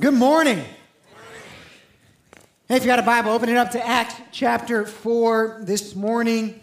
Good 0.00 0.14
morning. 0.14 0.58
Hey, 2.68 2.76
if 2.76 2.84
you 2.84 2.86
got 2.86 3.00
a 3.00 3.02
Bible, 3.02 3.32
open 3.32 3.48
it 3.48 3.56
up 3.56 3.72
to 3.72 3.84
Acts 3.84 4.14
chapter 4.30 4.86
4 4.86 5.62
this 5.62 5.96
morning. 5.96 6.60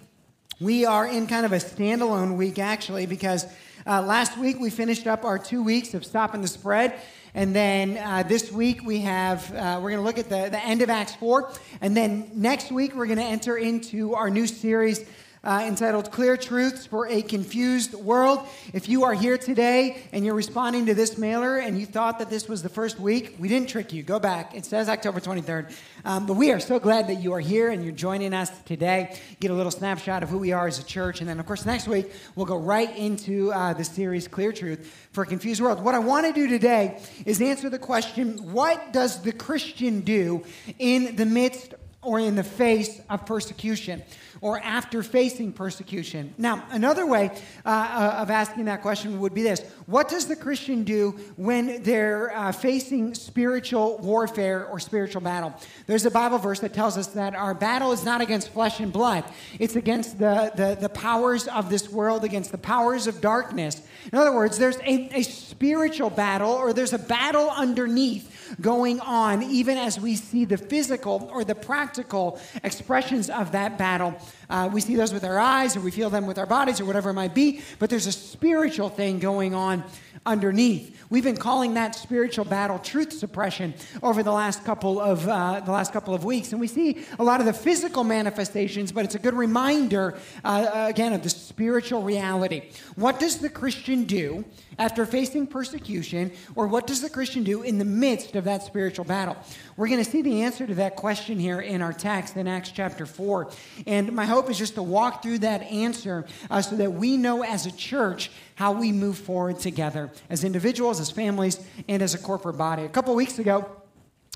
We 0.62 0.86
are 0.86 1.06
in 1.06 1.28
kind 1.28 1.46
of 1.46 1.52
a 1.52 1.58
standalone 1.58 2.38
week, 2.38 2.60
actually, 2.60 3.08
because 3.08 3.46
uh, 3.86 4.02
last 4.04 4.38
week 4.38 4.58
we 4.58 4.70
finished 4.70 5.06
up 5.06 5.26
our 5.26 5.38
two 5.38 5.62
weeks 5.62 5.94
of 5.94 6.06
stopping 6.06 6.42
the 6.42 6.48
spread. 6.48 6.98
And 7.34 7.54
then 7.54 7.98
uh, 7.98 8.24
this 8.24 8.54
week 8.54 8.86
we 8.86 9.00
have, 9.00 9.54
uh, 9.54 9.82
we're 9.84 9.90
going 9.90 10.00
to 10.00 10.06
look 10.06 10.18
at 10.18 10.30
the, 10.30 10.50
the 10.50 10.66
end 10.66 10.82
of 10.82 10.90
Acts 10.90 11.16
4. 11.16 11.52
And 11.82 11.98
then 11.98 12.32
next 12.34 12.72
week 12.72 12.96
we're 12.96 13.06
going 13.06 13.20
to 13.20 13.26
enter 13.26 13.58
into 13.58 14.16
our 14.16 14.30
new 14.30 14.48
series 14.48 15.06
uh, 15.46 15.64
entitled 15.66 16.12
Clear 16.12 16.36
Truths 16.36 16.88
for 16.88 17.08
a 17.08 17.22
Confused 17.22 17.94
World. 17.94 18.46
If 18.74 18.90
you 18.90 19.04
are 19.04 19.14
here 19.14 19.38
today 19.38 20.02
and 20.12 20.26
you're 20.26 20.36
responding 20.36 20.88
to 20.88 20.96
this 20.96 21.18
mailer 21.18 21.58
and 21.58 21.80
you 21.80 21.86
thought 21.86 22.20
that 22.20 22.32
this 22.32 22.50
was 22.50 22.64
the 22.64 22.70
first 22.70 23.00
week, 23.00 23.36
we 23.38 23.48
didn't 23.48 23.70
trick 23.70 23.94
you. 23.94 24.02
Go 24.02 24.20
back. 24.20 24.56
It 24.56 24.66
says 24.66 24.90
October 24.90 25.20
23rd. 25.20 25.72
Um, 26.04 26.26
but 26.26 26.34
we 26.34 26.52
are 26.52 26.60
so 26.60 26.80
glad 26.80 27.08
that 27.08 27.22
you 27.22 27.34
are 27.34 27.40
here 27.40 27.70
and 27.70 27.84
you're 27.84 27.94
joining 27.94 28.34
us 28.34 28.50
today. 28.64 29.18
Get 29.40 29.52
a 29.52 29.54
little 29.54 29.72
snapshot 29.72 30.24
of 30.24 30.30
who 30.30 30.40
we 30.40 30.52
are 30.52 30.68
as 30.68 30.80
a 30.80 30.84
church. 30.84 31.20
And 31.20 31.30
then, 31.30 31.40
of 31.40 31.46
course, 31.46 31.66
next 31.66 31.88
week 31.88 32.12
we'll 32.36 32.48
go 32.48 32.58
right 32.58 32.96
into 32.98 33.52
uh, 33.54 33.74
the 33.74 33.84
series 33.84 34.28
Clear 34.28 34.52
Truth 34.52 35.10
for 35.12 35.24
a 35.24 35.28
Confused 35.28 35.62
World. 35.62 35.84
What 35.84 35.94
I 35.94 36.00
want 36.00 36.26
to 36.26 36.34
do 36.34 36.48
today 36.48 37.00
is 37.26 37.40
answer 37.40 37.70
the 37.70 37.80
question 37.80 38.52
what 38.52 38.94
does 38.94 39.22
the 39.22 39.32
Christian 39.32 40.02
do 40.02 40.44
in 40.80 41.16
the 41.16 41.26
midst 41.26 41.76
or 42.02 42.20
in 42.20 42.36
the 42.36 42.44
face 42.44 43.00
of 43.10 43.26
persecution? 43.28 44.02
Or 44.46 44.60
after 44.60 45.02
facing 45.02 45.52
persecution. 45.52 46.32
Now, 46.38 46.68
another 46.70 47.08
way 47.08 47.32
uh, 47.66 47.70
uh, 47.70 48.18
of 48.22 48.30
asking 48.30 48.66
that 48.66 48.84
question 48.84 49.20
would 49.20 49.34
be 49.34 49.42
this 49.42 49.62
What 49.88 50.08
does 50.08 50.28
the 50.28 50.36
Christian 50.36 50.84
do 50.84 51.14
when 51.36 51.82
they're 51.82 52.32
uh, 52.32 52.52
facing 52.52 53.16
spiritual 53.16 53.98
warfare 53.98 54.68
or 54.68 54.80
spiritual 54.80 55.22
battle? 55.22 55.52
There's 55.88 56.06
a 56.06 56.12
Bible 56.12 56.38
verse 56.38 56.60
that 56.60 56.76
tells 56.76 56.96
us 56.96 57.08
that 57.08 57.34
our 57.34 57.56
battle 57.56 57.92
is 57.92 58.06
not 58.06 58.22
against 58.22 58.50
flesh 58.50 58.80
and 58.80 58.94
blood, 58.94 59.24
it's 59.58 59.76
against 59.76 60.20
the, 60.20 60.52
the, 60.56 60.78
the 60.80 60.90
powers 60.90 61.48
of 61.48 61.72
this 61.72 61.90
world, 61.90 62.24
against 62.24 62.52
the 62.52 62.60
powers 62.60 63.08
of 63.08 63.22
darkness. 63.22 63.82
In 64.14 64.20
other 64.20 64.32
words, 64.32 64.60
there's 64.60 64.78
a, 64.78 65.10
a 65.12 65.24
spiritual 65.24 66.12
battle 66.12 66.52
or 66.52 66.72
there's 66.72 66.94
a 66.94 67.00
battle 67.00 67.50
underneath 67.50 68.35
going 68.62 69.00
on, 69.00 69.44
even 69.44 69.78
as 69.78 70.00
we 70.00 70.16
see 70.16 70.46
the 70.46 70.58
physical 70.58 71.30
or 71.32 71.44
the 71.44 71.56
practical 71.56 72.40
expressions 72.64 73.30
of 73.30 73.52
that 73.52 73.78
battle. 73.78 74.16
Uh, 74.50 74.70
we 74.72 74.82
see 74.82 74.96
those 74.96 75.14
with 75.14 75.24
our 75.24 75.40
eyes, 75.40 75.76
or 75.76 75.82
we 75.82 75.92
feel 75.92 76.10
them 76.10 76.28
with 76.28 76.38
our 76.38 76.46
bodies, 76.46 76.80
or 76.80 76.86
whatever 76.86 77.10
it 77.10 77.14
might 77.14 77.34
be, 77.34 77.62
but 77.80 77.90
there's 77.90 78.08
a 78.08 78.12
spiritual 78.12 78.90
thing 78.90 79.20
going 79.20 79.54
on 79.54 79.84
underneath. 80.26 80.96
We've 81.10 81.24
been 81.24 81.38
calling 81.38 81.76
that 81.76 81.94
spiritual 81.94 82.46
battle 82.46 82.80
truth 82.80 83.14
suppression 83.14 83.76
over 84.02 84.24
the 84.24 84.32
last 84.32 84.66
couple 84.66 85.00
of 85.00 85.28
uh, 85.28 85.60
the 85.60 85.72
last 85.72 85.94
couple 85.94 86.14
of 86.14 86.26
weeks, 86.26 86.52
and 86.52 86.60
we 86.60 86.68
see 86.68 87.06
a 87.20 87.24
lot 87.24 87.40
of 87.40 87.46
the 87.46 87.54
physical 87.54 88.04
manifestations, 88.04 88.92
but 88.92 89.06
it's 89.06 89.16
a 89.16 89.20
good 89.20 89.36
reminder 89.36 90.18
uh, 90.44 90.88
again 90.90 91.14
of 91.14 91.22
the 91.22 91.30
spiritual 91.30 92.02
reality. 92.02 92.72
What 92.96 93.20
does 93.20 93.38
the 93.38 93.50
Christian 93.50 94.06
do 94.06 94.46
after 94.80 95.06
facing 95.06 95.48
persecution, 95.48 96.32
or 96.56 96.68
what 96.68 96.88
does 96.88 97.02
the 97.02 97.10
Christian 97.10 97.44
do 97.44 97.62
in 97.62 97.78
the 97.78 97.86
midst 97.86 98.36
of 98.36 98.44
that 98.46 98.64
spiritual 98.64 99.06
battle? 99.06 99.38
We're 99.78 99.88
going 99.88 100.04
to 100.04 100.10
see 100.10 100.22
the 100.22 100.42
answer 100.42 100.66
to 100.66 100.76
that 100.76 100.96
question 100.96 101.40
here 101.40 101.62
in 101.62 101.82
our 101.82 101.94
text 101.94 102.36
in 102.36 102.48
Acts 102.48 102.72
chapter 102.72 103.06
4. 103.06 103.52
And 103.88 104.14
my 104.14 104.26
hope 104.26 104.50
is 104.50 104.58
just 104.58 104.76
to 104.76 104.84
walk 104.84 105.22
through 105.22 105.40
that 105.40 105.62
answer 105.64 106.26
uh, 106.50 106.62
so 106.62 106.76
that 106.78 106.94
we 106.94 107.18
know 107.18 107.44
as 107.44 107.66
a 107.66 107.72
church 107.72 108.32
how 108.56 108.72
we 108.72 108.92
move 108.92 109.18
forward 109.18 109.60
together 109.60 110.12
as 110.30 110.44
individuals, 110.44 111.00
as 111.00 111.12
families, 111.12 111.60
and 111.88 112.02
as 112.02 112.14
a 112.14 112.18
corporate 112.18 112.58
body. 112.58 112.84
A 112.84 112.90
couple 112.90 113.14
weeks 113.16 113.40
ago, 113.40 113.70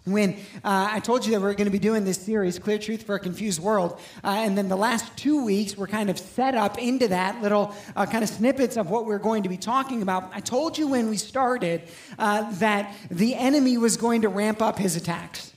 when 0.05 0.33
uh, 0.63 0.89
I 0.91 0.99
told 0.99 1.25
you 1.25 1.33
that 1.33 1.41
we 1.41 1.47
are 1.47 1.53
going 1.53 1.65
to 1.65 1.71
be 1.71 1.79
doing 1.79 2.05
this 2.05 2.17
series, 2.17 2.57
Clear 2.57 2.77
Truth 2.77 3.03
for 3.03 3.15
a 3.15 3.19
Confused 3.19 3.61
World, 3.61 3.99
uh, 4.23 4.27
and 4.27 4.57
then 4.57 4.69
the 4.69 4.75
last 4.75 5.15
two 5.17 5.43
weeks 5.43 5.75
were 5.75 5.87
kind 5.87 6.09
of 6.09 6.17
set 6.17 6.55
up 6.55 6.77
into 6.77 7.09
that 7.09 7.41
little 7.41 7.75
uh, 7.95 8.05
kind 8.05 8.23
of 8.23 8.29
snippets 8.29 8.77
of 8.77 8.89
what 8.89 9.05
we're 9.05 9.19
going 9.19 9.43
to 9.43 9.49
be 9.49 9.57
talking 9.57 10.01
about. 10.01 10.31
I 10.33 10.39
told 10.39 10.77
you 10.77 10.87
when 10.87 11.09
we 11.09 11.17
started 11.17 11.83
uh, 12.17 12.49
that 12.53 12.95
the 13.11 13.35
enemy 13.35 13.77
was 13.77 13.97
going 13.97 14.21
to 14.21 14.29
ramp 14.29 14.61
up 14.61 14.77
his 14.77 14.95
attacks. 14.95 15.53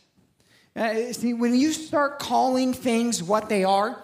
Uh, 0.75 1.13
see, 1.13 1.35
when 1.35 1.55
you 1.55 1.73
start 1.73 2.19
calling 2.19 2.73
things 2.73 3.23
what 3.23 3.49
they 3.49 3.65
are, 3.65 4.03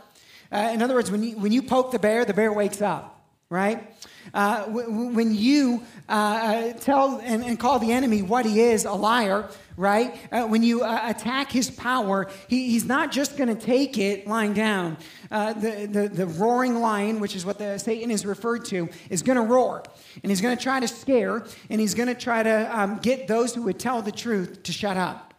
uh, 0.52 0.70
in 0.72 0.82
other 0.82 0.94
words, 0.94 1.10
when 1.10 1.22
you, 1.22 1.36
when 1.36 1.52
you 1.52 1.62
poke 1.62 1.90
the 1.90 1.98
bear, 1.98 2.25
the 2.25 2.34
bear 2.34 2.52
wakes 2.52 2.80
up, 2.80 3.17
right? 3.50 3.97
Uh, 4.34 4.64
when 4.64 5.34
you 5.34 5.82
uh, 6.06 6.12
uh, 6.12 6.72
tell 6.75 7.19
and, 7.25 7.42
and, 7.42 7.59
call 7.59 7.78
the 7.78 7.92
enemy 7.92 8.20
what 8.20 8.44
he 8.44 8.60
is, 8.60 8.84
a 8.84 8.92
liar, 8.92 9.48
right? 9.78 10.20
Uh, 10.31 10.47
when 10.47 10.62
you 10.62 10.82
uh, 10.82 11.00
attack 11.04 11.50
his 11.50 11.70
power, 11.70 12.28
he, 12.47 12.70
he's 12.70 12.84
not 12.84 13.10
just 13.10 13.38
going 13.38 13.48
to 13.48 13.54
take 13.54 13.97
it 13.97 14.26
lying 14.26 14.53
down. 14.53 14.98
Uh, 15.31 15.54
the, 15.54 15.88
the, 15.91 16.08
the 16.08 16.26
roaring 16.26 16.81
lion, 16.81 17.20
which 17.20 17.34
is 17.34 17.47
what 17.47 17.58
the, 17.58 17.78
Satan 17.78 18.10
is 18.10 18.26
referred 18.26 18.66
to, 18.66 18.91
is 19.08 19.22
going 19.22 19.37
to 19.37 19.42
roar. 19.42 19.82
And 20.22 20.31
he's 20.31 20.42
going 20.42 20.56
to 20.56 20.62
try 20.62 20.81
to 20.81 20.88
scare, 20.88 21.47
and 21.70 21.81
he's 21.81 21.94
going 21.94 22.08
to 22.08 22.14
try 22.14 22.42
to 22.42 22.78
um, 22.78 22.98
get 22.98 23.28
those 23.28 23.54
who 23.54 23.62
would 23.62 23.78
tell 23.78 24.03
the 24.03 24.12
truth 24.12 24.62
to 24.64 24.72
shut 24.72 24.98
up. 24.98 25.32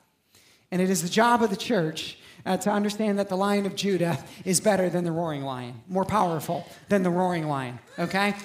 And 0.72 0.82
it 0.82 0.90
is 0.90 1.04
the 1.04 1.10
job 1.10 1.44
of 1.44 1.52
the 1.52 1.58
church 1.58 2.19
uh, 2.46 2.58
to 2.58 2.72
understand 2.72 3.20
that 3.20 3.30
the 3.30 3.38
lion 3.38 3.66
of 3.66 3.76
Judah 3.76 4.24
is 4.46 4.60
better 4.60 4.90
than 4.90 5.04
the 5.04 5.12
roaring 5.12 5.44
lion, 5.44 5.82
more 5.88 6.06
powerful 6.06 6.66
than 6.88 7.04
the 7.04 7.10
roaring 7.10 7.48
lion, 7.48 7.80
okay? 7.98 8.36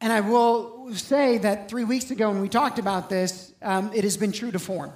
And 0.00 0.12
I 0.12 0.20
will 0.20 0.92
say 0.94 1.38
that 1.38 1.68
three 1.68 1.84
weeks 1.84 2.10
ago 2.10 2.30
when 2.30 2.40
we 2.40 2.48
talked 2.48 2.80
about 2.80 3.08
this, 3.08 3.52
um, 3.62 3.92
it 3.94 4.02
has 4.02 4.16
been 4.16 4.32
true 4.32 4.50
to 4.50 4.58
form. 4.58 4.92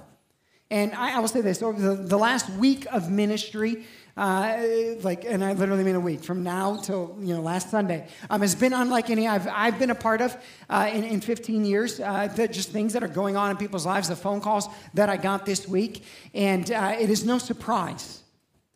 And 0.69 0.93
I, 0.93 1.15
I 1.15 1.19
will 1.19 1.29
say 1.29 1.41
this 1.41 1.61
over 1.61 1.79
the, 1.79 1.95
the, 1.95 2.17
last 2.17 2.49
week 2.49 2.85
of 2.91 3.09
ministry, 3.09 3.85
uh, 4.17 4.57
like, 5.01 5.25
and 5.25 5.43
I 5.43 5.53
literally 5.53 5.83
mean 5.83 5.95
a 5.95 5.99
week 5.99 6.23
from 6.23 6.43
now 6.43 6.77
till 6.77 7.15
you 7.21 7.35
know 7.35 7.41
last 7.41 7.69
Sunday, 7.69 8.07
um, 8.29 8.41
has 8.41 8.55
been 8.55 8.73
unlike 8.73 9.09
any 9.09 9.27
I've, 9.27 9.47
I've 9.47 9.77
been 9.77 9.91
a 9.91 9.95
part 9.95 10.21
of 10.21 10.35
uh, 10.69 10.89
in, 10.91 11.03
in 11.03 11.21
15 11.21 11.63
years. 11.63 11.99
Uh, 11.99 12.27
just 12.51 12.71
things 12.71 12.93
that 12.93 13.03
are 13.03 13.07
going 13.07 13.37
on 13.37 13.51
in 13.51 13.57
people's 13.57 13.85
lives, 13.85 14.09
the 14.09 14.15
phone 14.15 14.41
calls 14.41 14.67
that 14.95 15.09
I 15.09 15.17
got 15.17 15.45
this 15.45 15.67
week, 15.67 16.03
and 16.33 16.69
uh, 16.71 16.95
it 16.99 17.09
is 17.09 17.23
no 17.23 17.37
surprise 17.37 18.23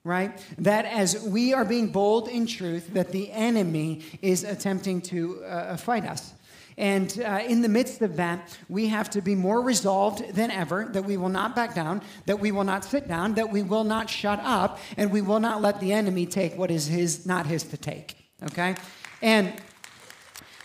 right? 0.03 0.43
That 0.57 0.85
as 0.85 1.21
we 1.23 1.53
are 1.53 1.63
being 1.63 1.89
bold 1.89 2.27
in 2.27 2.47
truth, 2.47 2.93
that 2.93 3.11
the 3.11 3.31
enemy 3.31 4.01
is 4.21 4.43
attempting 4.43 5.01
to 5.03 5.43
uh, 5.43 5.77
fight 5.77 6.05
us. 6.05 6.33
And 6.77 7.21
uh, 7.25 7.41
in 7.47 7.61
the 7.61 7.69
midst 7.69 8.01
of 8.01 8.15
that, 8.17 8.57
we 8.69 8.87
have 8.87 9.09
to 9.11 9.21
be 9.21 9.35
more 9.35 9.61
resolved 9.61 10.33
than 10.33 10.51
ever 10.51 10.89
that 10.93 11.03
we 11.03 11.17
will 11.17 11.29
not 11.29 11.55
back 11.55 11.75
down, 11.75 12.01
that 12.25 12.39
we 12.39 12.51
will 12.51 12.63
not 12.63 12.85
sit 12.85 13.07
down, 13.07 13.35
that 13.35 13.51
we 13.51 13.63
will 13.63 13.83
not 13.83 14.09
shut 14.09 14.39
up, 14.41 14.79
and 14.97 15.11
we 15.11 15.21
will 15.21 15.39
not 15.39 15.61
let 15.61 15.79
the 15.79 15.93
enemy 15.93 16.25
take 16.25 16.57
what 16.57 16.71
is 16.71 16.87
his, 16.87 17.25
not 17.25 17.45
his 17.45 17.63
to 17.63 17.77
take. 17.77 18.15
Okay? 18.43 18.75
And 19.21 19.53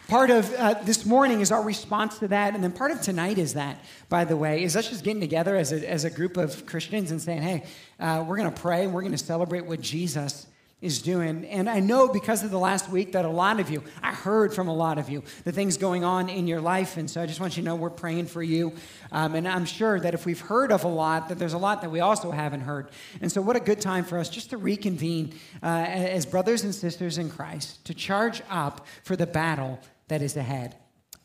Part 0.09 0.31
of 0.31 0.55
uh, 0.55 0.75
this 0.85 1.05
morning 1.05 1.41
is 1.41 1.51
our 1.51 1.63
response 1.63 2.19
to 2.21 2.29
that. 2.29 2.55
And 2.55 2.63
then 2.63 2.71
part 2.71 2.93
of 2.93 3.01
tonight 3.01 3.39
is 3.39 3.55
that, 3.55 3.85
by 4.09 4.25
the 4.25 4.37
way, 4.37 4.63
is 4.63 4.77
us 4.77 4.89
just 4.89 5.03
getting 5.03 5.21
together 5.21 5.57
as 5.57 5.73
a, 5.73 5.91
as 5.91 6.05
a 6.05 6.11
group 6.11 6.37
of 6.37 6.65
Christians 6.65 7.11
and 7.11 7.21
saying, 7.21 7.43
hey, 7.43 7.65
uh, 7.99 8.25
we're 8.25 8.37
going 8.37 8.53
to 8.53 8.61
pray 8.61 8.85
and 8.85 8.95
we're 8.95 9.01
going 9.01 9.11
to 9.11 9.19
celebrate 9.19 9.67
what 9.67 9.81
Jesus 9.81 10.47
is 10.87 11.03
doing. 11.03 11.45
And 11.47 11.69
I 11.69 11.81
know 11.81 12.09
because 12.09 12.45
of 12.45 12.51
the 12.51 12.59
last 12.59 12.89
week 12.89 13.13
that 13.13 13.25
a 13.25 13.29
lot 13.29 13.61
of 13.61 13.69
you, 13.69 13.83
I 14.03 14.15
heard 14.15 14.55
from 14.55 14.69
a 14.69 14.75
lot 14.75 14.97
of 14.97 15.11
you, 15.11 15.25
the 15.45 15.53
things 15.53 15.77
going 15.77 16.05
on 16.05 16.29
in 16.29 16.47
your 16.47 16.61
life. 16.61 16.97
And 16.97 17.11
so 17.11 17.21
I 17.21 17.27
just 17.27 17.41
want 17.41 17.57
you 17.57 17.63
to 17.63 17.69
know 17.69 17.75
we're 17.75 17.91
praying 17.91 18.27
for 18.27 18.43
you. 18.43 18.73
Um, 19.13 19.35
and 19.35 19.47
I'm 19.47 19.65
sure 19.67 19.99
that 20.01 20.15
if 20.15 20.25
we've 20.25 20.41
heard 20.41 20.71
of 20.71 20.85
a 20.85 20.89
lot, 20.89 21.29
that 21.29 21.39
there's 21.39 21.53
a 21.53 21.59
lot 21.59 21.83
that 21.83 21.91
we 21.91 22.01
also 22.01 22.31
haven't 22.31 22.61
heard. 22.61 22.89
And 23.21 23.31
so 23.31 23.43
what 23.43 23.57
a 23.57 23.61
good 23.61 23.81
time 23.81 24.05
for 24.05 24.19
us 24.19 24.31
just 24.31 24.51
to 24.51 24.57
reconvene 24.57 25.35
uh, 25.63 25.67
as 25.67 26.25
brothers 26.25 26.65
and 26.65 26.75
sisters 26.75 27.19
in 27.19 27.29
Christ, 27.29 27.85
to 27.87 27.95
charge 27.95 28.41
up 28.49 28.87
for 29.03 29.17
the 29.17 29.27
battle 29.27 29.81
that 30.09 30.23
is 30.23 30.37
ahead. 30.37 30.77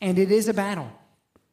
And 0.01 0.17
it 0.17 0.31
is 0.31 0.47
a 0.47 0.53
battle. 0.53 0.91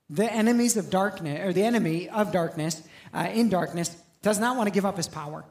The 0.08 0.32
enemies 0.32 0.78
of 0.78 0.88
darkness, 0.88 1.46
or 1.46 1.52
the 1.52 1.64
enemy 1.64 2.08
of 2.08 2.32
darkness, 2.32 2.82
uh, 3.12 3.28
in 3.31 3.50
darkness, 3.50 3.94
does 4.22 4.38
not 4.38 4.56
want 4.56 4.66
to 4.66 4.72
give 4.72 4.87
up 4.87 4.96
his 4.96 5.08
power. 5.08 5.44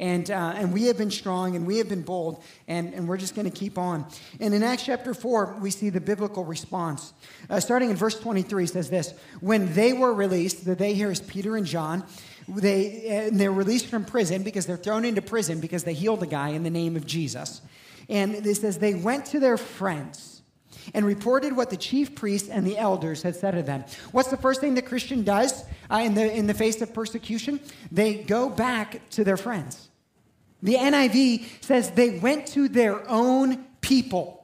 And, 0.00 0.30
uh, 0.30 0.54
and 0.56 0.72
we 0.72 0.86
have 0.86 0.96
been 0.96 1.10
strong 1.10 1.54
and 1.54 1.66
we 1.66 1.76
have 1.76 1.88
been 1.90 2.00
bold, 2.00 2.42
and, 2.66 2.94
and 2.94 3.06
we're 3.06 3.18
just 3.18 3.34
going 3.34 3.48
to 3.48 3.56
keep 3.56 3.76
on. 3.76 4.06
And 4.40 4.54
in 4.54 4.62
Acts 4.62 4.86
chapter 4.86 5.12
4, 5.12 5.58
we 5.60 5.70
see 5.70 5.90
the 5.90 6.00
biblical 6.00 6.42
response. 6.42 7.12
Uh, 7.50 7.60
starting 7.60 7.90
in 7.90 7.96
verse 7.96 8.18
23 8.18 8.66
says 8.66 8.88
this 8.88 9.12
When 9.40 9.74
they 9.74 9.92
were 9.92 10.14
released, 10.14 10.64
the 10.64 10.74
they 10.74 10.94
here 10.94 11.10
is 11.10 11.20
Peter 11.20 11.54
and 11.54 11.66
John, 11.66 12.02
they, 12.48 13.08
and 13.08 13.38
they're 13.38 13.52
released 13.52 13.86
from 13.86 14.06
prison 14.06 14.42
because 14.42 14.64
they're 14.64 14.78
thrown 14.78 15.04
into 15.04 15.20
prison 15.20 15.60
because 15.60 15.84
they 15.84 15.92
healed 15.92 16.22
a 16.22 16.26
guy 16.26 16.48
in 16.48 16.62
the 16.62 16.70
name 16.70 16.96
of 16.96 17.06
Jesus. 17.06 17.60
And 18.08 18.34
it 18.34 18.56
says 18.56 18.78
they 18.78 18.94
went 18.94 19.26
to 19.26 19.38
their 19.38 19.58
friends 19.58 20.40
and 20.94 21.04
reported 21.04 21.54
what 21.54 21.68
the 21.68 21.76
chief 21.76 22.14
priests 22.14 22.48
and 22.48 22.66
the 22.66 22.78
elders 22.78 23.22
had 23.22 23.36
said 23.36 23.50
to 23.50 23.62
them. 23.62 23.84
What's 24.12 24.30
the 24.30 24.38
first 24.38 24.62
thing 24.62 24.74
the 24.74 24.82
Christian 24.82 25.24
does 25.24 25.62
uh, 25.90 25.98
in, 25.98 26.14
the, 26.14 26.32
in 26.32 26.46
the 26.46 26.54
face 26.54 26.80
of 26.80 26.94
persecution? 26.94 27.60
They 27.92 28.14
go 28.14 28.48
back 28.48 29.08
to 29.10 29.24
their 29.24 29.36
friends. 29.36 29.89
The 30.62 30.74
NIV 30.74 31.44
says 31.62 31.90
they 31.90 32.18
went 32.18 32.46
to 32.48 32.68
their 32.68 33.08
own 33.08 33.64
people. 33.80 34.36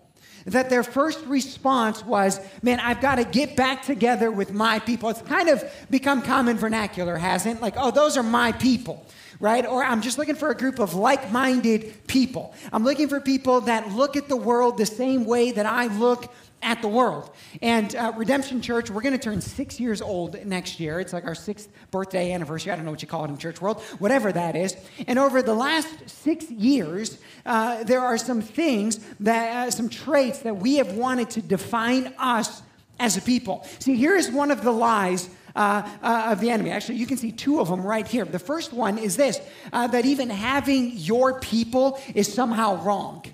that 0.46 0.70
their 0.70 0.84
first 0.84 1.24
response 1.26 2.04
was, 2.04 2.40
Man, 2.62 2.78
I've 2.78 3.00
got 3.00 3.16
to 3.16 3.24
get 3.24 3.56
back 3.56 3.82
together 3.82 4.30
with 4.30 4.52
my 4.52 4.78
people. 4.78 5.08
It's 5.10 5.20
kind 5.22 5.48
of 5.48 5.64
become 5.90 6.22
common 6.22 6.56
vernacular, 6.56 7.16
hasn't? 7.16 7.60
Like, 7.60 7.74
oh, 7.76 7.90
those 7.90 8.16
are 8.16 8.22
my 8.22 8.52
people 8.52 9.04
right? 9.40 9.66
Or 9.66 9.84
I'm 9.84 10.02
just 10.02 10.18
looking 10.18 10.34
for 10.34 10.50
a 10.50 10.54
group 10.54 10.78
of 10.78 10.94
like 10.94 11.30
minded 11.30 12.06
people. 12.06 12.54
I'm 12.72 12.84
looking 12.84 13.08
for 13.08 13.20
people 13.20 13.62
that 13.62 13.90
look 13.90 14.16
at 14.16 14.28
the 14.28 14.36
world 14.36 14.78
the 14.78 14.86
same 14.86 15.24
way 15.24 15.52
that 15.52 15.66
I 15.66 15.86
look 15.98 16.32
at 16.66 16.82
the 16.82 16.88
world. 16.88 17.30
And 17.62 17.94
uh, 17.94 18.12
Redemption 18.16 18.60
Church, 18.60 18.90
we're 18.90 19.00
going 19.00 19.16
to 19.16 19.22
turn 19.22 19.40
six 19.40 19.78
years 19.78 20.02
old 20.02 20.44
next 20.44 20.80
year. 20.80 20.98
It's 20.98 21.12
like 21.12 21.24
our 21.24 21.34
sixth 21.34 21.68
birthday 21.92 22.32
anniversary. 22.32 22.72
I 22.72 22.76
don't 22.76 22.84
know 22.84 22.90
what 22.90 23.02
you 23.02 23.08
call 23.08 23.24
it 23.24 23.28
in 23.28 23.38
church 23.38 23.60
world, 23.60 23.80
whatever 24.00 24.32
that 24.32 24.56
is. 24.56 24.76
And 25.06 25.16
over 25.16 25.42
the 25.42 25.54
last 25.54 25.88
six 26.10 26.50
years, 26.50 27.18
uh, 27.46 27.84
there 27.84 28.00
are 28.00 28.18
some 28.18 28.42
things 28.42 28.98
that, 29.20 29.68
uh, 29.68 29.70
some 29.70 29.88
traits 29.88 30.40
that 30.40 30.56
we 30.56 30.74
have 30.76 30.92
wanted 30.94 31.30
to 31.30 31.40
define 31.40 32.12
us 32.18 32.62
as 32.98 33.16
a 33.16 33.22
people. 33.22 33.64
See, 33.78 33.94
here 33.94 34.16
is 34.16 34.28
one 34.28 34.50
of 34.50 34.64
the 34.64 34.72
lies 34.72 35.30
uh, 35.54 35.88
uh, 36.02 36.32
of 36.32 36.40
the 36.40 36.50
enemy. 36.50 36.70
Actually, 36.70 36.96
you 36.96 37.06
can 37.06 37.16
see 37.16 37.30
two 37.30 37.60
of 37.60 37.68
them 37.68 37.82
right 37.82 38.08
here. 38.08 38.24
The 38.24 38.40
first 38.40 38.72
one 38.72 38.98
is 38.98 39.16
this 39.16 39.40
uh, 39.72 39.86
that 39.86 40.04
even 40.04 40.30
having 40.30 40.90
your 40.96 41.38
people 41.38 42.00
is 42.12 42.32
somehow 42.32 42.82
wrong 42.82 43.24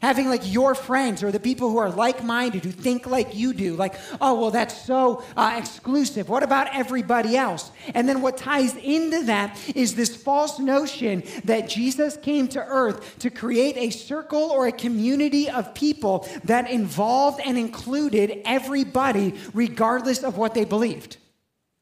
having 0.00 0.28
like 0.28 0.42
your 0.44 0.74
friends 0.74 1.22
or 1.22 1.30
the 1.30 1.40
people 1.40 1.70
who 1.70 1.78
are 1.78 1.90
like 1.90 2.24
minded, 2.24 2.64
who 2.64 2.72
think 2.72 3.06
like 3.06 3.34
you 3.34 3.52
do, 3.52 3.76
like, 3.76 3.94
oh, 4.20 4.40
well, 4.40 4.50
that's 4.50 4.76
so 4.84 5.22
uh, 5.36 5.54
exclusive. 5.56 6.28
What 6.28 6.42
about 6.42 6.74
everybody 6.74 7.36
else? 7.36 7.70
And 7.94 8.08
then 8.08 8.22
what 8.22 8.36
ties 8.36 8.74
into 8.76 9.24
that 9.24 9.58
is 9.74 9.94
this 9.94 10.16
false 10.16 10.58
notion 10.58 11.22
that 11.44 11.68
Jesus 11.68 12.16
came 12.16 12.48
to 12.48 12.60
earth 12.60 13.18
to 13.20 13.30
create 13.30 13.76
a 13.76 13.90
circle 13.90 14.50
or 14.50 14.66
a 14.66 14.72
community 14.72 15.48
of 15.48 15.74
people 15.74 16.28
that 16.44 16.70
involved 16.70 17.40
and 17.44 17.58
included 17.58 18.40
everybody, 18.44 19.34
regardless 19.52 20.22
of 20.22 20.36
what 20.36 20.54
they 20.54 20.64
believed. 20.64 21.18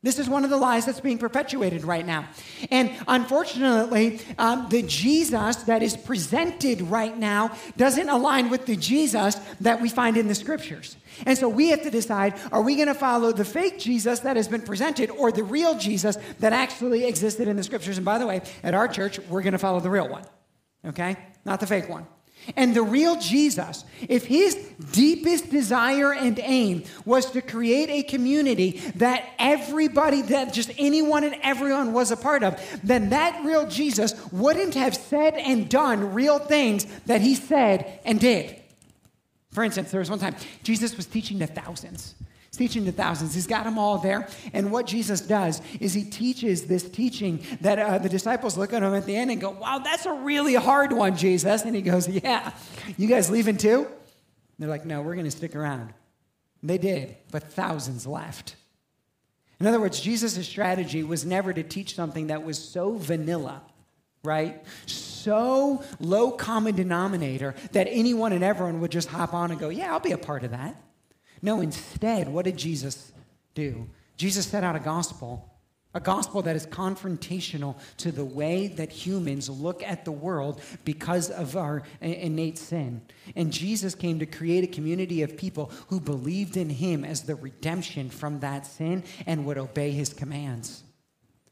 This 0.00 0.20
is 0.20 0.28
one 0.28 0.44
of 0.44 0.50
the 0.50 0.56
lies 0.56 0.86
that's 0.86 1.00
being 1.00 1.18
perpetuated 1.18 1.82
right 1.82 2.06
now. 2.06 2.28
And 2.70 2.92
unfortunately, 3.08 4.20
um, 4.38 4.68
the 4.70 4.82
Jesus 4.82 5.56
that 5.64 5.82
is 5.82 5.96
presented 5.96 6.82
right 6.82 7.16
now 7.18 7.56
doesn't 7.76 8.08
align 8.08 8.48
with 8.48 8.66
the 8.66 8.76
Jesus 8.76 9.34
that 9.60 9.80
we 9.80 9.88
find 9.88 10.16
in 10.16 10.28
the 10.28 10.36
scriptures. 10.36 10.96
And 11.26 11.36
so 11.36 11.48
we 11.48 11.70
have 11.70 11.82
to 11.82 11.90
decide 11.90 12.34
are 12.52 12.62
we 12.62 12.76
going 12.76 12.86
to 12.86 12.94
follow 12.94 13.32
the 13.32 13.44
fake 13.44 13.80
Jesus 13.80 14.20
that 14.20 14.36
has 14.36 14.46
been 14.46 14.62
presented 14.62 15.10
or 15.10 15.32
the 15.32 15.42
real 15.42 15.76
Jesus 15.76 16.16
that 16.38 16.52
actually 16.52 17.04
existed 17.04 17.48
in 17.48 17.56
the 17.56 17.64
scriptures? 17.64 17.96
And 17.98 18.04
by 18.04 18.18
the 18.18 18.26
way, 18.26 18.42
at 18.62 18.74
our 18.74 18.86
church, 18.86 19.18
we're 19.28 19.42
going 19.42 19.52
to 19.52 19.58
follow 19.58 19.80
the 19.80 19.90
real 19.90 20.08
one, 20.08 20.24
okay? 20.84 21.16
Not 21.44 21.58
the 21.58 21.66
fake 21.66 21.88
one. 21.88 22.06
And 22.56 22.74
the 22.74 22.82
real 22.82 23.18
Jesus, 23.20 23.84
if 24.08 24.26
his 24.26 24.54
deepest 24.92 25.50
desire 25.50 26.12
and 26.12 26.38
aim 26.42 26.84
was 27.04 27.30
to 27.32 27.42
create 27.42 27.90
a 27.90 28.02
community 28.02 28.80
that 28.96 29.24
everybody, 29.38 30.22
that 30.22 30.54
just 30.54 30.70
anyone 30.78 31.24
and 31.24 31.36
everyone 31.42 31.92
was 31.92 32.10
a 32.10 32.16
part 32.16 32.42
of, 32.42 32.58
then 32.82 33.10
that 33.10 33.44
real 33.44 33.66
Jesus 33.68 34.14
wouldn't 34.32 34.74
have 34.74 34.96
said 34.96 35.34
and 35.34 35.68
done 35.68 36.14
real 36.14 36.38
things 36.38 36.86
that 37.06 37.20
he 37.20 37.34
said 37.34 38.00
and 38.04 38.18
did. 38.18 38.60
For 39.52 39.64
instance, 39.64 39.90
there 39.90 40.00
was 40.00 40.10
one 40.10 40.18
time 40.18 40.36
Jesus 40.62 40.96
was 40.96 41.06
teaching 41.06 41.38
the 41.38 41.46
thousands 41.46 42.14
teaching 42.58 42.84
to 42.84 42.92
thousands. 42.92 43.34
He's 43.34 43.46
got 43.46 43.64
them 43.64 43.78
all 43.78 43.98
there. 43.98 44.28
And 44.52 44.70
what 44.70 44.86
Jesus 44.86 45.20
does 45.20 45.62
is 45.80 45.94
he 45.94 46.04
teaches 46.04 46.66
this 46.66 46.88
teaching 46.88 47.42
that 47.60 47.78
uh, 47.78 47.98
the 47.98 48.08
disciples 48.08 48.58
look 48.58 48.72
at 48.72 48.82
him 48.82 48.94
at 48.94 49.06
the 49.06 49.16
end 49.16 49.30
and 49.30 49.40
go, 49.40 49.50
Wow, 49.50 49.78
that's 49.78 50.04
a 50.04 50.12
really 50.12 50.54
hard 50.54 50.92
one, 50.92 51.16
Jesus. 51.16 51.62
And 51.62 51.74
he 51.74 51.82
goes, 51.82 52.08
Yeah, 52.08 52.52
you 52.96 53.08
guys 53.08 53.30
leaving 53.30 53.56
too? 53.56 53.86
And 53.86 53.86
they're 54.58 54.68
like, 54.68 54.84
No, 54.84 55.00
we're 55.00 55.14
going 55.14 55.24
to 55.24 55.30
stick 55.30 55.56
around. 55.56 55.94
And 56.60 56.68
they 56.68 56.78
did, 56.78 57.16
but 57.30 57.44
thousands 57.44 58.06
left. 58.06 58.56
In 59.60 59.66
other 59.66 59.80
words, 59.80 60.00
Jesus' 60.00 60.46
strategy 60.46 61.02
was 61.02 61.24
never 61.24 61.52
to 61.52 61.62
teach 61.62 61.94
something 61.94 62.28
that 62.28 62.44
was 62.44 62.58
so 62.58 62.96
vanilla, 62.96 63.62
right? 64.22 64.64
So 64.86 65.82
low 65.98 66.32
common 66.32 66.76
denominator 66.76 67.54
that 67.72 67.86
anyone 67.90 68.32
and 68.32 68.44
everyone 68.44 68.80
would 68.80 68.92
just 68.92 69.08
hop 69.08 69.34
on 69.34 69.50
and 69.50 69.58
go, 69.58 69.68
Yeah, 69.68 69.92
I'll 69.92 70.00
be 70.00 70.12
a 70.12 70.18
part 70.18 70.44
of 70.44 70.50
that. 70.50 70.76
No, 71.42 71.60
instead, 71.60 72.28
what 72.28 72.44
did 72.44 72.56
Jesus 72.56 73.12
do? 73.54 73.88
Jesus 74.16 74.46
set 74.46 74.64
out 74.64 74.76
a 74.76 74.80
gospel, 74.80 75.48
a 75.94 76.00
gospel 76.00 76.42
that 76.42 76.56
is 76.56 76.66
confrontational 76.66 77.76
to 77.98 78.12
the 78.12 78.24
way 78.24 78.66
that 78.66 78.90
humans 78.90 79.48
look 79.48 79.82
at 79.82 80.04
the 80.04 80.12
world 80.12 80.60
because 80.84 81.30
of 81.30 81.56
our 81.56 81.82
innate 82.00 82.58
sin. 82.58 83.02
And 83.36 83.52
Jesus 83.52 83.94
came 83.94 84.18
to 84.18 84.26
create 84.26 84.64
a 84.64 84.68
community 84.68 85.22
of 85.22 85.36
people 85.36 85.70
who 85.88 86.00
believed 86.00 86.56
in 86.56 86.68
him 86.68 87.04
as 87.04 87.22
the 87.22 87.36
redemption 87.36 88.10
from 88.10 88.40
that 88.40 88.66
sin 88.66 89.04
and 89.26 89.46
would 89.46 89.58
obey 89.58 89.92
his 89.92 90.12
commands. 90.12 90.82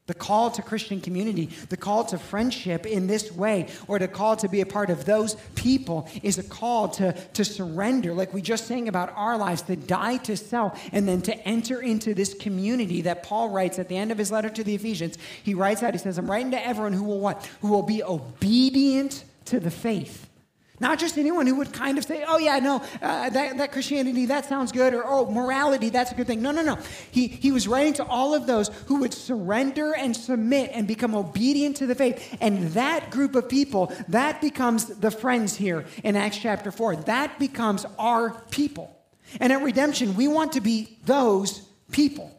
The 0.06 0.14
call 0.14 0.52
to 0.52 0.62
Christian 0.62 1.00
community, 1.00 1.46
the 1.68 1.76
call 1.76 2.04
to 2.06 2.18
friendship 2.18 2.86
in 2.86 3.08
this 3.08 3.32
way, 3.32 3.66
or 3.88 3.98
the 3.98 4.06
call 4.06 4.36
to 4.36 4.48
be 4.48 4.60
a 4.60 4.66
part 4.66 4.88
of 4.88 5.04
those 5.04 5.36
people 5.56 6.08
is 6.22 6.38
a 6.38 6.44
call 6.44 6.88
to, 6.90 7.12
to 7.12 7.44
surrender, 7.44 8.14
like 8.14 8.32
we 8.32 8.40
just 8.40 8.66
sang 8.66 8.86
about 8.86 9.12
our 9.16 9.36
lives, 9.36 9.62
to 9.62 9.74
die 9.74 10.18
to 10.18 10.36
self, 10.36 10.80
and 10.92 11.08
then 11.08 11.22
to 11.22 11.36
enter 11.46 11.82
into 11.82 12.14
this 12.14 12.34
community 12.34 13.02
that 13.02 13.24
Paul 13.24 13.48
writes 13.48 13.80
at 13.80 13.88
the 13.88 13.96
end 13.96 14.12
of 14.12 14.18
his 14.18 14.30
letter 14.30 14.48
to 14.48 14.62
the 14.62 14.76
Ephesians. 14.76 15.18
He 15.42 15.54
writes 15.54 15.82
out, 15.82 15.92
he 15.92 15.98
says, 15.98 16.18
I'm 16.18 16.30
writing 16.30 16.52
to 16.52 16.64
everyone 16.64 16.92
who 16.92 17.04
will 17.04 17.20
what? 17.20 17.44
Who 17.60 17.68
will 17.68 17.82
be 17.82 18.02
obedient 18.02 19.24
to 19.46 19.58
the 19.58 19.70
faith. 19.70 20.28
Not 20.78 20.98
just 20.98 21.16
anyone 21.16 21.46
who 21.46 21.54
would 21.56 21.72
kind 21.72 21.96
of 21.96 22.04
say, 22.04 22.24
oh, 22.26 22.38
yeah, 22.38 22.58
no, 22.58 22.82
uh, 23.00 23.30
that, 23.30 23.56
that 23.58 23.72
Christianity, 23.72 24.26
that 24.26 24.44
sounds 24.44 24.72
good, 24.72 24.92
or 24.92 25.04
oh, 25.06 25.30
morality, 25.30 25.88
that's 25.88 26.12
a 26.12 26.14
good 26.14 26.26
thing. 26.26 26.42
No, 26.42 26.50
no, 26.50 26.62
no. 26.62 26.78
He, 27.10 27.28
he 27.28 27.50
was 27.50 27.66
writing 27.66 27.94
to 27.94 28.04
all 28.04 28.34
of 28.34 28.46
those 28.46 28.68
who 28.86 29.00
would 29.00 29.14
surrender 29.14 29.94
and 29.94 30.14
submit 30.14 30.70
and 30.74 30.86
become 30.86 31.14
obedient 31.14 31.78
to 31.78 31.86
the 31.86 31.94
faith. 31.94 32.36
And 32.40 32.68
that 32.72 33.10
group 33.10 33.34
of 33.34 33.48
people, 33.48 33.92
that 34.08 34.40
becomes 34.40 34.86
the 34.86 35.10
friends 35.10 35.56
here 35.56 35.86
in 36.04 36.14
Acts 36.14 36.38
chapter 36.38 36.70
4. 36.70 36.96
That 36.96 37.38
becomes 37.38 37.86
our 37.98 38.30
people. 38.50 38.94
And 39.40 39.52
at 39.52 39.62
redemption, 39.62 40.14
we 40.14 40.28
want 40.28 40.52
to 40.52 40.60
be 40.60 40.98
those 41.06 41.60
people. 41.90 42.35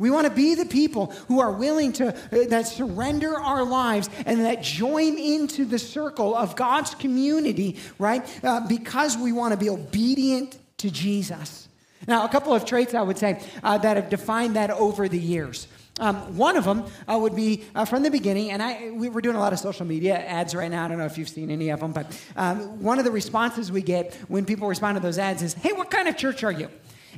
We 0.00 0.10
want 0.10 0.26
to 0.26 0.32
be 0.32 0.54
the 0.54 0.64
people 0.64 1.12
who 1.28 1.40
are 1.40 1.52
willing 1.52 1.92
to, 1.92 2.08
uh, 2.08 2.48
that 2.48 2.66
surrender 2.66 3.38
our 3.38 3.62
lives 3.64 4.08
and 4.24 4.40
that 4.46 4.62
join 4.62 5.18
into 5.18 5.66
the 5.66 5.78
circle 5.78 6.34
of 6.34 6.56
God's 6.56 6.94
community, 6.94 7.76
right? 7.98 8.26
Uh, 8.42 8.66
because 8.66 9.18
we 9.18 9.30
want 9.30 9.52
to 9.52 9.58
be 9.58 9.68
obedient 9.68 10.58
to 10.78 10.90
Jesus. 10.90 11.68
Now, 12.08 12.24
a 12.24 12.30
couple 12.30 12.54
of 12.54 12.64
traits 12.64 12.94
I 12.94 13.02
would 13.02 13.18
say 13.18 13.42
uh, 13.62 13.76
that 13.76 13.98
have 13.98 14.08
defined 14.08 14.56
that 14.56 14.70
over 14.70 15.06
the 15.06 15.18
years. 15.18 15.68
Um, 15.98 16.16
one 16.38 16.56
of 16.56 16.64
them 16.64 16.84
uh, 17.06 17.18
would 17.18 17.36
be 17.36 17.64
uh, 17.74 17.84
from 17.84 18.02
the 18.02 18.10
beginning, 18.10 18.52
and 18.52 18.62
I, 18.62 18.92
we, 18.92 19.10
are 19.10 19.20
doing 19.20 19.36
a 19.36 19.40
lot 19.40 19.52
of 19.52 19.58
social 19.58 19.84
media 19.84 20.16
ads 20.16 20.54
right 20.54 20.70
now. 20.70 20.86
I 20.86 20.88
don't 20.88 20.96
know 20.96 21.04
if 21.04 21.18
you've 21.18 21.28
seen 21.28 21.50
any 21.50 21.68
of 21.68 21.80
them, 21.80 21.92
but 21.92 22.18
um, 22.36 22.82
one 22.82 22.98
of 22.98 23.04
the 23.04 23.10
responses 23.10 23.70
we 23.70 23.82
get 23.82 24.14
when 24.28 24.46
people 24.46 24.66
respond 24.66 24.96
to 24.96 25.02
those 25.02 25.18
ads 25.18 25.42
is, 25.42 25.52
Hey, 25.52 25.72
what 25.74 25.90
kind 25.90 26.08
of 26.08 26.16
church 26.16 26.42
are 26.42 26.52
you? 26.52 26.70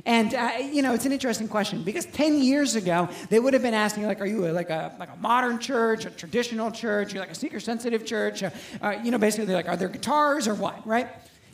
And 0.05 0.33
uh, 0.33 0.51
you 0.59 0.81
know, 0.81 0.93
it's 0.93 1.05
an 1.05 1.11
interesting 1.11 1.47
question 1.47 1.83
because 1.83 2.05
10 2.07 2.41
years 2.41 2.75
ago, 2.75 3.09
they 3.29 3.39
would 3.39 3.53
have 3.53 3.61
been 3.61 3.73
asking, 3.73 4.03
like, 4.05 4.21
are 4.21 4.25
you 4.25 4.39
like 4.51 4.69
a 4.69 4.93
like 4.99 5.09
a 5.09 5.15
modern 5.17 5.59
church, 5.59 6.05
a 6.05 6.09
traditional 6.09 6.71
church, 6.71 7.13
you're 7.13 7.21
like 7.21 7.31
a 7.31 7.35
seeker-sensitive 7.35 8.05
church? 8.05 8.43
Uh, 8.43 8.49
uh, 8.81 8.91
you 9.03 9.11
know, 9.11 9.17
basically, 9.17 9.53
like, 9.53 9.67
are 9.67 9.77
there 9.77 9.89
guitars 9.89 10.47
or 10.47 10.55
what? 10.55 10.85
Right? 10.85 11.07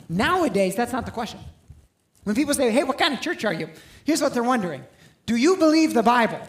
Nowadays, 0.08 0.74
that's 0.74 0.92
not 0.92 1.04
the 1.06 1.12
question. 1.12 1.40
When 2.24 2.34
people 2.34 2.54
say, 2.54 2.70
"Hey, 2.70 2.84
what 2.84 2.98
kind 2.98 3.14
of 3.14 3.20
church 3.20 3.44
are 3.44 3.54
you?" 3.54 3.68
Here's 4.04 4.20
what 4.20 4.34
they're 4.34 4.42
wondering: 4.42 4.84
Do 5.26 5.36
you 5.36 5.56
believe 5.56 5.94
the 5.94 6.02
Bible? 6.02 6.40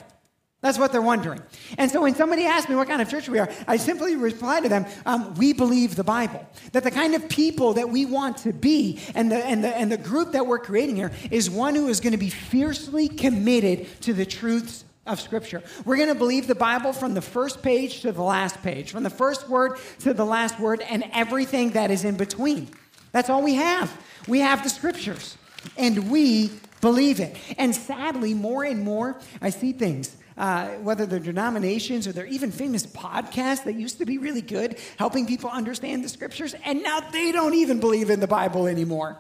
That's 0.62 0.78
what 0.78 0.92
they're 0.92 1.02
wondering. 1.02 1.42
And 1.80 1.90
so 1.90 2.02
when 2.02 2.14
somebody 2.14 2.46
asks 2.46 2.70
me 2.70 2.76
what 2.76 2.88
kind 2.88 3.02
of 3.02 3.10
church 3.10 3.28
we 3.28 3.40
are, 3.40 3.50
I 3.68 3.78
simply 3.78 4.16
reply 4.16 4.62
to 4.62 4.70
them, 4.70 4.86
um, 5.08 5.34
we 5.34 5.54
believe 5.54 5.96
the 5.96 6.04
Bible. 6.04 6.48
That 6.74 6.84
the 6.84 6.92
kind 6.92 7.16
of 7.16 7.28
people 7.30 7.74
that 7.74 7.90
we 7.90 8.06
want 8.06 8.38
to 8.38 8.54
be 8.54 9.00
and 9.16 9.32
the, 9.32 9.44
and, 9.44 9.64
the, 9.64 9.76
and 9.76 9.92
the 9.92 9.98
group 9.98 10.34
that 10.34 10.46
we're 10.46 10.60
creating 10.60 10.98
here 10.98 11.12
is 11.32 11.50
one 11.50 11.74
who 11.74 11.88
is 11.88 12.00
going 12.00 12.12
to 12.12 12.20
be 12.20 12.30
fiercely 12.30 13.08
committed 13.08 13.88
to 14.02 14.14
the 14.14 14.26
truths 14.26 14.86
of 15.08 15.20
Scripture. 15.20 15.64
We're 15.84 15.98
going 15.98 16.10
to 16.10 16.16
believe 16.16 16.46
the 16.46 16.54
Bible 16.54 16.94
from 16.94 17.16
the 17.16 17.24
first 17.24 17.64
page 17.64 18.02
to 18.02 18.12
the 18.12 18.22
last 18.22 18.62
page, 18.62 18.92
from 18.92 19.02
the 19.02 19.10
first 19.10 19.50
word 19.50 19.80
to 20.02 20.14
the 20.14 20.26
last 20.26 20.60
word, 20.60 20.82
and 20.82 21.04
everything 21.12 21.72
that 21.72 21.90
is 21.90 22.06
in 22.06 22.18
between. 22.18 22.70
That's 23.14 23.32
all 23.32 23.42
we 23.42 23.56
have. 23.56 23.92
We 24.28 24.42
have 24.42 24.62
the 24.62 24.70
Scriptures, 24.70 25.40
and 25.76 26.12
we 26.12 26.52
believe 26.82 27.20
it. 27.20 27.36
And 27.58 27.76
sadly, 27.76 28.36
more 28.36 28.64
and 28.64 28.84
more, 28.84 29.20
I 29.42 29.50
see 29.50 29.72
things 29.72 30.18
uh, 30.42 30.70
whether 30.78 31.06
they're 31.06 31.20
denominations 31.20 32.08
or 32.08 32.12
they're 32.12 32.26
even 32.26 32.52
famous 32.52 32.84
podcasts 32.88 33.64
that 33.64 33.76
used 33.76 34.00
to 34.00 34.06
be 34.06 34.18
really 34.18 34.42
good, 34.42 34.76
helping 34.98 35.28
people 35.28 35.52
understand 35.52 36.04
the 36.04 36.10
scriptures, 36.10 36.56
and 36.66 36.82
now 36.82 37.00
they 37.00 37.32
don't 37.32 37.54
even 37.54 37.80
believe 37.80 38.10
in 38.10 38.20
the 38.20 38.28
Bible 38.28 38.66
anymore. 38.66 39.20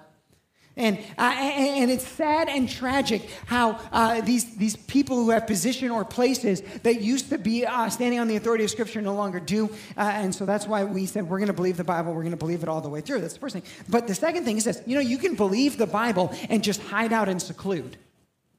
And, 0.75 0.97
uh, 1.19 1.21
and 1.21 1.91
it's 1.91 2.07
sad 2.07 2.49
and 2.49 2.67
tragic 2.67 3.29
how 3.45 3.79
uh, 3.91 4.21
these, 4.21 4.55
these 4.55 4.75
people 4.75 5.17
who 5.17 5.29
have 5.29 5.45
position 5.45 5.91
or 5.91 6.03
places 6.03 6.61
that 6.81 7.01
used 7.01 7.29
to 7.29 7.37
be 7.37 7.67
uh, 7.67 7.89
standing 7.89 8.19
on 8.19 8.27
the 8.27 8.37
authority 8.37 8.63
of 8.63 8.71
Scripture 8.71 9.01
no 9.01 9.13
longer 9.13 9.39
do. 9.39 9.69
Uh, 9.97 10.01
and 10.13 10.33
so 10.33 10.45
that's 10.45 10.65
why 10.65 10.85
we 10.85 11.05
said 11.05 11.29
we're 11.29 11.37
going 11.37 11.47
to 11.47 11.53
believe 11.53 11.77
the 11.77 11.83
Bible, 11.83 12.13
we're 12.13 12.21
going 12.21 12.31
to 12.31 12.37
believe 12.37 12.63
it 12.63 12.69
all 12.69 12.81
the 12.81 12.89
way 12.89 13.01
through. 13.01 13.21
That's 13.21 13.33
the 13.33 13.39
first 13.41 13.53
thing. 13.53 13.63
But 13.89 14.07
the 14.07 14.15
second 14.15 14.45
thing 14.45 14.57
is 14.57 14.63
this 14.63 14.81
you 14.87 14.95
know, 14.95 15.01
you 15.01 15.19
can 15.19 15.35
believe 15.35 15.77
the 15.77 15.85
Bible 15.85 16.33
and 16.49 16.63
just 16.63 16.81
hide 16.81 17.13
out 17.13 17.29
and 17.29 17.39
seclude, 17.39 17.97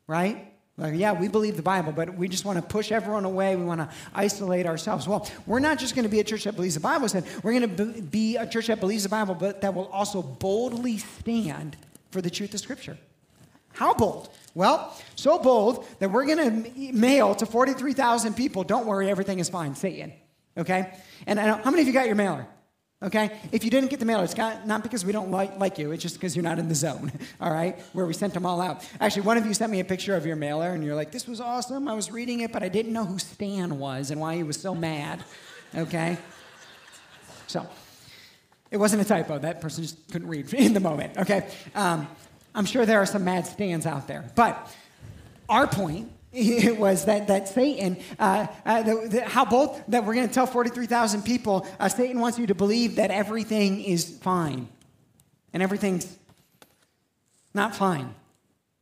right? 0.06 0.51
Like, 0.78 0.94
yeah, 0.96 1.12
we 1.12 1.28
believe 1.28 1.56
the 1.56 1.62
Bible, 1.62 1.92
but 1.92 2.14
we 2.14 2.28
just 2.28 2.46
want 2.46 2.56
to 2.56 2.62
push 2.62 2.92
everyone 2.92 3.26
away. 3.26 3.56
We 3.56 3.64
want 3.64 3.82
to 3.82 3.90
isolate 4.14 4.64
ourselves. 4.64 5.06
Well, 5.06 5.28
we're 5.46 5.60
not 5.60 5.78
just 5.78 5.94
going 5.94 6.04
to 6.04 6.08
be 6.08 6.20
a 6.20 6.24
church 6.24 6.44
that 6.44 6.56
believes 6.56 6.74
the 6.74 6.80
Bible, 6.80 7.08
said 7.08 7.24
we're 7.42 7.52
going 7.52 7.76
to 7.76 8.00
be 8.00 8.36
a 8.36 8.46
church 8.46 8.68
that 8.68 8.80
believes 8.80 9.02
the 9.02 9.10
Bible, 9.10 9.34
but 9.34 9.60
that 9.60 9.74
will 9.74 9.88
also 9.88 10.22
boldly 10.22 10.96
stand 10.96 11.76
for 12.10 12.22
the 12.22 12.30
truth 12.30 12.54
of 12.54 12.60
Scripture. 12.60 12.96
How 13.74 13.92
bold? 13.92 14.30
Well, 14.54 14.96
so 15.14 15.38
bold 15.38 15.86
that 15.98 16.10
we're 16.10 16.26
going 16.26 16.64
to 16.64 16.92
mail 16.92 17.34
to 17.34 17.46
43,000 17.46 18.34
people. 18.34 18.64
Don't 18.64 18.86
worry, 18.86 19.10
everything 19.10 19.40
is 19.40 19.48
fine. 19.48 19.74
Satan. 19.74 20.12
Okay? 20.56 20.92
And 21.26 21.38
how 21.38 21.70
many 21.70 21.82
of 21.82 21.86
you 21.86 21.92
got 21.92 22.06
your 22.06 22.14
mailer? 22.14 22.46
Okay? 23.02 23.36
If 23.50 23.64
you 23.64 23.70
didn't 23.70 23.90
get 23.90 23.98
the 23.98 24.06
mailer, 24.06 24.24
it's 24.24 24.36
not 24.36 24.82
because 24.82 25.04
we 25.04 25.12
don't 25.12 25.30
like, 25.30 25.58
like 25.58 25.78
you, 25.78 25.90
it's 25.90 26.02
just 26.02 26.14
because 26.14 26.36
you're 26.36 26.44
not 26.44 26.58
in 26.58 26.68
the 26.68 26.74
zone, 26.74 27.10
all 27.40 27.52
right? 27.52 27.78
Where 27.92 28.06
we 28.06 28.12
sent 28.12 28.32
them 28.34 28.46
all 28.46 28.60
out. 28.60 28.88
Actually, 29.00 29.22
one 29.22 29.36
of 29.36 29.46
you 29.46 29.54
sent 29.54 29.72
me 29.72 29.80
a 29.80 29.84
picture 29.84 30.14
of 30.14 30.24
your 30.24 30.36
mailer, 30.36 30.70
and 30.70 30.84
you're 30.84 30.94
like, 30.94 31.10
this 31.10 31.26
was 31.26 31.40
awesome. 31.40 31.88
I 31.88 31.94
was 31.94 32.12
reading 32.12 32.40
it, 32.40 32.52
but 32.52 32.62
I 32.62 32.68
didn't 32.68 32.92
know 32.92 33.04
who 33.04 33.18
Stan 33.18 33.78
was 33.78 34.10
and 34.10 34.20
why 34.20 34.36
he 34.36 34.44
was 34.44 34.60
so 34.60 34.74
mad. 34.74 35.24
Okay? 35.74 36.16
So, 37.48 37.66
it 38.70 38.76
wasn't 38.76 39.02
a 39.02 39.04
typo. 39.04 39.38
That 39.38 39.60
person 39.60 39.82
just 39.82 40.10
couldn't 40.12 40.28
read 40.28 40.52
in 40.54 40.72
the 40.72 40.80
moment, 40.80 41.18
okay? 41.18 41.48
Um, 41.74 42.06
I'm 42.54 42.66
sure 42.66 42.86
there 42.86 43.00
are 43.00 43.06
some 43.06 43.24
mad 43.24 43.46
stands 43.46 43.84
out 43.84 44.06
there. 44.06 44.30
But 44.36 44.72
our 45.48 45.66
point 45.66 46.10
it 46.34 46.78
was 46.78 47.04
that, 47.04 47.28
that 47.28 47.46
Satan, 47.48 47.98
uh, 48.18 48.46
uh, 48.64 48.82
the, 48.82 49.08
the, 49.08 49.20
how 49.22 49.44
bold 49.44 49.82
that 49.88 50.04
we're 50.04 50.14
going 50.14 50.26
to 50.26 50.32
tell 50.32 50.46
43,000 50.46 51.22
people, 51.22 51.66
uh, 51.78 51.90
Satan 51.90 52.20
wants 52.20 52.38
you 52.38 52.46
to 52.46 52.54
believe 52.54 52.96
that 52.96 53.10
everything 53.10 53.84
is 53.84 54.16
fine. 54.18 54.66
And 55.52 55.62
everything's 55.62 56.18
not 57.52 57.76
fine. 57.76 58.14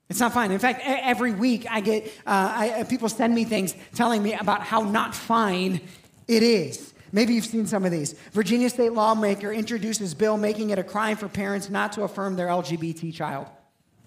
It's 0.09 0.21
not 0.21 0.33
fine. 0.33 0.53
In 0.53 0.61
fact, 0.61 0.83
every 0.85 1.33
week 1.33 1.67
I 1.69 1.81
get 1.81 2.07
uh, 2.27 2.79
I, 2.79 2.85
people 2.89 3.09
send 3.09 3.35
me 3.35 3.45
things 3.45 3.75
telling 3.95 4.23
me 4.23 4.35
about 4.35 4.63
how 4.63 4.83
not 4.83 5.15
fine 5.15 5.81
it 6.29 6.45
is. 6.45 6.95
Maybe 7.13 7.35
you've 7.35 7.47
seen 7.47 7.67
some 7.67 7.85
of 7.85 7.91
these. 7.91 8.13
Virginia 8.33 8.71
state 8.71 8.93
lawmaker 8.93 9.53
introduces 9.53 10.15
bill 10.15 10.37
making 10.37 10.71
it 10.71 10.79
a 10.79 10.85
crime 10.85 11.17
for 11.17 11.29
parents 11.29 11.69
not 11.69 11.93
to 11.93 12.03
affirm 12.03 12.37
their 12.37 12.47
LGBT 12.47 13.13
child. 13.13 13.49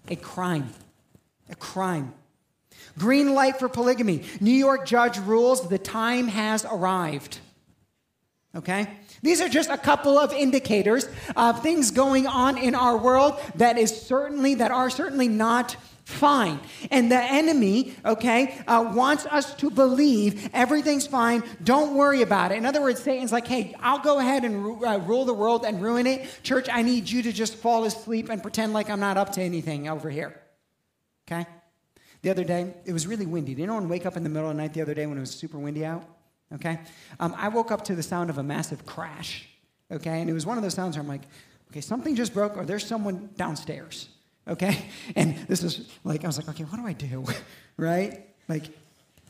A 0.10 0.16
crime. 0.16 0.70
A 1.50 1.56
crime. 1.56 2.14
Green 2.98 3.34
light 3.34 3.58
for 3.58 3.70
polygamy. 3.70 4.24
New 4.40 4.52
York 4.52 4.86
judge 4.86 5.18
rules 5.20 5.68
the 5.68 5.78
time 5.78 6.28
has 6.28 6.66
arrived. 6.66 7.40
Okay? 8.56 8.88
These 9.24 9.42
are 9.42 9.50
just 9.50 9.70
a 9.70 9.78
couple 9.78 10.18
of 10.18 10.32
indicators 10.32 11.08
of 11.36 11.64
things 11.64 11.92
going 11.92 12.28
on 12.28 12.58
in 12.58 12.76
our 12.76 12.98
world 12.98 13.40
that 13.56 13.78
is 13.78 14.02
certainly 14.02 14.56
that 14.56 14.70
are 14.70 14.90
certainly 14.90 15.28
not 15.28 15.76
fine. 16.06 16.60
And 16.92 17.12
the 17.12 17.18
enemy, 17.18 17.96
okay, 18.06 18.62
uh, 18.68 18.92
wants 18.94 19.26
us 19.26 19.56
to 19.56 19.72
believe 19.72 20.50
everything's 20.54 21.08
fine. 21.08 21.44
Don't 21.64 21.96
worry 21.96 22.22
about 22.22 22.52
it. 22.52 22.58
In 22.58 22.66
other 22.66 22.82
words, 22.82 23.02
Satan's 23.02 23.32
like, 23.32 23.48
hey, 23.48 23.74
I'll 23.80 24.00
go 24.00 24.20
ahead 24.20 24.44
and 24.44 24.64
ru- 24.64 24.86
uh, 24.86 24.98
rule 24.98 25.26
the 25.26 25.34
world 25.34 25.66
and 25.66 25.82
ruin 25.82 26.06
it. 26.06 26.28
Church, 26.44 26.68
I 26.72 26.82
need 26.82 27.10
you 27.10 27.24
to 27.24 27.32
just 27.32 27.56
fall 27.56 27.86
asleep 27.86 28.30
and 28.30 28.42
pretend 28.42 28.74
like 28.74 28.90
I'm 28.90 29.00
not 29.00 29.18
up 29.18 29.32
to 29.34 29.42
anything 29.42 29.88
over 29.88 30.10
here. 30.10 30.40
Okay? 31.26 31.48
The 32.24 32.32
other 32.32 32.44
day, 32.44 32.74
it 32.86 32.94
was 32.94 33.06
really 33.06 33.28
windy. 33.28 33.54
Did 33.54 33.64
anyone 33.64 33.88
wake 33.88 34.06
up 34.06 34.18
in 34.18 34.24
the 34.24 34.30
middle 34.30 34.50
of 34.50 34.56
the 34.56 34.62
night 34.62 34.74
the 34.74 34.82
other 34.82 34.96
day 34.96 35.06
when 35.06 35.18
it 35.18 35.22
was 35.22 35.32
super 35.32 35.60
windy 35.60 35.86
out? 35.86 36.04
Okay? 36.56 36.80
Um, 37.20 37.36
I 37.38 37.50
woke 37.50 37.72
up 37.72 37.84
to 37.86 37.96
the 37.96 38.04
sound 38.04 38.30
of 38.32 38.38
a 38.38 38.44
massive 38.44 38.86
crash. 38.86 39.48
Okay? 39.92 40.22
And 40.22 40.30
it 40.30 40.34
was 40.34 40.46
one 40.46 40.58
of 40.58 40.64
those 40.64 40.74
sounds 40.74 40.96
where 40.96 41.04
I'm 41.04 41.08
like, 41.08 41.24
okay, 41.70 41.82
something 41.82 42.16
just 42.16 42.34
broke 42.34 42.58
or 42.58 42.66
there's 42.66 42.86
someone 42.86 43.30
downstairs 43.38 44.10
okay? 44.48 44.86
And 45.16 45.38
this 45.48 45.64
is 45.64 45.90
like, 46.04 46.24
I 46.24 46.28
was 46.28 46.38
like, 46.38 46.50
okay, 46.50 46.64
what 46.64 46.78
do 46.78 46.88
I 46.88 46.94
do, 46.94 47.26
right? 47.78 48.28
Like, 48.48 48.66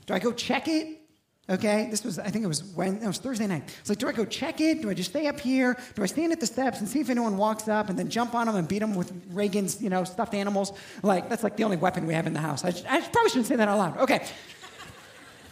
do 0.05 0.13
I 0.13 0.19
go 0.19 0.31
check 0.31 0.67
it? 0.67 1.00
Okay, 1.50 1.88
this 1.91 2.05
was, 2.05 2.19
I 2.19 2.29
think 2.29 2.45
it 2.45 2.47
was 2.47 2.63
when, 2.63 3.01
it 3.01 3.05
was 3.05 3.17
Thursday 3.17 3.47
night. 3.47 3.63
It's 3.81 3.89
like, 3.89 3.97
do 3.97 4.07
I 4.07 4.13
go 4.13 4.23
check 4.23 4.62
it? 4.62 4.81
Do 4.81 4.89
I 4.89 4.93
just 4.93 5.09
stay 5.09 5.27
up 5.27 5.41
here? 5.41 5.77
Do 5.93 6.01
I 6.01 6.05
stand 6.05 6.31
at 6.31 6.39
the 6.39 6.45
steps 6.45 6.79
and 6.79 6.88
see 6.88 7.01
if 7.01 7.09
anyone 7.09 7.35
walks 7.35 7.67
up 7.67 7.89
and 7.89 8.00
then 8.00 8.09
jump 8.09 8.33
on 8.33 8.47
them 8.47 8.55
and 8.55 8.65
beat 8.65 8.79
them 8.79 8.95
with 8.95 9.12
Reagan's, 9.29 9.81
you 9.81 9.89
know, 9.89 10.05
stuffed 10.05 10.33
animals? 10.33 10.71
Like, 11.01 11.27
that's 11.27 11.43
like 11.43 11.57
the 11.57 11.65
only 11.65 11.75
weapon 11.75 12.07
we 12.07 12.13
have 12.13 12.27
in 12.27 12.33
the 12.33 12.39
house. 12.39 12.63
I, 12.63 12.69
I 12.69 13.01
probably 13.01 13.29
shouldn't 13.29 13.47
say 13.47 13.57
that 13.57 13.67
out 13.67 13.77
loud. 13.77 13.97
Okay. 13.97 14.25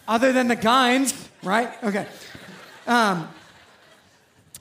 Other 0.08 0.32
than 0.32 0.48
the 0.48 0.56
guns, 0.56 1.30
right? 1.44 1.72
Okay. 1.84 2.08
Um, 2.88 3.28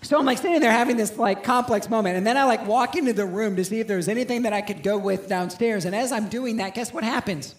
so 0.02 0.18
I'm 0.18 0.26
like 0.26 0.38
sitting 0.38 0.60
there 0.60 0.72
having 0.72 0.96
this 0.96 1.16
like 1.16 1.44
complex 1.44 1.88
moment. 1.88 2.16
And 2.16 2.26
then 2.26 2.37
I 2.37 2.44
like 2.44 2.66
walk 2.66 2.96
into 2.96 3.12
the 3.12 3.26
room 3.26 3.54
to 3.54 3.64
see 3.64 3.78
if 3.78 3.87
there 3.87 3.99
was 3.99 4.08
anything 4.08 4.42
that 4.42 4.52
I 4.52 4.62
could 4.62 4.82
go 4.82 4.99
with 4.99 5.28
downstairs. 5.28 5.84
And 5.84 5.94
as 5.94 6.10
I'm 6.10 6.28
doing 6.28 6.56
that, 6.56 6.75
guess 6.75 6.92
what 6.92 7.04
happens? 7.04 7.54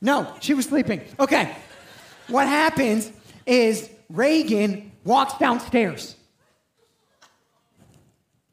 No, 0.00 0.32
she 0.40 0.54
was 0.54 0.66
sleeping. 0.66 1.00
Okay. 1.18 1.54
What 2.28 2.46
happens 2.46 3.10
is 3.46 3.88
Reagan 4.08 4.92
walks 5.04 5.34
downstairs. 5.38 6.14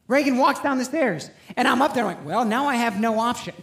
Reagan 0.08 0.38
walks 0.38 0.60
down 0.60 0.78
the 0.78 0.86
stairs. 0.86 1.30
And 1.56 1.68
I'm 1.68 1.82
up 1.82 1.94
there 1.94 2.06
like, 2.06 2.26
well, 2.26 2.46
now 2.46 2.66
I 2.68 2.76
have 2.76 3.00
no 3.00 3.20
option. 3.20 3.56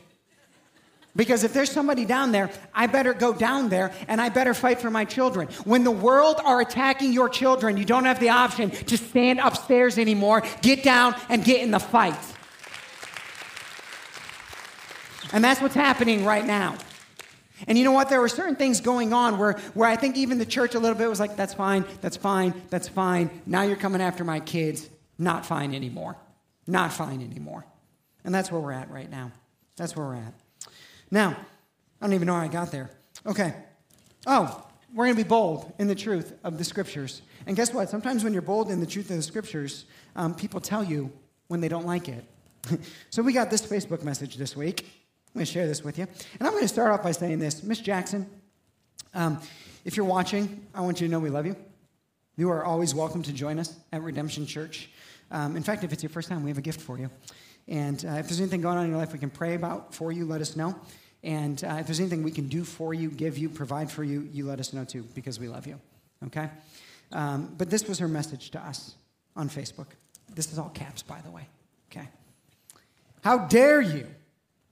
Because 1.14 1.44
if 1.44 1.52
there's 1.52 1.70
somebody 1.70 2.06
down 2.06 2.32
there, 2.32 2.50
I 2.74 2.86
better 2.86 3.12
go 3.12 3.34
down 3.34 3.68
there 3.68 3.92
and 4.08 4.20
I 4.20 4.30
better 4.30 4.54
fight 4.54 4.80
for 4.80 4.90
my 4.90 5.04
children. 5.04 5.48
When 5.64 5.84
the 5.84 5.90
world 5.90 6.40
are 6.42 6.60
attacking 6.60 7.12
your 7.12 7.28
children, 7.28 7.76
you 7.76 7.84
don't 7.84 8.06
have 8.06 8.18
the 8.18 8.30
option 8.30 8.70
to 8.70 8.96
stand 8.96 9.38
upstairs 9.38 9.98
anymore. 9.98 10.42
Get 10.62 10.82
down 10.82 11.14
and 11.28 11.44
get 11.44 11.60
in 11.60 11.70
the 11.70 11.80
fight. 11.80 12.18
And 15.34 15.44
that's 15.44 15.60
what's 15.60 15.74
happening 15.74 16.24
right 16.24 16.46
now. 16.46 16.76
And 17.66 17.78
you 17.78 17.84
know 17.84 17.92
what? 17.92 18.08
There 18.08 18.20
were 18.20 18.28
certain 18.28 18.56
things 18.56 18.80
going 18.80 19.12
on 19.12 19.38
where, 19.38 19.52
where 19.74 19.88
I 19.88 19.96
think 19.96 20.16
even 20.16 20.38
the 20.38 20.46
church 20.46 20.74
a 20.74 20.78
little 20.78 20.96
bit 20.96 21.08
was 21.08 21.20
like, 21.20 21.36
that's 21.36 21.54
fine, 21.54 21.84
that's 22.00 22.16
fine, 22.16 22.54
that's 22.70 22.88
fine. 22.88 23.30
Now 23.46 23.62
you're 23.62 23.76
coming 23.76 24.00
after 24.00 24.24
my 24.24 24.40
kids. 24.40 24.88
Not 25.18 25.46
fine 25.46 25.74
anymore. 25.74 26.16
Not 26.66 26.92
fine 26.92 27.22
anymore. 27.22 27.64
And 28.24 28.34
that's 28.34 28.50
where 28.50 28.60
we're 28.60 28.72
at 28.72 28.90
right 28.90 29.10
now. 29.10 29.30
That's 29.76 29.96
where 29.96 30.06
we're 30.06 30.16
at. 30.16 30.34
Now, 31.10 31.36
I 32.00 32.06
don't 32.06 32.14
even 32.14 32.26
know 32.26 32.34
how 32.34 32.40
I 32.40 32.48
got 32.48 32.70
there. 32.72 32.90
Okay. 33.26 33.54
Oh, 34.26 34.66
we're 34.94 35.06
going 35.06 35.16
to 35.16 35.22
be 35.22 35.28
bold 35.28 35.72
in 35.78 35.86
the 35.86 35.94
truth 35.94 36.32
of 36.44 36.58
the 36.58 36.64
scriptures. 36.64 37.22
And 37.46 37.56
guess 37.56 37.72
what? 37.72 37.88
Sometimes 37.88 38.24
when 38.24 38.32
you're 38.32 38.42
bold 38.42 38.70
in 38.70 38.80
the 38.80 38.86
truth 38.86 39.10
of 39.10 39.16
the 39.16 39.22
scriptures, 39.22 39.84
um, 40.16 40.34
people 40.34 40.60
tell 40.60 40.84
you 40.84 41.12
when 41.48 41.60
they 41.60 41.68
don't 41.68 41.86
like 41.86 42.08
it. 42.08 42.24
so 43.10 43.22
we 43.22 43.32
got 43.32 43.50
this 43.50 43.62
Facebook 43.62 44.02
message 44.02 44.36
this 44.36 44.56
week. 44.56 44.86
I'm 45.32 45.38
going 45.38 45.46
to 45.46 45.52
share 45.52 45.66
this 45.66 45.82
with 45.82 45.96
you. 45.96 46.06
And 46.38 46.46
I'm 46.46 46.50
going 46.50 46.60
to 46.60 46.68
start 46.68 46.90
off 46.90 47.02
by 47.02 47.12
saying 47.12 47.38
this 47.38 47.62
Miss 47.62 47.80
Jackson, 47.80 48.28
um, 49.14 49.40
if 49.82 49.96
you're 49.96 50.04
watching, 50.04 50.66
I 50.74 50.82
want 50.82 51.00
you 51.00 51.06
to 51.06 51.10
know 51.10 51.18
we 51.20 51.30
love 51.30 51.46
you. 51.46 51.56
You 52.36 52.50
are 52.50 52.62
always 52.62 52.94
welcome 52.94 53.22
to 53.22 53.32
join 53.32 53.58
us 53.58 53.74
at 53.94 54.02
Redemption 54.02 54.44
Church. 54.44 54.90
Um, 55.30 55.56
in 55.56 55.62
fact, 55.62 55.84
if 55.84 55.92
it's 55.92 56.02
your 56.02 56.10
first 56.10 56.28
time, 56.28 56.42
we 56.42 56.50
have 56.50 56.58
a 56.58 56.62
gift 56.62 56.82
for 56.82 56.98
you. 56.98 57.08
And 57.66 58.04
uh, 58.04 58.16
if 58.16 58.28
there's 58.28 58.40
anything 58.40 58.60
going 58.60 58.76
on 58.76 58.84
in 58.84 58.90
your 58.90 58.98
life 58.98 59.14
we 59.14 59.18
can 59.18 59.30
pray 59.30 59.54
about 59.54 59.94
for 59.94 60.12
you, 60.12 60.26
let 60.26 60.42
us 60.42 60.54
know. 60.54 60.74
And 61.22 61.64
uh, 61.64 61.76
if 61.80 61.86
there's 61.86 62.00
anything 62.00 62.22
we 62.22 62.30
can 62.30 62.48
do 62.48 62.62
for 62.62 62.92
you, 62.92 63.08
give 63.08 63.38
you, 63.38 63.48
provide 63.48 63.90
for 63.90 64.04
you, 64.04 64.28
you 64.34 64.44
let 64.44 64.60
us 64.60 64.74
know 64.74 64.84
too, 64.84 65.06
because 65.14 65.40
we 65.40 65.48
love 65.48 65.66
you. 65.66 65.80
Okay? 66.26 66.50
Um, 67.10 67.54
but 67.56 67.70
this 67.70 67.88
was 67.88 67.98
her 68.00 68.08
message 68.08 68.50
to 68.50 68.60
us 68.60 68.96
on 69.34 69.48
Facebook. 69.48 69.86
This 70.34 70.52
is 70.52 70.58
all 70.58 70.68
caps, 70.74 71.02
by 71.02 71.22
the 71.22 71.30
way. 71.30 71.48
Okay? 71.90 72.06
How 73.22 73.46
dare 73.46 73.80
you 73.80 74.06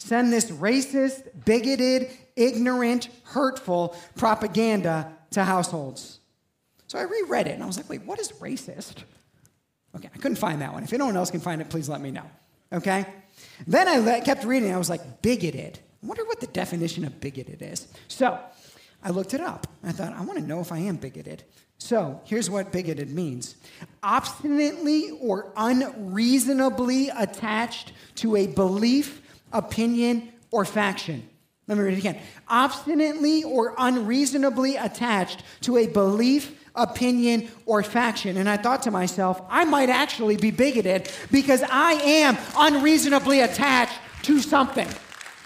send 0.01 0.33
this 0.33 0.51
racist, 0.51 1.45
bigoted, 1.45 2.11
ignorant, 2.35 3.09
hurtful 3.25 3.97
propaganda 4.17 5.13
to 5.31 5.45
households? 5.45 6.19
So 6.89 6.99
I 6.99 7.03
reread 7.03 7.47
it 7.47 7.53
and 7.53 7.63
I 7.63 7.67
was 7.67 7.77
like, 7.77 7.89
wait, 7.89 8.03
what 8.05 8.19
is 8.19 8.33
racist? 8.33 9.05
Okay, 9.95 10.09
I 10.13 10.19
couldn't 10.19 10.39
find 10.39 10.61
that 10.63 10.73
one. 10.73 10.83
If 10.83 10.93
anyone 10.93 11.17
else 11.17 11.31
can 11.31 11.41
find 11.41 11.61
it, 11.61 11.69
please 11.69 11.89
let 11.89 12.01
me 12.01 12.11
know. 12.11 12.29
Okay? 12.73 13.07
Then 13.67 13.87
I 13.87 14.21
kept 14.21 14.45
reading, 14.45 14.73
I 14.73 14.79
was 14.79 14.91
like, 14.91 15.23
bigoted. 15.23 15.79
I 16.03 16.07
wonder 16.07 16.25
what 16.25 16.41
the 16.41 16.47
definition 16.49 17.05
of 17.05 17.21
bigoted 17.21 17.63
is. 17.63 17.87
So 18.09 18.39
I 19.03 19.11
looked 19.11 19.35
it 19.35 19.41
up. 19.41 19.67
I 19.85 19.93
thought, 19.93 20.13
I 20.13 20.23
want 20.23 20.39
to 20.39 20.45
know 20.45 20.61
if 20.61 20.73
I 20.73 20.79
am 20.79 20.97
bigoted. 20.97 21.45
So 21.79 22.21
here's 22.25 22.51
what 22.51 22.73
bigoted 22.73 23.11
means 23.11 23.55
obstinately 24.03 25.11
or 25.21 25.53
unreasonably 25.57 27.09
attached 27.09 27.93
to 28.17 28.37
a 28.37 28.47
belief, 28.47 29.23
opinion, 29.53 30.33
or 30.51 30.65
faction. 30.65 31.29
Let 31.67 31.79
me 31.79 31.85
read 31.85 31.95
it 31.95 31.99
again. 31.99 32.19
Obstinately 32.49 33.45
or 33.45 33.75
unreasonably 33.79 34.77
attached 34.77 35.45
to 35.63 35.77
a 35.77 35.87
belief, 35.87 36.59
opinion, 36.75 37.49
or 37.65 37.83
faction. 37.83 38.37
And 38.37 38.49
I 38.49 38.57
thought 38.57 38.83
to 38.83 38.91
myself, 38.91 39.41
I 39.49 39.65
might 39.65 39.89
actually 39.89 40.37
be 40.37 40.51
bigoted 40.51 41.11
because 41.31 41.63
I 41.63 41.93
am 41.93 42.37
unreasonably 42.57 43.41
attached 43.41 43.95
to 44.23 44.41
something, 44.41 44.89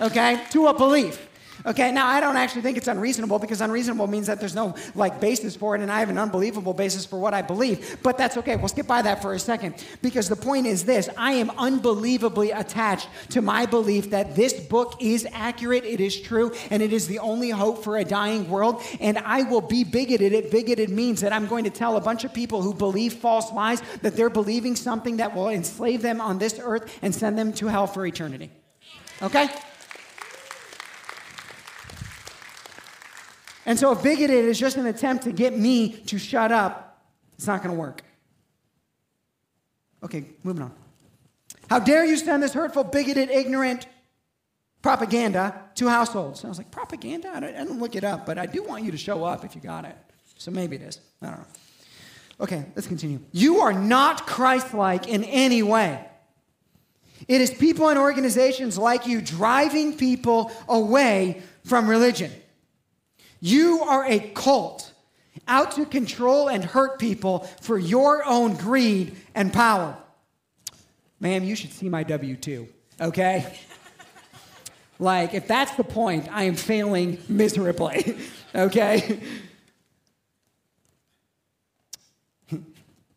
okay, 0.01 0.43
to 0.51 0.69
a 0.69 0.75
belief. 0.75 1.24
Okay, 1.67 1.91
now 1.93 2.07
I 2.07 2.21
don't 2.21 2.37
actually 2.37 2.61
think 2.61 2.77
it's 2.77 2.89
unreasonable 2.89 3.39
because 3.39 3.63
unreasonable 3.63 4.07
means 4.07 4.27
that 4.27 4.39
there's 4.39 4.55
no 4.55 4.75
like 4.95 5.19
basis 5.19 5.57
for 5.57 5.75
it, 5.75 5.81
and 5.81 5.91
I 5.91 6.01
have 6.01 6.11
an 6.11 6.19
unbelievable 6.19 6.75
basis 6.75 7.07
for 7.07 7.19
what 7.19 7.33
I 7.33 7.41
believe. 7.41 7.99
But 8.03 8.19
that's 8.19 8.37
okay. 8.37 8.57
We'll 8.57 8.69
skip 8.69 8.87
by 8.87 9.01
that 9.01 9.23
for 9.23 9.33
a 9.33 9.39
second 9.39 9.83
because 10.03 10.29
the 10.29 10.37
point 10.37 10.67
is 10.67 10.85
this 10.85 11.09
I 11.17 11.33
am 11.33 11.51
unbelievably 11.57 12.51
attached 12.51 13.09
to 13.31 13.41
my 13.41 13.65
belief 13.65 14.11
that 14.11 14.37
this 14.37 14.53
book 14.53 14.97
is 15.01 15.27
accurate, 15.33 15.85
it 15.85 16.01
is 16.01 16.21
true, 16.21 16.53
and 16.71 16.83
it 16.83 16.93
is 16.93 17.09
the 17.09 17.19
only 17.21 17.49
hope 17.49 17.83
for 17.83 17.97
a 17.97 18.05
dying 18.05 18.51
world. 18.51 18.83
And 19.01 19.17
I 19.19 19.45
will 19.45 19.63
be 19.63 19.85
bigoted. 19.85 20.35
It 20.35 20.51
bigoted 20.51 20.91
means 20.91 21.23
that 21.23 21.33
I'm 21.33 21.47
going 21.47 21.65
to 21.65 21.71
tell 21.71 21.97
a 21.97 22.01
bunch 22.01 22.25
of 22.25 22.35
people 22.35 22.61
who 22.61 22.75
believe 22.75 23.15
false 23.15 23.51
lies 23.53 23.81
that 24.03 24.17
they're 24.17 24.29
believing 24.29 24.77
something 24.77 25.17
that 25.17 25.35
will 25.35 25.49
enslave 25.49 26.03
them 26.03 26.21
on 26.21 26.39
this 26.39 26.61
earth 26.63 26.99
and 27.01 27.15
send 27.15 27.39
them 27.39 27.55
to 27.55 27.69
hell 27.69 27.87
for 27.87 28.05
eternity. 28.05 28.51
Okay? 29.23 29.49
And 33.67 33.79
so 33.79 33.93
if 33.93 34.03
bigoted 34.03 34.45
is 34.45 34.59
just 34.59 34.77
an 34.77 34.87
attempt 34.87 35.25
to 35.25 35.33
get 35.33 35.59
me 35.59 35.91
to 36.07 36.19
shut 36.19 36.53
up, 36.53 37.03
it's 37.37 37.47
not 37.47 37.63
going 37.63 37.75
to 37.75 37.81
work. 37.81 38.03
Okay, 40.03 40.27
moving 40.43 40.63
on. 40.63 40.73
How 41.71 41.79
dare 41.79 42.05
you 42.05 42.17
send 42.17 42.43
this 42.43 42.53
hurtful, 42.53 42.85
bigoted, 42.85 43.31
ignorant 43.31 43.87
propaganda 44.83 45.63
to 45.77 45.89
households? 45.89 46.41
And 46.41 46.49
I 46.49 46.51
was 46.51 46.59
like, 46.59 46.71
propaganda? 46.71 47.31
I, 47.35 47.41
don't, 47.41 47.55
I 47.55 47.59
didn't 47.65 47.81
look 47.81 47.97
it 47.97 48.05
up, 48.05 48.27
but 48.27 48.39
I 48.39 48.47
do 48.47 48.63
want 48.63 48.85
you 48.85 48.91
to 48.91 48.99
show 48.99 49.25
up 49.25 49.45
if 49.45 49.55
you 49.55 49.61
got 49.63 49.87
it. 49.87 49.97
So 50.37 50.51
maybe 50.51 50.77
it 50.77 50.83
is. 50.83 51.01
I 51.23 51.27
don't 51.27 51.39
know. 51.39 51.47
Okay, 52.41 52.67
let's 52.75 52.89
continue. 52.89 53.21
You 53.33 53.61
are 53.61 53.73
not 53.73 54.27
Christ 54.27 54.75
like 54.75 55.09
in 55.09 55.25
any 55.25 55.63
way. 55.63 56.05
It 57.29 57.41
is 57.41 57.51
people 57.51 57.89
and 57.89 57.99
organizations 57.99 58.77
like 58.77 59.07
you 59.07 59.23
driving 59.23 59.97
people 59.97 60.53
away 60.69 61.43
from 61.65 61.89
religion. 61.89 62.31
You 63.45 63.83
are 63.83 64.07
a 64.07 64.21
cult 64.21 64.91
out 65.47 65.73
to 65.73 65.85
control 65.85 66.49
and 66.49 66.65
hurt 66.65 66.99
people 66.99 67.41
for 67.61 67.77
your 67.77 68.25
own 68.25 68.57
greed 68.57 69.17
and 69.35 69.53
power. 69.53 69.99
Ma'am, 71.21 71.45
you 71.45 71.55
should 71.55 71.71
see 71.71 71.91
my 71.91 72.05
W 72.05 72.37
2, 72.37 72.67
okay? 73.03 73.59
like, 74.99 75.35
if 75.35 75.47
that's 75.47 75.75
the 75.75 75.85
point, 75.85 76.27
I 76.33 76.45
am 76.45 76.55
failing 76.55 77.19
miserably, 77.29 78.17
okay? 78.55 79.21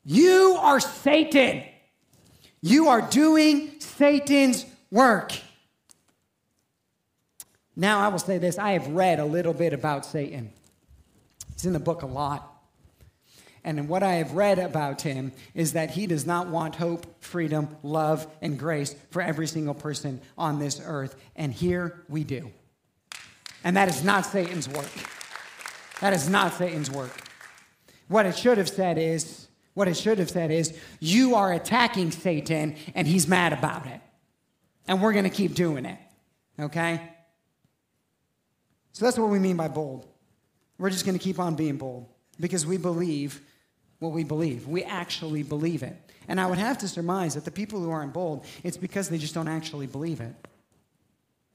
you 0.03 0.57
are 0.59 0.81
Satan. 0.81 1.63
You 2.59 2.89
are 2.89 2.99
doing 2.99 3.79
Satan's 3.79 4.65
work. 4.91 5.31
Now, 7.79 7.99
I 7.99 8.07
will 8.07 8.19
say 8.19 8.39
this 8.39 8.57
I 8.57 8.71
have 8.71 8.87
read 8.87 9.19
a 9.19 9.25
little 9.25 9.53
bit 9.53 9.71
about 9.71 10.05
Satan. 10.05 10.51
He's 11.53 11.65
in 11.65 11.73
the 11.73 11.79
book 11.79 12.01
a 12.01 12.07
lot. 12.07 12.55
And 13.63 13.87
what 13.87 14.01
I 14.01 14.13
have 14.15 14.31
read 14.31 14.59
about 14.59 15.01
him 15.01 15.31
is 15.53 15.73
that 15.73 15.91
he 15.91 16.07
does 16.07 16.25
not 16.25 16.47
want 16.47 16.75
hope, 16.75 17.21
freedom, 17.21 17.75
love, 17.83 18.25
and 18.41 18.57
grace 18.57 18.95
for 19.11 19.21
every 19.21 19.45
single 19.45 19.73
person 19.73 20.21
on 20.37 20.57
this 20.57 20.81
earth. 20.83 21.15
And 21.35 21.53
here 21.53 22.01
we 22.07 22.23
do. 22.23 22.51
And 23.63 23.75
that 23.75 23.89
is 23.89 24.03
not 24.03 24.25
Satan's 24.25 24.69
work. 24.69 24.89
That 25.99 26.13
is 26.13 26.29
not 26.29 26.53
Satan's 26.53 26.89
work. 26.89 27.11
What 28.07 28.25
it 28.25 28.37
should 28.37 28.57
have 28.57 28.69
said 28.69 28.97
is, 28.97 29.47
what 29.73 29.87
it 29.87 29.97
should 29.97 30.17
have 30.17 30.29
said 30.29 30.49
is, 30.49 30.75
you 30.99 31.35
are 31.35 31.51
attacking 31.51 32.11
Satan 32.11 32.75
and 32.95 33.05
he's 33.05 33.27
mad 33.27 33.53
about 33.53 33.85
it. 33.85 33.99
And 34.87 35.01
we're 35.01 35.13
going 35.13 35.25
to 35.25 35.29
keep 35.29 35.53
doing 35.53 35.85
it. 35.85 35.99
Okay? 36.59 37.01
So 38.93 39.05
that's 39.05 39.17
what 39.17 39.29
we 39.29 39.39
mean 39.39 39.57
by 39.57 39.67
bold. 39.67 40.07
We're 40.77 40.89
just 40.89 41.05
going 41.05 41.17
to 41.17 41.23
keep 41.23 41.39
on 41.39 41.55
being 41.55 41.77
bold 41.77 42.07
because 42.39 42.65
we 42.65 42.77
believe 42.77 43.41
what 43.99 44.11
we 44.11 44.23
believe. 44.23 44.67
We 44.67 44.83
actually 44.83 45.43
believe 45.43 45.83
it. 45.83 45.95
And 46.27 46.39
I 46.39 46.45
would 46.45 46.57
have 46.57 46.77
to 46.79 46.87
surmise 46.87 47.35
that 47.35 47.45
the 47.45 47.51
people 47.51 47.79
who 47.81 47.89
aren't 47.89 48.13
bold, 48.13 48.45
it's 48.63 48.77
because 48.77 49.09
they 49.09 49.17
just 49.17 49.33
don't 49.33 49.47
actually 49.47 49.87
believe 49.87 50.19
it. 50.19 50.33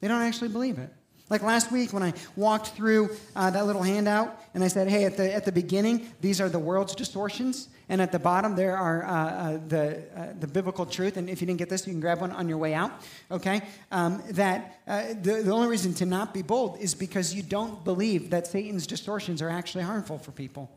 They 0.00 0.08
don't 0.08 0.22
actually 0.22 0.48
believe 0.48 0.78
it. 0.78 0.92
Like 1.32 1.42
last 1.42 1.72
week 1.72 1.94
when 1.94 2.02
I 2.02 2.12
walked 2.36 2.68
through 2.76 3.08
uh, 3.34 3.48
that 3.48 3.64
little 3.64 3.82
handout 3.82 4.38
and 4.52 4.62
I 4.62 4.68
said, 4.68 4.86
hey, 4.86 5.06
at 5.06 5.16
the, 5.16 5.32
at 5.32 5.46
the 5.46 5.50
beginning, 5.50 6.12
these 6.20 6.42
are 6.42 6.50
the 6.50 6.58
world's 6.58 6.94
distortions. 6.94 7.70
And 7.88 8.02
at 8.02 8.12
the 8.12 8.18
bottom, 8.18 8.54
there 8.54 8.76
are 8.76 9.02
uh, 9.02 9.10
uh, 9.10 9.58
the, 9.66 10.02
uh, 10.14 10.34
the 10.38 10.46
biblical 10.46 10.84
truth. 10.84 11.16
And 11.16 11.30
if 11.30 11.40
you 11.40 11.46
didn't 11.46 11.58
get 11.58 11.70
this, 11.70 11.86
you 11.86 11.94
can 11.94 12.00
grab 12.00 12.20
one 12.20 12.32
on 12.32 12.50
your 12.50 12.58
way 12.58 12.74
out, 12.74 12.92
okay? 13.30 13.62
Um, 13.90 14.22
that 14.32 14.78
uh, 14.86 15.14
the, 15.22 15.40
the 15.42 15.50
only 15.52 15.68
reason 15.68 15.94
to 15.94 16.04
not 16.04 16.34
be 16.34 16.42
bold 16.42 16.78
is 16.80 16.94
because 16.94 17.32
you 17.32 17.42
don't 17.42 17.82
believe 17.82 18.28
that 18.28 18.46
Satan's 18.46 18.86
distortions 18.86 19.40
are 19.40 19.48
actually 19.48 19.84
harmful 19.84 20.18
for 20.18 20.32
people. 20.32 20.70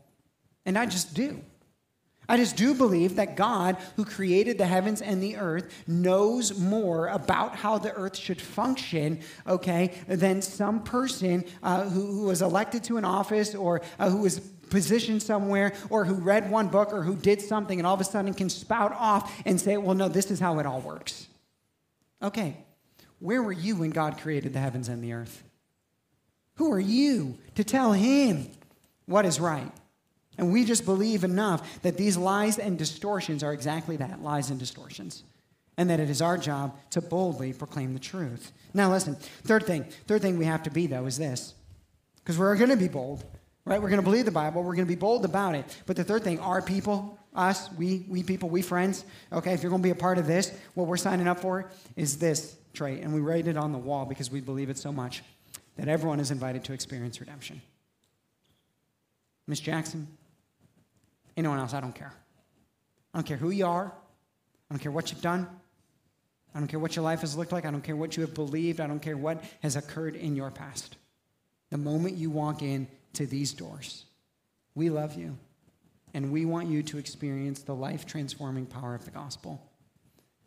And 0.64 0.78
I 0.78 0.86
just 0.86 1.12
do. 1.12 1.42
I 2.28 2.36
just 2.36 2.56
do 2.56 2.74
believe 2.74 3.16
that 3.16 3.36
God, 3.36 3.76
who 3.96 4.04
created 4.04 4.58
the 4.58 4.66
heavens 4.66 5.00
and 5.00 5.22
the 5.22 5.36
earth, 5.36 5.72
knows 5.86 6.58
more 6.58 7.06
about 7.08 7.56
how 7.56 7.78
the 7.78 7.92
earth 7.94 8.16
should 8.16 8.40
function, 8.40 9.20
okay, 9.46 9.94
than 10.08 10.42
some 10.42 10.82
person 10.82 11.44
uh, 11.62 11.88
who, 11.88 12.06
who, 12.06 12.22
was 12.26 12.42
elected 12.42 12.82
to 12.84 12.96
an 12.96 13.04
office 13.04 13.54
or 13.54 13.80
uh, 13.98 14.10
who 14.10 14.18
was 14.18 14.40
positioned 14.40 15.22
somewhere 15.22 15.72
or 15.90 16.04
who 16.04 16.14
read 16.14 16.50
one 16.50 16.68
book 16.68 16.92
or 16.92 17.02
who 17.02 17.14
did 17.14 17.40
something 17.40 17.78
and 17.78 17.86
all 17.86 17.94
of 17.94 18.00
a 18.00 18.04
sudden 18.04 18.34
can 18.34 18.50
spout 18.50 18.92
off 18.92 19.32
and 19.46 19.60
say, 19.60 19.76
well, 19.76 19.94
no, 19.94 20.08
this 20.08 20.30
is 20.30 20.40
how 20.40 20.58
it 20.58 20.66
all 20.66 20.80
works. 20.80 21.28
Okay, 22.22 22.56
where 23.20 23.42
were 23.42 23.52
you 23.52 23.76
when 23.76 23.90
God 23.90 24.18
created 24.18 24.52
the 24.52 24.58
heavens 24.58 24.88
and 24.88 25.02
the 25.02 25.12
earth? 25.12 25.44
Who 26.56 26.72
are 26.72 26.80
you 26.80 27.38
to 27.54 27.62
tell 27.62 27.92
him 27.92 28.50
what 29.04 29.26
is 29.26 29.38
right? 29.38 29.70
And 30.38 30.52
we 30.52 30.64
just 30.64 30.84
believe 30.84 31.24
enough 31.24 31.82
that 31.82 31.96
these 31.96 32.16
lies 32.16 32.58
and 32.58 32.78
distortions 32.78 33.42
are 33.42 33.52
exactly 33.52 33.96
that 33.96 34.22
lies 34.22 34.50
and 34.50 34.58
distortions. 34.58 35.24
And 35.78 35.90
that 35.90 36.00
it 36.00 36.08
is 36.08 36.22
our 36.22 36.38
job 36.38 36.76
to 36.90 37.02
boldly 37.02 37.52
proclaim 37.52 37.92
the 37.92 38.00
truth. 38.00 38.52
Now, 38.72 38.90
listen, 38.90 39.16
third 39.44 39.64
thing, 39.64 39.84
third 40.06 40.22
thing 40.22 40.38
we 40.38 40.46
have 40.46 40.62
to 40.64 40.70
be, 40.70 40.86
though, 40.86 41.06
is 41.06 41.18
this. 41.18 41.54
Because 42.16 42.38
we're 42.38 42.56
going 42.56 42.70
to 42.70 42.76
be 42.76 42.88
bold 42.88 43.24
right? 43.66 43.82
We're 43.82 43.90
going 43.90 44.00
to 44.00 44.04
believe 44.04 44.24
the 44.24 44.30
Bible. 44.30 44.62
We're 44.62 44.74
going 44.74 44.86
to 44.86 44.92
be 44.92 44.98
bold 44.98 45.26
about 45.26 45.54
it. 45.54 45.64
But 45.84 45.96
the 45.96 46.04
third 46.04 46.24
thing, 46.24 46.40
our 46.40 46.62
people, 46.62 47.18
us, 47.34 47.70
we, 47.72 48.06
we 48.08 48.22
people, 48.22 48.48
we 48.48 48.62
friends, 48.62 49.04
okay, 49.32 49.52
if 49.52 49.62
you're 49.62 49.70
going 49.70 49.82
to 49.82 49.86
be 49.86 49.90
a 49.90 49.94
part 49.94 50.16
of 50.16 50.26
this, 50.26 50.52
what 50.74 50.86
we're 50.86 50.96
signing 50.96 51.28
up 51.28 51.40
for 51.40 51.70
is 51.96 52.16
this 52.16 52.56
trait. 52.72 53.02
And 53.02 53.12
we 53.12 53.20
write 53.20 53.48
it 53.48 53.56
on 53.58 53.72
the 53.72 53.78
wall 53.78 54.06
because 54.06 54.30
we 54.30 54.40
believe 54.40 54.70
it 54.70 54.78
so 54.78 54.92
much 54.92 55.22
that 55.76 55.88
everyone 55.88 56.20
is 56.20 56.30
invited 56.30 56.64
to 56.64 56.72
experience 56.72 57.20
redemption. 57.20 57.60
Miss 59.46 59.60
Jackson, 59.60 60.06
anyone 61.36 61.58
else, 61.58 61.74
I 61.74 61.80
don't 61.80 61.94
care. 61.94 62.12
I 63.12 63.18
don't 63.18 63.26
care 63.26 63.36
who 63.36 63.50
you 63.50 63.66
are. 63.66 63.86
I 64.70 64.74
don't 64.74 64.80
care 64.80 64.92
what 64.92 65.10
you've 65.10 65.22
done. 65.22 65.48
I 66.54 66.58
don't 66.58 66.68
care 66.68 66.80
what 66.80 66.96
your 66.96 67.04
life 67.04 67.20
has 67.20 67.36
looked 67.36 67.52
like. 67.52 67.66
I 67.66 67.70
don't 67.70 67.84
care 67.84 67.96
what 67.96 68.16
you 68.16 68.22
have 68.22 68.34
believed. 68.34 68.80
I 68.80 68.86
don't 68.86 69.00
care 69.00 69.16
what 69.16 69.44
has 69.62 69.76
occurred 69.76 70.16
in 70.16 70.34
your 70.34 70.50
past. 70.50 70.96
The 71.70 71.78
moment 71.78 72.16
you 72.16 72.30
walk 72.30 72.62
in 72.62 72.88
to 73.14 73.26
these 73.26 73.52
doors. 73.52 74.04
We 74.74 74.90
love 74.90 75.14
you, 75.14 75.38
and 76.14 76.32
we 76.32 76.44
want 76.44 76.68
you 76.68 76.82
to 76.84 76.98
experience 76.98 77.62
the 77.62 77.74
life 77.74 78.06
transforming 78.06 78.66
power 78.66 78.94
of 78.94 79.04
the 79.04 79.10
gospel. 79.10 79.60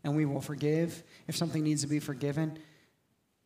And 0.04 0.16
we 0.16 0.26
will 0.26 0.42
forgive 0.42 1.04
if 1.28 1.36
something 1.36 1.64
needs 1.64 1.82
to 1.82 1.88
be 1.88 2.00
forgiven. 2.00 2.58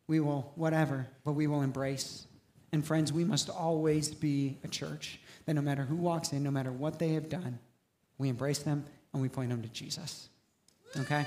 We 0.06 0.20
will, 0.20 0.52
whatever, 0.54 1.06
but 1.24 1.32
we 1.32 1.46
will 1.46 1.62
embrace. 1.62 2.26
And 2.72 2.86
friends, 2.86 3.12
we 3.12 3.24
must 3.24 3.48
always 3.48 4.08
be 4.14 4.58
a 4.62 4.68
church 4.68 5.20
that 5.46 5.54
no 5.54 5.62
matter 5.62 5.82
who 5.82 5.96
walks 5.96 6.32
in, 6.32 6.42
no 6.42 6.50
matter 6.50 6.72
what 6.72 6.98
they 6.98 7.10
have 7.10 7.28
done, 7.28 7.58
we 8.18 8.28
embrace 8.28 8.60
them 8.60 8.84
and 9.12 9.22
we 9.22 9.28
point 9.28 9.50
them 9.50 9.62
to 9.62 9.68
Jesus. 9.68 10.28
Okay? 10.96 11.26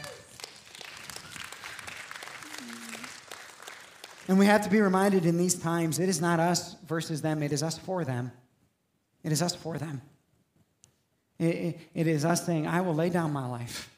And 4.27 4.37
we 4.37 4.45
have 4.45 4.63
to 4.63 4.69
be 4.69 4.81
reminded 4.81 5.25
in 5.25 5.37
these 5.37 5.55
times 5.55 5.99
it 5.99 6.09
is 6.09 6.19
not 6.19 6.39
us 6.39 6.75
versus 6.87 7.21
them, 7.21 7.41
it 7.41 7.51
is 7.51 7.63
us 7.63 7.77
for 7.77 8.03
them. 8.03 8.31
It 9.23 9.31
is 9.31 9.41
us 9.41 9.55
for 9.55 9.77
them. 9.77 10.01
It, 11.39 11.45
it, 11.45 11.79
it 11.93 12.07
is 12.07 12.25
us 12.25 12.45
saying, 12.45 12.67
I 12.67 12.81
will 12.81 12.95
lay 12.95 13.09
down 13.09 13.31
my 13.31 13.47
life. 13.47 13.93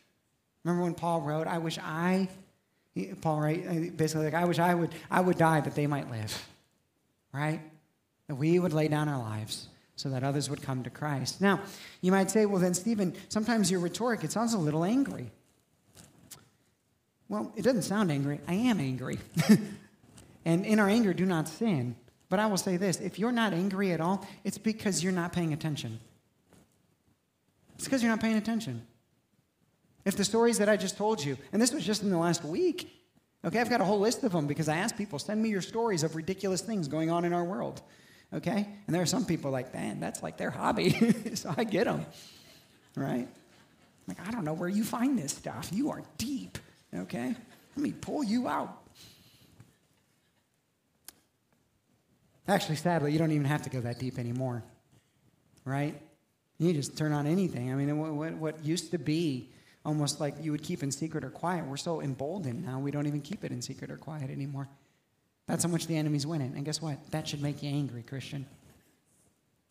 Remember 0.64 0.84
when 0.84 0.94
Paul 0.94 1.22
wrote, 1.22 1.48
I 1.48 1.58
wish 1.58 1.80
I, 1.82 2.28
Paul, 3.22 3.40
right, 3.40 3.66
uh, 3.66 3.74
basically, 3.96 4.26
like, 4.26 4.34
I 4.34 4.46
wish 4.46 4.60
I 4.60 4.74
would, 4.74 4.94
I 5.10 5.22
would 5.22 5.38
die 5.38 5.62
that 5.62 5.76
they 5.76 5.88
might 5.88 6.12
live, 6.12 6.48
right? 7.34 7.62
That 8.28 8.36
we 8.36 8.60
would 8.60 8.74
lay 8.74 8.88
down 8.88 9.08
our 9.08 9.20
lives 9.20 9.68
so 10.00 10.10
that 10.10 10.24
others 10.24 10.50
would 10.50 10.62
come 10.62 10.84
to 10.84 10.90
Christ. 10.90 11.42
Now, 11.42 11.62
you 12.02 12.12
might 12.12 12.32
say, 12.32 12.46
well, 12.46 12.62
then, 12.62 12.74
Stephen, 12.74 13.14
sometimes 13.28 13.70
your 13.70 13.80
rhetoric, 13.80 14.24
it 14.24 14.32
sounds 14.32 14.54
a 14.54 14.58
little 14.58 14.84
angry. 14.84 15.32
Well, 17.28 17.52
it 17.56 17.64
doesn't 17.64 17.84
sound 17.84 18.12
angry. 18.12 18.40
I 18.48 18.54
am 18.54 18.80
angry. 18.80 19.20
And 20.46 20.66
in 20.66 20.80
our 20.80 20.90
anger, 20.90 21.14
do 21.14 21.26
not 21.26 21.48
sin. 21.48 21.96
But 22.30 22.40
I 22.40 22.46
will 22.46 22.58
say 22.58 22.78
this 22.78 23.00
if 23.00 23.20
you're 23.20 23.32
not 23.32 23.54
angry 23.54 23.92
at 23.92 24.02
all, 24.02 24.28
it's 24.44 24.58
because 24.58 25.04
you're 25.04 25.14
not 25.14 25.34
paying 25.34 25.54
attention. 25.54 26.00
It's 27.76 27.86
because 27.86 28.02
you're 28.02 28.12
not 28.12 28.22
paying 28.22 28.38
attention. 28.38 28.86
If 30.06 30.16
the 30.16 30.26
stories 30.26 30.58
that 30.58 30.70
I 30.70 30.76
just 30.76 30.98
told 30.98 31.24
you, 31.24 31.38
and 31.54 31.62
this 31.62 31.74
was 31.74 31.86
just 31.86 32.04
in 32.04 32.10
the 32.10 32.18
last 32.18 32.44
week, 32.44 32.90
okay, 33.46 33.60
I've 33.60 33.70
got 33.70 33.82
a 33.82 33.86
whole 33.86 34.00
list 34.00 34.24
of 34.24 34.32
them 34.32 34.48
because 34.48 34.68
I 34.68 34.78
asked 34.78 34.98
people, 34.98 35.20
send 35.20 35.42
me 35.42 35.50
your 35.50 35.62
stories 35.62 36.04
of 36.04 36.16
ridiculous 36.16 36.62
things 36.62 36.88
going 36.88 37.12
on 37.12 37.26
in 37.26 37.34
our 37.34 37.44
world, 37.44 37.82
okay? 38.34 38.68
And 38.86 38.96
there 38.96 39.02
are 39.02 39.08
some 39.08 39.26
people 39.26 39.52
like, 39.52 39.74
man, 39.74 40.00
that's 40.00 40.24
like 40.24 40.38
their 40.38 40.50
hobby, 40.52 40.92
so 41.36 41.54
I 41.56 41.64
get 41.64 41.86
them, 41.86 42.06
right? 42.96 43.28
Like, 44.08 44.28
I 44.28 44.32
don't 44.32 44.44
know 44.44 44.54
where 44.54 44.70
you 44.70 44.84
find 44.84 45.18
this 45.18 45.34
stuff. 45.34 45.70
You 45.72 45.92
are 45.92 46.04
deep, 46.18 46.58
okay? 46.94 47.36
Let 47.76 47.84
me 47.84 47.92
pull 47.92 48.24
you 48.24 48.48
out. 48.48 48.78
Actually, 52.48 52.78
sadly, 52.78 53.12
you 53.12 53.20
don't 53.20 53.32
even 53.32 53.46
have 53.46 53.62
to 53.62 53.70
go 53.70 53.80
that 53.82 54.00
deep 54.00 54.18
anymore, 54.18 54.64
right? 55.66 56.00
You 56.58 56.74
just 56.74 56.98
turn 56.98 57.14
on 57.14 57.28
anything. 57.28 57.72
I 57.72 57.76
mean, 57.76 57.96
what, 58.00 58.12
what, 58.12 58.34
what 58.34 58.66
used 58.66 58.92
to 58.92 58.98
be 58.98 59.50
almost 59.86 60.20
like 60.20 60.36
you 60.42 60.52
would 60.52 60.64
keep 60.64 60.84
in 60.84 60.92
secret 60.92 61.24
or 61.24 61.30
quiet, 61.30 61.66
we're 61.66 61.78
so 61.78 62.02
emboldened 62.02 62.66
now, 62.66 62.80
we 62.80 62.92
don't 62.92 63.08
even 63.08 63.22
keep 63.22 63.44
it 63.44 63.52
in 63.52 63.62
secret 63.62 63.92
or 63.92 63.98
quiet 63.98 64.30
anymore. 64.30 64.68
That's 65.50 65.64
how 65.64 65.70
much 65.70 65.88
the 65.88 65.98
enemy's 65.98 66.28
winning. 66.28 66.54
And 66.56 66.64
guess 66.64 66.80
what? 66.80 67.00
That 67.10 67.28
should 67.28 67.42
make 67.42 67.64
you 67.64 67.70
angry, 67.70 68.04
Christian. 68.04 68.46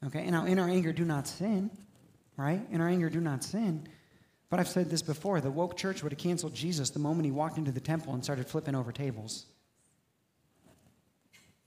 Okay? 0.04 0.22
And 0.22 0.32
now, 0.32 0.44
in 0.44 0.58
our 0.58 0.68
anger, 0.68 0.92
do 0.92 1.04
not 1.04 1.28
sin, 1.28 1.70
right? 2.36 2.60
In 2.72 2.80
our 2.80 2.88
anger, 2.88 3.08
do 3.08 3.20
not 3.20 3.44
sin. 3.44 3.86
But 4.50 4.58
I've 4.58 4.66
said 4.66 4.90
this 4.90 5.02
before 5.02 5.40
the 5.40 5.52
woke 5.52 5.76
church 5.76 6.02
would 6.02 6.10
have 6.10 6.18
canceled 6.18 6.52
Jesus 6.52 6.90
the 6.90 6.98
moment 6.98 7.26
he 7.26 7.30
walked 7.30 7.58
into 7.58 7.70
the 7.70 7.78
temple 7.78 8.12
and 8.12 8.24
started 8.24 8.48
flipping 8.48 8.74
over 8.74 8.90
tables. 8.90 9.46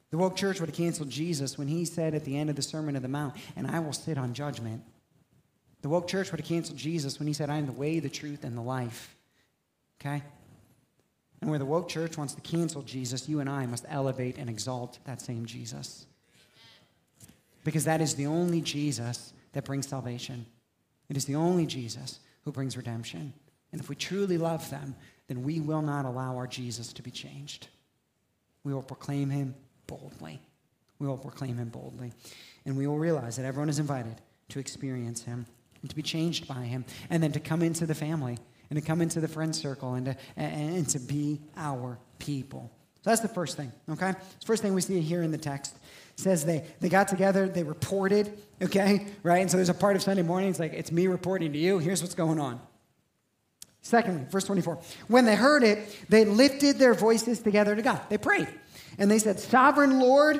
The 0.10 0.18
woke 0.18 0.36
church 0.36 0.60
would 0.60 0.68
have 0.68 0.76
canceled 0.76 1.10
Jesus 1.10 1.58
when 1.58 1.70
he 1.70 1.86
said 1.86 2.14
at 2.14 2.26
the 2.26 2.38
end 2.38 2.50
of 2.50 2.58
the 2.58 2.62
Sermon 2.62 2.98
of 2.98 3.04
the 3.04 3.08
Mount, 3.08 3.36
and 3.56 3.66
I 3.66 3.80
will 3.80 3.94
sit 3.94 4.18
on 4.18 4.34
judgment. 4.34 4.84
The 5.84 5.90
woke 5.90 6.10
church 6.10 6.32
would 6.32 6.42
have 6.42 6.50
canceled 6.50 6.78
Jesus 6.78 7.18
when 7.18 7.28
he 7.28 7.34
said, 7.34 7.50
I 7.50 7.60
am 7.60 7.66
the 7.66 7.72
way, 7.72 8.00
the 8.00 8.10
truth, 8.10 8.44
and 8.44 8.58
the 8.58 8.62
life. 8.62 9.16
Okay? 10.02 10.22
And 11.42 11.50
where 11.50 11.60
the 11.60 11.66
woke 11.66 11.90
church 11.90 12.18
wants 12.18 12.34
to 12.36 12.42
cancel 12.42 12.84
Jesus, 12.84 13.28
you 13.28 13.40
and 13.40 13.50
I 13.50 13.66
must 13.66 13.86
elevate 13.90 14.38
and 14.38 14.50
exalt 14.50 15.00
that 15.06 15.22
same 15.22 15.46
Jesus. 15.46 16.06
Because 17.64 17.86
that 17.86 18.02
is 18.02 18.16
the 18.16 18.28
only 18.28 18.62
Jesus 18.62 19.34
that 19.54 19.66
brings 19.66 19.88
salvation. 19.88 20.46
It 21.10 21.18
is 21.18 21.26
the 21.26 21.36
only 21.36 21.66
Jesus 21.66 22.20
who 22.46 22.52
brings 22.52 22.78
redemption. 22.78 23.34
And 23.72 23.82
if 23.82 23.90
we 23.90 23.96
truly 23.96 24.38
love 24.38 24.70
them, 24.70 24.96
then 25.28 25.44
we 25.44 25.60
will 25.60 25.82
not 25.82 26.06
allow 26.06 26.36
our 26.36 26.48
Jesus 26.48 26.94
to 26.94 27.02
be 27.02 27.12
changed. 27.12 27.68
We 28.64 28.74
will 28.74 28.84
proclaim 28.84 29.30
him 29.30 29.56
boldly. 29.88 30.40
We 31.00 31.08
will 31.08 31.18
proclaim 31.18 31.58
him 31.58 31.70
boldly. 31.70 32.14
And 32.66 32.78
we 32.78 32.86
will 32.86 33.00
realize 33.00 33.38
that 33.38 33.46
everyone 33.46 33.70
is 33.70 33.80
invited 33.80 34.22
to 34.50 34.60
experience 34.60 35.24
him 35.24 35.46
and 35.82 35.90
to 35.90 35.96
be 35.96 36.04
changed 36.04 36.48
by 36.48 36.62
him, 36.62 36.86
and 37.10 37.24
then 37.24 37.32
to 37.32 37.40
come 37.40 37.64
into 37.64 37.88
the 37.88 37.96
family 37.96 38.38
and 38.72 38.80
to 38.80 38.86
come 38.86 39.02
into 39.02 39.20
the 39.20 39.28
friend 39.28 39.54
circle 39.54 39.94
and 39.96 40.06
to, 40.06 40.18
and, 40.38 40.78
and 40.78 40.90
to 40.90 40.98
be 40.98 41.42
our 41.58 42.00
people. 42.20 42.72
So 43.04 43.10
that's 43.10 43.22
the 43.22 43.28
first 43.28 43.58
thing, 43.58 43.72
okay? 43.90 44.14
First 44.46 44.64
thing 44.64 44.74
we 44.74 44.82
see 44.82 45.02
here 45.02 45.22
in 45.22 45.32
the 45.32 45.38
text 45.38 45.76
says 46.16 46.46
they, 46.46 46.64
they 46.80 46.88
got 46.88 47.10
together, 47.10 47.50
they 47.50 47.64
reported, 47.64 48.32
okay, 48.62 49.08
right? 49.24 49.42
And 49.42 49.52
so 49.52 49.58
there's 49.58 49.70
a 49.70 49.74
part 49.74 49.98
of 49.98 50.02
Sunday 50.02 50.22
morning, 50.24 50.52
it's 50.52 50.60
like, 50.60 50.72
it's 50.72 50.92
me 50.92 51.08
reporting 51.08 51.52
to 51.52 51.58
you, 51.60 51.80
here's 51.80 52.02
what's 52.02 52.16
going 52.16 52.40
on. 52.40 52.62
Secondly, 53.82 54.26
verse 54.30 54.46
24, 54.46 54.80
when 55.08 55.26
they 55.26 55.36
heard 55.36 55.64
it, 55.64 56.06
they 56.08 56.24
lifted 56.24 56.80
their 56.80 56.94
voices 56.94 57.40
together 57.40 57.76
to 57.76 57.82
God. 57.82 58.00
They 58.08 58.18
prayed. 58.18 58.48
And 58.98 59.12
they 59.12 59.20
said, 59.20 59.40
Sovereign 59.40 60.00
Lord, 60.00 60.40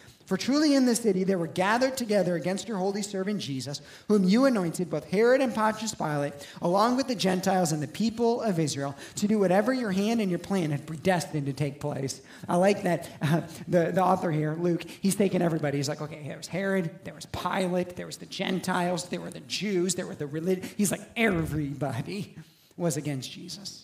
For 0.31 0.37
truly 0.37 0.75
in 0.75 0.85
this 0.85 1.01
city 1.01 1.25
they 1.25 1.35
were 1.35 1.45
gathered 1.45 1.97
together 1.97 2.37
against 2.37 2.69
your 2.69 2.77
holy 2.77 3.01
servant 3.01 3.41
Jesus, 3.41 3.81
whom 4.07 4.23
you 4.23 4.45
anointed, 4.45 4.89
both 4.89 5.09
Herod 5.09 5.41
and 5.41 5.53
Pontius 5.53 5.93
Pilate, 5.93 6.31
along 6.61 6.95
with 6.95 7.09
the 7.09 7.15
Gentiles 7.15 7.73
and 7.73 7.83
the 7.83 7.87
people 7.89 8.39
of 8.39 8.57
Israel, 8.57 8.95
to 9.15 9.27
do 9.27 9.39
whatever 9.39 9.73
your 9.73 9.91
hand 9.91 10.21
and 10.21 10.29
your 10.29 10.39
plan 10.39 10.71
had 10.71 10.87
predestined 10.87 11.47
to 11.47 11.51
take 11.51 11.81
place. 11.81 12.21
I 12.47 12.55
like 12.55 12.83
that 12.83 13.09
uh, 13.21 13.41
the, 13.67 13.91
the 13.91 14.01
author 14.01 14.31
here, 14.31 14.55
Luke, 14.57 14.85
he's 15.01 15.15
taking 15.15 15.41
everybody. 15.41 15.75
He's 15.75 15.89
like, 15.89 16.01
okay, 16.01 16.23
there 16.25 16.37
was 16.37 16.47
Herod, 16.47 17.03
there 17.03 17.13
was 17.13 17.25
Pilate, 17.25 17.97
there 17.97 18.05
was 18.05 18.15
the 18.15 18.25
Gentiles, 18.25 19.09
there 19.09 19.19
were 19.19 19.31
the 19.31 19.41
Jews, 19.41 19.95
there 19.95 20.07
were 20.07 20.15
the 20.15 20.27
religion. 20.27 20.63
He's 20.77 20.91
like, 20.91 21.01
everybody 21.17 22.37
was 22.77 22.95
against 22.95 23.29
Jesus. 23.33 23.80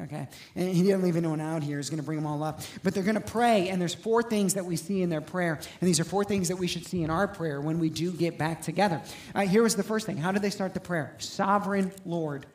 Okay? 0.00 0.28
And 0.54 0.74
he 0.74 0.82
didn't 0.82 1.02
leave 1.02 1.16
anyone 1.16 1.40
out 1.40 1.62
here. 1.62 1.78
He's 1.78 1.90
going 1.90 1.98
to 1.98 2.04
bring 2.04 2.18
them 2.18 2.26
all 2.26 2.42
up. 2.42 2.60
But 2.82 2.94
they're 2.94 3.02
going 3.02 3.14
to 3.14 3.20
pray, 3.20 3.68
and 3.68 3.80
there's 3.80 3.94
four 3.94 4.22
things 4.22 4.54
that 4.54 4.64
we 4.64 4.76
see 4.76 5.02
in 5.02 5.10
their 5.10 5.20
prayer. 5.20 5.54
And 5.80 5.88
these 5.88 6.00
are 6.00 6.04
four 6.04 6.24
things 6.24 6.48
that 6.48 6.56
we 6.56 6.66
should 6.66 6.86
see 6.86 7.02
in 7.02 7.10
our 7.10 7.26
prayer 7.26 7.60
when 7.60 7.78
we 7.78 7.90
do 7.90 8.12
get 8.12 8.38
back 8.38 8.62
together. 8.62 9.02
Uh, 9.34 9.42
here 9.42 9.62
was 9.62 9.74
the 9.76 9.82
first 9.82 10.06
thing. 10.06 10.16
How 10.16 10.32
did 10.32 10.42
they 10.42 10.50
start 10.50 10.74
the 10.74 10.80
prayer? 10.80 11.14
Sovereign 11.18 11.92
Lord 12.04 12.46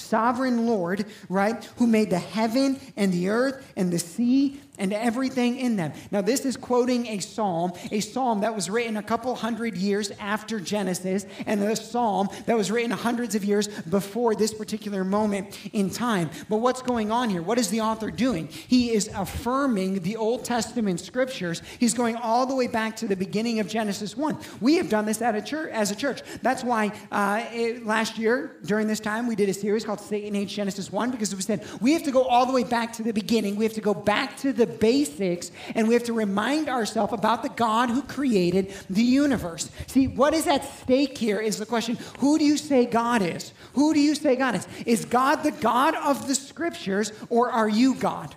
sovereign 0.00 0.66
Lord, 0.66 1.04
right, 1.28 1.62
who 1.76 1.86
made 1.86 2.10
the 2.10 2.18
heaven 2.18 2.80
and 2.96 3.12
the 3.12 3.28
earth 3.28 3.72
and 3.76 3.92
the 3.92 3.98
sea 3.98 4.60
and 4.80 4.92
everything 4.92 5.58
in 5.58 5.76
them. 5.76 5.92
Now, 6.10 6.22
this 6.22 6.44
is 6.44 6.56
quoting 6.56 7.06
a 7.06 7.18
psalm, 7.20 7.72
a 7.92 8.00
psalm 8.00 8.40
that 8.40 8.54
was 8.54 8.68
written 8.68 8.96
a 8.96 9.02
couple 9.02 9.34
hundred 9.36 9.76
years 9.76 10.10
after 10.18 10.58
Genesis, 10.58 11.26
and 11.46 11.62
a 11.62 11.76
psalm 11.76 12.28
that 12.46 12.56
was 12.56 12.70
written 12.70 12.90
hundreds 12.90 13.34
of 13.34 13.44
years 13.44 13.68
before 13.68 14.34
this 14.34 14.52
particular 14.52 15.04
moment 15.04 15.58
in 15.72 15.90
time. 15.90 16.30
But 16.48 16.56
what's 16.56 16.82
going 16.82 17.12
on 17.12 17.30
here? 17.30 17.42
What 17.42 17.58
is 17.58 17.68
the 17.68 17.82
author 17.82 18.10
doing? 18.10 18.48
He 18.48 18.90
is 18.90 19.08
affirming 19.14 20.00
the 20.00 20.16
Old 20.16 20.44
Testament 20.44 21.00
scriptures. 21.00 21.62
He's 21.78 21.94
going 21.94 22.16
all 22.16 22.46
the 22.46 22.54
way 22.54 22.66
back 22.66 22.96
to 22.96 23.06
the 23.06 23.16
beginning 23.16 23.60
of 23.60 23.68
Genesis 23.68 24.16
1. 24.16 24.38
We 24.60 24.76
have 24.76 24.88
done 24.88 25.04
this 25.04 25.20
at 25.20 25.34
a 25.34 25.42
church, 25.42 25.70
as 25.72 25.90
a 25.90 25.94
church. 25.94 26.22
That's 26.42 26.64
why 26.64 26.92
uh, 27.12 27.44
it, 27.52 27.84
last 27.84 28.18
year, 28.18 28.56
during 28.64 28.86
this 28.86 29.00
time, 29.00 29.26
we 29.26 29.36
did 29.36 29.50
a 29.50 29.54
series 29.54 29.84
called 29.84 30.00
Satan 30.00 30.34
Hates 30.34 30.52
Genesis 30.52 30.90
1, 30.90 31.10
because 31.10 31.34
we 31.36 31.42
said 31.42 31.64
we 31.80 31.92
have 31.92 32.02
to 32.04 32.10
go 32.10 32.24
all 32.24 32.46
the 32.46 32.52
way 32.52 32.64
back 32.64 32.94
to 32.94 33.02
the 33.02 33.12
beginning. 33.12 33.56
We 33.56 33.64
have 33.64 33.74
to 33.74 33.80
go 33.80 33.94
back 33.94 34.36
to 34.38 34.52
the 34.52 34.69
basics 34.70 35.50
and 35.74 35.86
we 35.86 35.94
have 35.94 36.04
to 36.04 36.12
remind 36.12 36.68
ourselves 36.68 37.12
about 37.12 37.42
the 37.42 37.48
God 37.48 37.90
who 37.90 38.02
created 38.02 38.72
the 38.88 39.02
universe. 39.02 39.70
See, 39.86 40.06
what 40.06 40.34
is 40.34 40.46
at 40.46 40.64
stake 40.80 41.18
here 41.18 41.40
is 41.40 41.58
the 41.58 41.66
question 41.66 41.98
who 42.18 42.38
do 42.38 42.44
you 42.44 42.56
say 42.56 42.86
God 42.86 43.22
is? 43.22 43.52
Who 43.74 43.92
do 43.94 44.00
you 44.00 44.14
say 44.14 44.36
God 44.36 44.54
is? 44.54 44.66
Is 44.86 45.04
God 45.04 45.42
the 45.42 45.52
God 45.52 45.94
of 45.94 46.26
the 46.28 46.34
scriptures 46.34 47.12
or 47.28 47.50
are 47.50 47.68
you 47.68 47.94
God? 47.94 48.34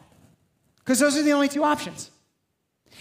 Because 0.79 0.99
those 0.99 1.15
are 1.15 1.23
the 1.23 1.31
only 1.31 1.47
two 1.47 1.63
options. 1.63 2.11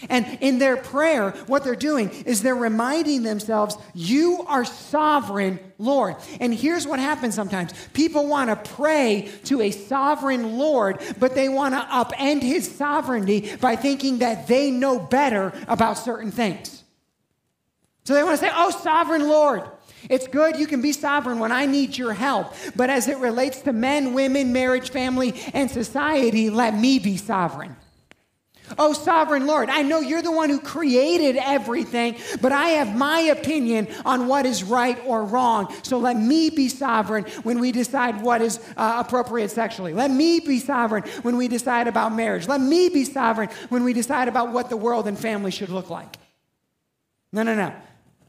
And 0.09 0.37
in 0.41 0.59
their 0.59 0.77
prayer, 0.77 1.31
what 1.47 1.63
they're 1.63 1.75
doing 1.75 2.09
is 2.25 2.41
they're 2.41 2.55
reminding 2.55 3.23
themselves, 3.23 3.77
You 3.93 4.43
are 4.47 4.65
sovereign, 4.65 5.59
Lord. 5.77 6.15
And 6.39 6.53
here's 6.53 6.85
what 6.85 6.99
happens 6.99 7.35
sometimes 7.35 7.73
people 7.93 8.27
want 8.27 8.49
to 8.49 8.71
pray 8.71 9.31
to 9.45 9.61
a 9.61 9.71
sovereign 9.71 10.57
Lord, 10.57 11.01
but 11.19 11.35
they 11.35 11.49
want 11.49 11.73
to 11.75 11.81
upend 11.81 12.41
his 12.41 12.69
sovereignty 12.69 13.55
by 13.57 13.75
thinking 13.75 14.19
that 14.19 14.47
they 14.47 14.71
know 14.71 14.99
better 14.99 15.53
about 15.67 15.97
certain 15.97 16.31
things. 16.31 16.83
So 18.05 18.13
they 18.13 18.23
want 18.23 18.39
to 18.39 18.45
say, 18.45 18.51
Oh, 18.53 18.71
sovereign 18.71 19.27
Lord. 19.27 19.63
It's 20.09 20.27
good 20.27 20.57
you 20.57 20.67
can 20.67 20.81
be 20.81 20.91
sovereign 20.91 21.39
when 21.39 21.53
I 21.53 21.65
need 21.65 21.97
your 21.97 22.13
help. 22.13 22.53
But 22.75 22.89
as 22.89 23.07
it 23.07 23.17
relates 23.19 23.61
to 23.61 23.71
men, 23.71 24.13
women, 24.13 24.51
marriage, 24.51 24.91
family, 24.91 25.33
and 25.53 25.71
society, 25.71 26.49
let 26.49 26.77
me 26.77 26.99
be 26.99 27.15
sovereign. 27.15 27.77
Oh, 28.77 28.93
sovereign 28.93 29.47
Lord, 29.47 29.69
I 29.69 29.81
know 29.81 29.99
you're 29.99 30.21
the 30.21 30.31
one 30.31 30.49
who 30.49 30.59
created 30.59 31.37
everything, 31.37 32.17
but 32.41 32.51
I 32.51 32.69
have 32.69 32.95
my 32.95 33.19
opinion 33.19 33.87
on 34.05 34.27
what 34.27 34.45
is 34.45 34.63
right 34.63 34.99
or 35.05 35.23
wrong. 35.23 35.73
So 35.83 35.97
let 35.97 36.17
me 36.17 36.49
be 36.49 36.69
sovereign 36.69 37.25
when 37.43 37.59
we 37.59 37.71
decide 37.71 38.21
what 38.21 38.41
is 38.41 38.59
uh, 38.77 39.03
appropriate 39.05 39.51
sexually. 39.51 39.93
Let 39.93 40.11
me 40.11 40.39
be 40.39 40.59
sovereign 40.59 41.03
when 41.21 41.37
we 41.37 41.47
decide 41.47 41.87
about 41.87 42.13
marriage. 42.13 42.47
Let 42.47 42.61
me 42.61 42.89
be 42.89 43.05
sovereign 43.05 43.49
when 43.69 43.83
we 43.83 43.93
decide 43.93 44.27
about 44.27 44.51
what 44.51 44.69
the 44.69 44.77
world 44.77 45.07
and 45.07 45.17
family 45.17 45.51
should 45.51 45.69
look 45.69 45.89
like. 45.89 46.17
No, 47.31 47.43
no, 47.43 47.55
no. 47.55 47.73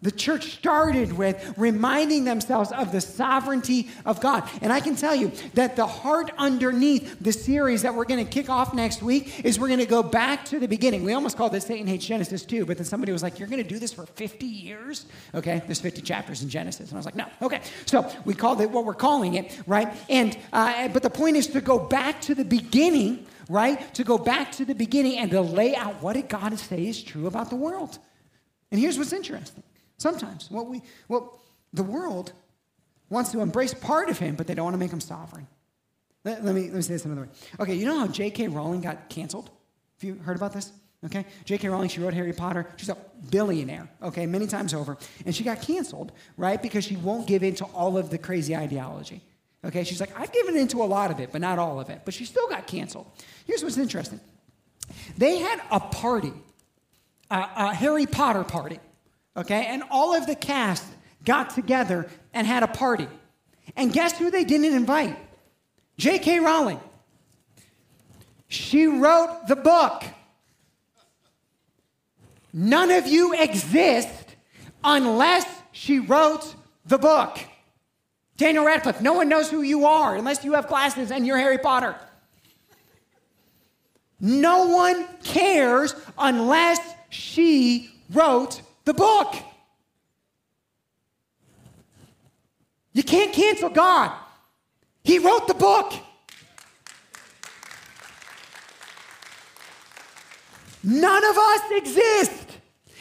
The 0.04 0.12
church 0.12 0.52
started 0.52 1.14
with 1.14 1.54
reminding 1.56 2.26
themselves 2.26 2.70
of 2.72 2.92
the 2.92 3.00
sovereignty 3.00 3.88
of 4.04 4.20
God. 4.20 4.46
And 4.60 4.70
I 4.70 4.80
can 4.80 4.96
tell 4.96 5.14
you 5.14 5.32
that 5.54 5.76
the 5.76 5.86
heart 5.86 6.30
underneath 6.36 7.16
the 7.22 7.32
series 7.32 7.80
that 7.82 7.94
we're 7.94 8.04
going 8.04 8.22
to 8.22 8.30
kick 8.30 8.50
off 8.50 8.74
next 8.74 9.02
week 9.02 9.42
is 9.46 9.58
we're 9.58 9.68
going 9.68 9.80
to 9.80 9.86
go 9.86 10.02
back 10.02 10.44
to 10.46 10.60
the 10.60 10.68
beginning. 10.68 11.04
We 11.04 11.14
almost 11.14 11.38
called 11.38 11.52
this 11.52 11.64
Satan 11.64 11.86
Hates 11.86 12.04
Genesis 12.04 12.44
2, 12.44 12.66
but 12.66 12.76
then 12.76 12.84
somebody 12.84 13.12
was 13.12 13.22
like, 13.22 13.38
You're 13.38 13.48
going 13.48 13.62
to 13.62 13.68
do 13.68 13.78
this 13.78 13.94
for 13.94 14.04
50 14.04 14.44
years? 14.44 15.06
Okay, 15.34 15.62
there's 15.64 15.80
50 15.80 16.02
chapters 16.02 16.42
in 16.42 16.50
Genesis. 16.50 16.90
And 16.90 16.96
I 16.96 16.98
was 16.98 17.06
like, 17.06 17.16
No, 17.16 17.24
okay. 17.40 17.62
So 17.86 18.06
we 18.26 18.34
called 18.34 18.60
it 18.60 18.70
what 18.70 18.84
we're 18.84 18.92
calling 18.92 19.34
it, 19.34 19.58
right? 19.66 19.88
And, 20.10 20.36
uh, 20.52 20.88
but 20.88 21.02
the 21.02 21.08
point 21.08 21.38
is 21.38 21.46
to 21.46 21.62
go 21.62 21.78
back 21.78 22.20
to 22.22 22.34
the 22.34 22.44
beginning, 22.44 23.24
right? 23.48 23.94
To 23.94 24.04
go 24.04 24.18
back 24.18 24.52
to 24.52 24.66
the 24.66 24.74
beginning 24.74 25.16
and 25.16 25.30
to 25.30 25.40
lay 25.40 25.74
out 25.74 26.02
what 26.02 26.12
did 26.12 26.28
God 26.28 26.58
say 26.58 26.88
is 26.88 27.02
true 27.02 27.26
about 27.26 27.48
the 27.48 27.56
world. 27.56 27.98
And 28.70 28.78
here's 28.78 28.98
what's 28.98 29.14
interesting 29.14 29.62
Sometimes. 30.04 30.50
What 30.50 30.66
we, 30.66 30.82
well, 31.08 31.40
the 31.72 31.82
world, 31.82 32.34
wants 33.08 33.30
to 33.32 33.40
embrace 33.40 33.72
part 33.72 34.10
of 34.10 34.18
him, 34.18 34.34
but 34.34 34.46
they 34.46 34.54
don't 34.54 34.64
want 34.64 34.74
to 34.74 34.78
make 34.78 34.90
him 34.90 35.00
sovereign. 35.00 35.46
Let, 36.24 36.44
let 36.44 36.54
me, 36.54 36.64
let 36.64 36.74
me 36.74 36.82
say 36.82 36.92
this 36.92 37.06
another 37.06 37.22
way. 37.22 37.28
Okay, 37.58 37.74
you 37.74 37.86
know 37.86 37.98
how 37.98 38.06
J.K. 38.06 38.48
Rowling 38.48 38.82
got 38.82 39.08
canceled? 39.08 39.48
Have 39.98 40.04
you 40.04 40.14
heard 40.16 40.36
about 40.36 40.52
this? 40.52 40.72
Okay, 41.06 41.24
J.K. 41.46 41.70
Rowling, 41.70 41.88
she 41.88 42.00
wrote 42.00 42.12
Harry 42.12 42.34
Potter. 42.34 42.66
She's 42.76 42.90
a 42.90 42.98
billionaire, 43.30 43.88
okay, 44.02 44.26
many 44.26 44.46
times 44.46 44.74
over. 44.74 44.98
And 45.24 45.34
she 45.34 45.42
got 45.42 45.62
canceled, 45.62 46.12
right, 46.36 46.60
because 46.60 46.84
she 46.84 46.96
won't 46.96 47.26
give 47.26 47.42
in 47.42 47.54
to 47.54 47.64
all 47.66 47.96
of 47.96 48.10
the 48.10 48.18
crazy 48.18 48.54
ideology. 48.54 49.22
Okay, 49.64 49.84
she's 49.84 50.00
like, 50.00 50.18
I've 50.20 50.32
given 50.32 50.54
into 50.54 50.82
a 50.82 50.84
lot 50.84 51.12
of 51.12 51.18
it, 51.18 51.32
but 51.32 51.40
not 51.40 51.58
all 51.58 51.80
of 51.80 51.88
it. 51.88 52.02
But 52.04 52.12
she 52.12 52.26
still 52.26 52.46
got 52.48 52.66
canceled. 52.66 53.06
Here's 53.46 53.62
what's 53.62 53.78
interesting 53.78 54.20
they 55.16 55.38
had 55.38 55.62
a 55.70 55.80
party, 55.80 56.34
a, 57.30 57.48
a 57.56 57.74
Harry 57.74 58.04
Potter 58.04 58.44
party, 58.44 58.80
okay, 59.36 59.66
and 59.66 59.82
all 59.90 60.14
of 60.14 60.26
the 60.26 60.34
cast 60.34 60.84
got 61.24 61.50
together 61.50 62.08
and 62.32 62.46
had 62.46 62.62
a 62.62 62.68
party. 62.68 63.08
And 63.76 63.92
guess 63.92 64.18
who 64.18 64.30
they 64.30 64.44
didn't 64.44 64.74
invite? 64.74 65.16
J.K. 65.96 66.40
Rowling. 66.40 66.80
She 68.48 68.86
wrote 68.86 69.46
the 69.48 69.56
book. 69.56 70.04
None 72.52 72.90
of 72.90 73.06
you 73.06 73.34
exist 73.34 74.36
unless 74.84 75.44
she 75.72 75.98
wrote 75.98 76.54
the 76.86 76.98
book. 76.98 77.40
Daniel 78.36 78.64
Radcliffe, 78.64 79.00
no 79.00 79.12
one 79.12 79.28
knows 79.28 79.50
who 79.50 79.62
you 79.62 79.86
are 79.86 80.16
unless 80.16 80.44
you 80.44 80.52
have 80.52 80.68
glasses 80.68 81.10
and 81.10 81.26
you're 81.26 81.38
Harry 81.38 81.58
Potter. 81.58 81.96
No 84.20 84.68
one 84.68 85.06
cares 85.22 85.94
unless 86.18 86.78
she 87.10 87.90
wrote 88.10 88.60
the 88.84 88.94
book. 88.94 89.34
You 92.92 93.02
can't 93.02 93.32
cancel 93.32 93.70
God. 93.70 94.12
He 95.02 95.18
wrote 95.18 95.48
the 95.48 95.54
book. 95.54 95.92
None 100.82 101.24
of 101.24 101.36
us 101.36 101.60
exist. 101.72 102.58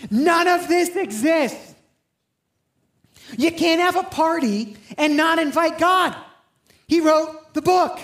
None 0.10 0.48
of 0.48 0.68
this 0.68 0.96
exists. 0.96 1.76
You 3.38 3.52
can't 3.52 3.82
have 3.82 3.96
a 3.96 4.04
party 4.04 4.78
and 4.98 5.18
not 5.18 5.40
invite 5.40 5.80
God. 5.80 6.16
He 6.88 7.02
wrote 7.02 7.54
the 7.54 7.62
book. 7.62 8.00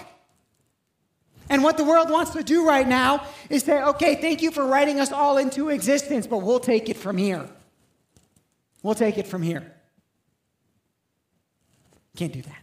And 1.50 1.64
what 1.64 1.78
the 1.78 1.84
world 1.84 2.10
wants 2.10 2.32
to 2.32 2.44
do 2.44 2.68
right 2.68 2.88
now 2.88 3.26
is 3.50 3.64
say, 3.64 3.82
okay, 3.82 4.16
thank 4.16 4.42
you 4.42 4.52
for 4.52 4.66
writing 4.66 5.00
us 5.00 5.12
all 5.12 5.38
into 5.38 5.70
existence, 5.70 6.28
but 6.28 6.40
we'll 6.40 6.60
take 6.60 6.90
it 6.90 6.98
from 6.98 7.18
here. 7.18 7.50
We'll 8.84 8.96
take 8.96 9.18
it 9.18 9.28
from 9.28 9.42
here. 9.42 9.72
Can't 12.16 12.34
do 12.34 12.42
that. 12.42 12.62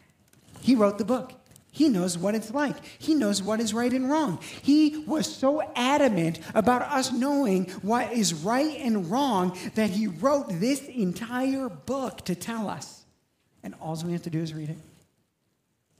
He 0.60 0.74
wrote 0.74 0.98
the 0.98 1.04
book. 1.04 1.32
He 1.70 1.90
knows 1.90 2.16
what 2.16 2.34
it's 2.34 2.52
like. 2.52 2.76
He 2.98 3.14
knows 3.14 3.42
what 3.42 3.60
is 3.60 3.74
right 3.74 3.92
and 3.92 4.10
wrong. 4.10 4.38
He 4.62 5.04
was 5.06 5.26
so 5.26 5.62
adamant 5.74 6.40
about 6.54 6.80
us 6.80 7.12
knowing 7.12 7.66
what 7.82 8.12
is 8.12 8.32
right 8.32 8.78
and 8.80 9.10
wrong 9.10 9.56
that 9.74 9.90
he 9.90 10.06
wrote 10.06 10.48
this 10.48 10.82
entire 10.84 11.68
book 11.68 12.24
to 12.24 12.34
tell 12.34 12.70
us. 12.70 13.04
And 13.62 13.74
all 13.78 13.94
we 14.04 14.12
have 14.12 14.22
to 14.22 14.30
do 14.30 14.40
is 14.40 14.54
read 14.54 14.70
it 14.70 14.78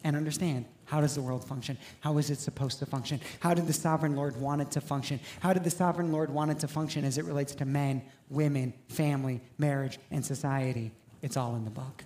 and 0.02 0.16
understand 0.16 0.64
how 0.86 1.00
does 1.00 1.14
the 1.14 1.20
world 1.20 1.44
function? 1.44 1.76
How 2.00 2.16
is 2.18 2.30
it 2.30 2.38
supposed 2.38 2.78
to 2.78 2.86
function? 2.86 3.20
How 3.40 3.54
did 3.54 3.66
the 3.66 3.72
sovereign 3.72 4.16
Lord 4.16 4.40
want 4.40 4.62
it 4.62 4.70
to 4.72 4.80
function? 4.80 5.20
How 5.40 5.52
did 5.52 5.64
the 5.64 5.70
sovereign 5.70 6.12
Lord 6.12 6.30
want 6.30 6.50
it 6.50 6.60
to 6.60 6.68
function 6.68 7.04
as 7.04 7.18
it 7.18 7.24
relates 7.24 7.54
to 7.56 7.64
men, 7.64 8.02
women, 8.30 8.72
family, 8.88 9.40
marriage, 9.58 9.98
and 10.10 10.24
society? 10.24 10.92
It's 11.22 11.36
all 11.36 11.56
in 11.56 11.64
the 11.64 11.70
book. 11.70 12.04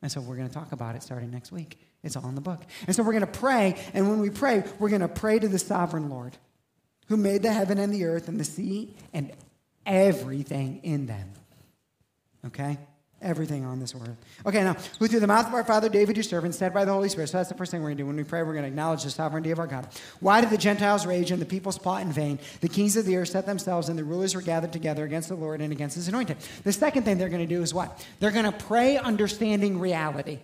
And 0.00 0.10
so 0.10 0.20
we're 0.20 0.36
going 0.36 0.48
to 0.48 0.54
talk 0.54 0.72
about 0.72 0.94
it 0.94 1.02
starting 1.02 1.30
next 1.30 1.50
week. 1.50 1.78
It's 2.04 2.16
all 2.16 2.28
in 2.28 2.36
the 2.36 2.40
book. 2.40 2.62
And 2.86 2.94
so 2.94 3.02
we're 3.02 3.12
going 3.12 3.26
to 3.26 3.38
pray, 3.38 3.76
and 3.92 4.08
when 4.08 4.20
we 4.20 4.30
pray, 4.30 4.62
we're 4.78 4.90
going 4.90 5.00
to 5.00 5.08
pray 5.08 5.38
to 5.38 5.48
the 5.48 5.58
sovereign 5.58 6.08
Lord 6.08 6.36
who 7.08 7.16
made 7.16 7.42
the 7.42 7.52
heaven 7.52 7.78
and 7.78 7.92
the 7.92 8.04
earth 8.04 8.28
and 8.28 8.38
the 8.38 8.44
sea 8.44 8.94
and 9.12 9.32
everything 9.84 10.80
in 10.84 11.06
them. 11.06 11.32
Okay? 12.46 12.78
Everything 13.20 13.64
on 13.64 13.80
this 13.80 13.96
earth. 13.96 14.16
Okay, 14.46 14.62
now, 14.62 14.76
who 15.00 15.08
through 15.08 15.18
the 15.18 15.26
mouth 15.26 15.48
of 15.48 15.54
our 15.54 15.64
father 15.64 15.88
David, 15.88 16.16
your 16.16 16.22
servant, 16.22 16.54
said 16.54 16.72
by 16.72 16.84
the 16.84 16.92
Holy 16.92 17.08
Spirit. 17.08 17.28
So 17.28 17.38
that's 17.38 17.48
the 17.48 17.56
first 17.56 17.72
thing 17.72 17.80
we're 17.80 17.88
going 17.88 17.96
to 17.96 18.02
do. 18.04 18.06
When 18.06 18.16
we 18.16 18.22
pray, 18.22 18.44
we're 18.44 18.52
going 18.52 18.62
to 18.62 18.68
acknowledge 18.68 19.02
the 19.02 19.10
sovereignty 19.10 19.50
of 19.50 19.58
our 19.58 19.66
God. 19.66 19.88
Why 20.20 20.40
did 20.40 20.50
the 20.50 20.56
Gentiles 20.56 21.04
rage 21.04 21.32
and 21.32 21.42
the 21.42 21.46
peoples 21.46 21.78
plot 21.78 22.02
in 22.02 22.12
vain? 22.12 22.38
The 22.60 22.68
kings 22.68 22.96
of 22.96 23.06
the 23.06 23.16
earth 23.16 23.30
set 23.30 23.44
themselves, 23.44 23.88
and 23.88 23.98
the 23.98 24.04
rulers 24.04 24.36
were 24.36 24.40
gathered 24.40 24.72
together 24.72 25.04
against 25.04 25.28
the 25.28 25.34
Lord 25.34 25.60
and 25.60 25.72
against 25.72 25.96
his 25.96 26.06
anointed. 26.06 26.36
The 26.62 26.72
second 26.72 27.02
thing 27.02 27.18
they're 27.18 27.28
going 27.28 27.46
to 27.46 27.54
do 27.54 27.60
is 27.60 27.74
what? 27.74 28.06
They're 28.20 28.30
going 28.30 28.44
to 28.44 28.52
pray 28.52 28.98
understanding 28.98 29.80
reality. 29.80 30.38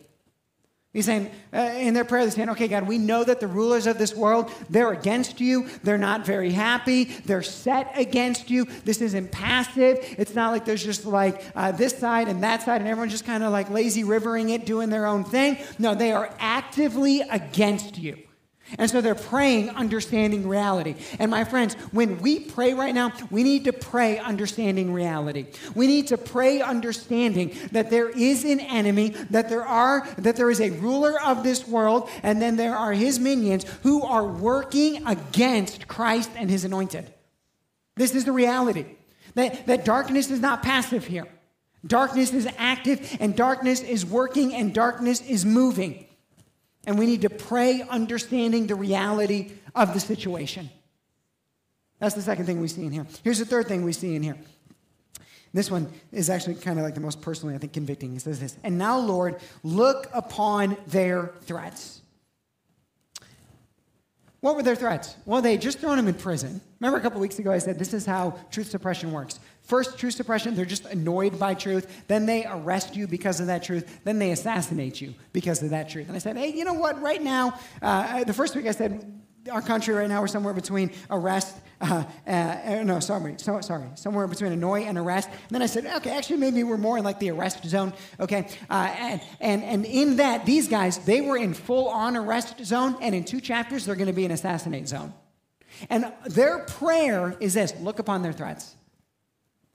He's 0.94 1.06
saying, 1.06 1.28
uh, 1.52 1.58
in 1.76 1.92
their 1.92 2.04
prayer, 2.04 2.22
they're 2.22 2.30
saying, 2.30 2.50
okay, 2.50 2.68
God, 2.68 2.86
we 2.86 2.98
know 2.98 3.24
that 3.24 3.40
the 3.40 3.48
rulers 3.48 3.88
of 3.88 3.98
this 3.98 4.14
world, 4.14 4.50
they're 4.70 4.92
against 4.92 5.40
you. 5.40 5.68
They're 5.82 5.98
not 5.98 6.24
very 6.24 6.52
happy. 6.52 7.04
They're 7.04 7.42
set 7.42 7.90
against 7.98 8.48
you. 8.48 8.66
This 8.84 9.00
isn't 9.00 9.32
passive. 9.32 9.98
It's 10.16 10.36
not 10.36 10.52
like 10.52 10.64
there's 10.64 10.84
just 10.84 11.04
like 11.04 11.44
uh, 11.56 11.72
this 11.72 11.98
side 11.98 12.28
and 12.28 12.44
that 12.44 12.62
side, 12.62 12.80
and 12.80 12.88
everyone's 12.88 13.10
just 13.10 13.26
kind 13.26 13.42
of 13.42 13.50
like 13.50 13.70
lazy 13.70 14.04
rivering 14.04 14.50
it, 14.50 14.66
doing 14.66 14.88
their 14.88 15.06
own 15.06 15.24
thing. 15.24 15.58
No, 15.80 15.96
they 15.96 16.12
are 16.12 16.32
actively 16.38 17.22
against 17.22 17.98
you. 17.98 18.23
And 18.78 18.90
so 18.90 19.00
they're 19.00 19.14
praying, 19.14 19.70
understanding 19.70 20.48
reality. 20.48 20.96
And 21.18 21.30
my 21.30 21.44
friends, 21.44 21.74
when 21.92 22.18
we 22.20 22.40
pray 22.40 22.72
right 22.72 22.94
now, 22.94 23.12
we 23.30 23.42
need 23.42 23.64
to 23.64 23.72
pray, 23.72 24.18
understanding 24.18 24.92
reality. 24.92 25.46
We 25.74 25.86
need 25.86 26.08
to 26.08 26.18
pray, 26.18 26.62
understanding 26.62 27.56
that 27.72 27.90
there 27.90 28.08
is 28.08 28.44
an 28.44 28.60
enemy, 28.60 29.10
that 29.30 29.48
there 29.48 29.64
are, 29.64 30.08
that 30.18 30.36
there 30.36 30.50
is 30.50 30.60
a 30.60 30.70
ruler 30.70 31.20
of 31.20 31.42
this 31.42 31.68
world, 31.68 32.08
and 32.22 32.40
then 32.40 32.56
there 32.56 32.74
are 32.74 32.92
his 32.92 33.20
minions 33.20 33.64
who 33.82 34.02
are 34.02 34.26
working 34.26 35.06
against 35.06 35.86
Christ 35.86 36.30
and 36.34 36.50
his 36.50 36.64
anointed. 36.64 37.12
This 37.96 38.14
is 38.14 38.24
the 38.24 38.32
reality. 38.32 38.86
That, 39.34 39.66
that 39.66 39.84
darkness 39.84 40.30
is 40.30 40.40
not 40.40 40.62
passive 40.62 41.06
here. 41.06 41.28
Darkness 41.86 42.32
is 42.32 42.48
active, 42.56 43.16
and 43.20 43.36
darkness 43.36 43.82
is 43.82 44.06
working, 44.06 44.54
and 44.54 44.72
darkness 44.72 45.20
is 45.20 45.44
moving. 45.44 46.06
And 46.86 46.98
we 46.98 47.06
need 47.06 47.22
to 47.22 47.30
pray 47.30 47.82
understanding 47.88 48.66
the 48.66 48.74
reality 48.74 49.52
of 49.74 49.94
the 49.94 50.00
situation. 50.00 50.70
That's 51.98 52.14
the 52.14 52.22
second 52.22 52.46
thing 52.46 52.60
we 52.60 52.68
see 52.68 52.84
in 52.84 52.92
here. 52.92 53.06
Here's 53.22 53.38
the 53.38 53.46
third 53.46 53.66
thing 53.66 53.84
we 53.84 53.92
see 53.92 54.14
in 54.14 54.22
here. 54.22 54.36
This 55.54 55.70
one 55.70 55.90
is 56.10 56.28
actually 56.28 56.56
kind 56.56 56.78
of 56.78 56.84
like 56.84 56.94
the 56.94 57.00
most 57.00 57.22
personally, 57.22 57.54
I 57.54 57.58
think, 57.58 57.72
convicting. 57.72 58.12
He 58.12 58.18
says 58.18 58.40
this 58.40 58.56
And 58.64 58.76
now, 58.76 58.98
Lord, 58.98 59.40
look 59.62 60.10
upon 60.12 60.76
their 60.88 61.32
threats. 61.42 62.02
What 64.44 64.56
were 64.56 64.62
their 64.62 64.76
threats? 64.76 65.16
Well, 65.24 65.40
they 65.40 65.56
just 65.56 65.78
thrown 65.78 65.98
him 65.98 66.06
in 66.06 66.12
prison. 66.12 66.60
Remember 66.78 66.98
a 66.98 67.00
couple 67.00 67.18
weeks 67.18 67.38
ago, 67.38 67.50
I 67.50 67.56
said 67.56 67.78
this 67.78 67.94
is 67.94 68.04
how 68.04 68.38
truth 68.50 68.68
suppression 68.68 69.10
works. 69.10 69.40
First, 69.62 69.96
truth 69.96 70.12
suppression, 70.12 70.54
they're 70.54 70.66
just 70.66 70.84
annoyed 70.84 71.38
by 71.38 71.54
truth. 71.54 72.04
Then 72.08 72.26
they 72.26 72.44
arrest 72.44 72.94
you 72.94 73.06
because 73.06 73.40
of 73.40 73.46
that 73.46 73.62
truth. 73.62 74.00
Then 74.04 74.18
they 74.18 74.32
assassinate 74.32 75.00
you 75.00 75.14
because 75.32 75.62
of 75.62 75.70
that 75.70 75.88
truth. 75.88 76.08
And 76.08 76.14
I 76.14 76.18
said, 76.18 76.36
hey, 76.36 76.52
you 76.52 76.66
know 76.66 76.74
what? 76.74 77.00
Right 77.00 77.22
now, 77.22 77.58
uh, 77.80 78.24
the 78.24 78.34
first 78.34 78.54
week 78.54 78.66
I 78.66 78.72
said, 78.72 79.10
our 79.50 79.62
country 79.62 79.94
right 79.94 80.08
now, 80.08 80.20
we're 80.20 80.26
somewhere 80.26 80.54
between 80.54 80.90
arrest, 81.10 81.56
uh, 81.80 82.04
uh, 82.26 82.30
uh, 82.30 82.82
no, 82.82 83.00
sorry, 83.00 83.34
so, 83.38 83.60
sorry, 83.60 83.88
somewhere 83.94 84.26
between 84.26 84.52
annoy 84.52 84.82
and 84.82 84.96
arrest. 84.96 85.28
And 85.28 85.50
then 85.50 85.62
I 85.62 85.66
said, 85.66 85.86
okay, 85.86 86.10
actually, 86.10 86.38
maybe 86.38 86.62
we're 86.62 86.78
more 86.78 86.98
in 86.98 87.04
like 87.04 87.18
the 87.18 87.30
arrest 87.30 87.64
zone, 87.64 87.92
okay? 88.20 88.48
Uh, 88.70 88.94
and, 88.98 89.20
and, 89.40 89.62
and 89.62 89.84
in 89.86 90.16
that, 90.16 90.46
these 90.46 90.68
guys, 90.68 90.98
they 90.98 91.20
were 91.20 91.36
in 91.36 91.54
full 91.54 91.88
on 91.88 92.16
arrest 92.16 92.64
zone, 92.64 92.96
and 93.00 93.14
in 93.14 93.24
two 93.24 93.40
chapters, 93.40 93.84
they're 93.84 93.96
to 93.96 94.12
be 94.12 94.24
in 94.24 94.30
assassinate 94.30 94.88
zone. 94.88 95.12
And 95.90 96.12
their 96.26 96.60
prayer 96.60 97.36
is 97.40 97.54
this 97.54 97.74
look 97.80 97.98
upon 97.98 98.22
their 98.22 98.32
threats. 98.32 98.76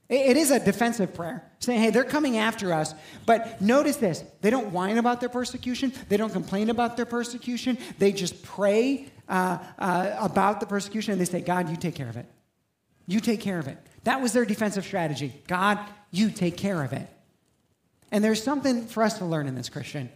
It 0.08 0.36
is 0.36 0.50
a 0.50 0.58
defensive 0.58 1.14
prayer, 1.14 1.48
saying, 1.60 1.80
hey, 1.80 1.90
they're 1.90 2.02
coming 2.02 2.36
after 2.36 2.72
us. 2.72 2.94
But 3.26 3.60
notice 3.60 3.96
this 3.96 4.24
they 4.40 4.50
don't 4.50 4.72
whine 4.72 4.98
about 4.98 5.20
their 5.20 5.28
persecution, 5.28 5.92
they 6.08 6.16
don't 6.16 6.32
complain 6.32 6.68
about 6.68 6.96
their 6.96 7.06
persecution. 7.06 7.78
They 7.98 8.10
just 8.10 8.42
pray 8.42 9.06
uh, 9.30 9.58
uh, 9.78 10.16
about 10.18 10.60
the 10.60 10.66
persecution 10.66 11.12
and 11.12 11.20
they 11.20 11.24
say, 11.24 11.40
God, 11.40 11.70
you 11.70 11.76
take 11.76 11.94
care 11.94 12.08
of 12.08 12.16
it. 12.16 12.26
You 13.06 13.20
take 13.20 13.40
care 13.40 13.58
of 13.58 13.68
it. 13.68 13.78
That 14.04 14.20
was 14.20 14.32
their 14.32 14.44
defensive 14.44 14.84
strategy. 14.84 15.32
God, 15.46 15.78
you 16.10 16.30
take 16.30 16.56
care 16.56 16.82
of 16.82 16.92
it. 16.92 17.08
And 18.12 18.22
there's 18.22 18.42
something 18.42 18.86
for 18.86 19.02
us 19.02 19.18
to 19.18 19.24
learn 19.24 19.46
in 19.46 19.54
this, 19.54 19.68
Christian. 19.68 20.10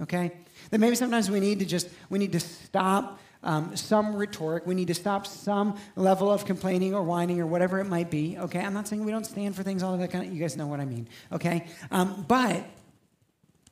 Okay? 0.00 0.32
That 0.70 0.78
maybe 0.78 0.94
sometimes 0.94 1.30
we 1.30 1.40
need 1.40 1.58
to 1.60 1.64
just, 1.64 1.88
we 2.10 2.18
need 2.18 2.32
to 2.32 2.40
stop 2.40 3.18
um, 3.42 3.76
some 3.76 4.16
rhetoric. 4.16 4.66
We 4.66 4.74
need 4.74 4.88
to 4.88 4.94
stop 4.94 5.26
some 5.26 5.76
level 5.96 6.30
of 6.30 6.44
complaining 6.44 6.94
or 6.94 7.02
whining 7.02 7.40
or 7.40 7.46
whatever 7.46 7.80
it 7.80 7.86
might 7.86 8.10
be. 8.10 8.36
Okay, 8.38 8.60
I'm 8.60 8.74
not 8.74 8.88
saying 8.88 9.04
we 9.04 9.12
don't 9.12 9.26
stand 9.26 9.54
for 9.54 9.62
things, 9.62 9.82
all 9.82 9.94
of 9.94 10.00
that 10.00 10.10
kind 10.10 10.26
of. 10.26 10.32
You 10.32 10.40
guys 10.40 10.56
know 10.56 10.66
what 10.66 10.80
I 10.80 10.86
mean. 10.86 11.08
Okay, 11.32 11.66
um, 11.90 12.24
but 12.26 12.64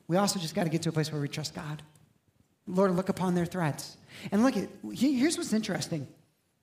we 0.07 0.17
also 0.17 0.39
just 0.39 0.53
got 0.53 0.65
to 0.65 0.69
get 0.69 0.83
to 0.83 0.89
a 0.89 0.91
place 0.91 1.11
where 1.11 1.21
we 1.21 1.27
trust 1.27 1.55
God. 1.55 1.81
Lord, 2.67 2.95
look 2.95 3.09
upon 3.09 3.35
their 3.35 3.45
threats. 3.45 3.97
And 4.31 4.43
look 4.43 4.55
at 4.55 4.69
here's 4.93 5.37
what's 5.37 5.53
interesting. 5.53 6.07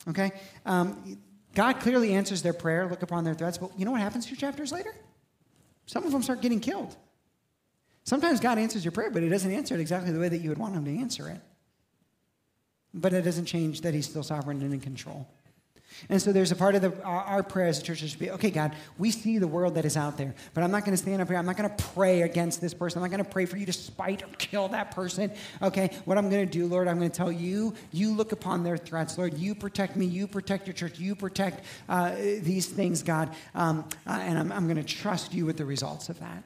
Okay, 0.08 0.32
um, 0.64 1.18
God 1.54 1.74
clearly 1.80 2.14
answers 2.14 2.42
their 2.42 2.52
prayer. 2.52 2.88
Look 2.88 3.02
upon 3.02 3.24
their 3.24 3.34
threats. 3.34 3.58
But 3.58 3.78
you 3.78 3.84
know 3.84 3.90
what 3.90 4.00
happens 4.00 4.26
two 4.26 4.36
chapters 4.36 4.72
later? 4.72 4.94
Some 5.86 6.04
of 6.04 6.12
them 6.12 6.22
start 6.22 6.40
getting 6.40 6.60
killed. 6.60 6.96
Sometimes 8.04 8.40
God 8.40 8.58
answers 8.58 8.84
your 8.84 8.92
prayer, 8.92 9.10
but 9.10 9.22
He 9.22 9.28
doesn't 9.28 9.52
answer 9.52 9.74
it 9.74 9.80
exactly 9.80 10.12
the 10.12 10.20
way 10.20 10.28
that 10.28 10.38
you 10.38 10.48
would 10.48 10.58
want 10.58 10.74
Him 10.74 10.84
to 10.84 10.98
answer 10.98 11.28
it. 11.28 11.40
But 12.94 13.12
it 13.12 13.22
doesn't 13.22 13.46
change 13.46 13.82
that 13.82 13.92
He's 13.92 14.08
still 14.08 14.22
sovereign 14.22 14.62
and 14.62 14.72
in 14.72 14.80
control. 14.80 15.28
And 16.08 16.20
so 16.20 16.32
there's 16.32 16.52
a 16.52 16.56
part 16.56 16.74
of 16.74 16.82
the, 16.82 17.02
our, 17.02 17.22
our 17.22 17.42
prayer 17.42 17.66
as 17.66 17.78
a 17.78 17.82
church 17.82 17.98
should 17.98 18.18
be, 18.18 18.30
okay, 18.30 18.50
God, 18.50 18.74
we 18.98 19.10
see 19.10 19.38
the 19.38 19.46
world 19.46 19.74
that 19.74 19.84
is 19.84 19.96
out 19.96 20.16
there, 20.16 20.34
but 20.54 20.64
I'm 20.64 20.70
not 20.70 20.84
going 20.84 20.96
to 20.96 21.02
stand 21.02 21.20
up 21.20 21.28
here. 21.28 21.36
I'm 21.36 21.46
not 21.46 21.56
going 21.56 21.70
to 21.70 21.84
pray 21.94 22.22
against 22.22 22.60
this 22.60 22.74
person. 22.74 22.98
I'm 22.98 23.10
not 23.10 23.16
going 23.16 23.24
to 23.24 23.30
pray 23.30 23.46
for 23.46 23.56
you 23.56 23.66
to 23.66 23.72
spite 23.72 24.22
or 24.22 24.28
kill 24.38 24.68
that 24.68 24.92
person. 24.92 25.30
Okay, 25.62 25.90
what 26.04 26.18
I'm 26.18 26.30
going 26.30 26.46
to 26.46 26.52
do, 26.52 26.66
Lord, 26.66 26.88
I'm 26.88 26.98
going 26.98 27.10
to 27.10 27.16
tell 27.16 27.32
you, 27.32 27.74
you 27.92 28.14
look 28.14 28.32
upon 28.32 28.62
their 28.62 28.76
threats. 28.76 29.18
Lord, 29.18 29.34
you 29.34 29.54
protect 29.54 29.96
me. 29.96 30.06
You 30.06 30.26
protect 30.26 30.66
your 30.66 30.74
church. 30.74 30.98
You 30.98 31.14
protect 31.14 31.64
uh, 31.88 32.14
these 32.14 32.66
things, 32.66 33.02
God. 33.02 33.30
Um, 33.54 33.84
uh, 34.06 34.18
and 34.22 34.38
I'm, 34.38 34.52
I'm 34.52 34.64
going 34.64 34.82
to 34.82 34.94
trust 34.94 35.34
you 35.34 35.46
with 35.46 35.56
the 35.56 35.64
results 35.64 36.08
of 36.08 36.18
that. 36.20 36.42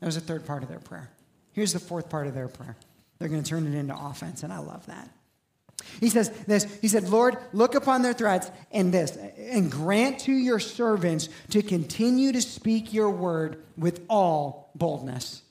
That 0.00 0.06
was 0.06 0.14
the 0.14 0.20
third 0.20 0.46
part 0.46 0.62
of 0.62 0.68
their 0.68 0.78
prayer. 0.78 1.10
Here's 1.52 1.72
the 1.72 1.80
fourth 1.80 2.08
part 2.08 2.26
of 2.26 2.34
their 2.34 2.48
prayer. 2.48 2.76
They're 3.18 3.28
going 3.28 3.42
to 3.42 3.48
turn 3.48 3.66
it 3.66 3.76
into 3.76 3.96
offense, 3.96 4.42
and 4.42 4.52
I 4.52 4.58
love 4.58 4.86
that. 4.86 5.08
He 6.00 6.08
says 6.08 6.30
this, 6.46 6.64
he 6.80 6.88
said, 6.88 7.08
Lord, 7.08 7.36
look 7.52 7.74
upon 7.74 8.02
their 8.02 8.12
threats 8.12 8.50
and 8.70 8.92
this, 8.92 9.16
and 9.16 9.70
grant 9.70 10.20
to 10.20 10.32
your 10.32 10.58
servants 10.58 11.28
to 11.50 11.62
continue 11.62 12.32
to 12.32 12.42
speak 12.42 12.92
your 12.92 13.10
word 13.10 13.62
with 13.76 14.04
all 14.08 14.70
boldness. 14.74 15.42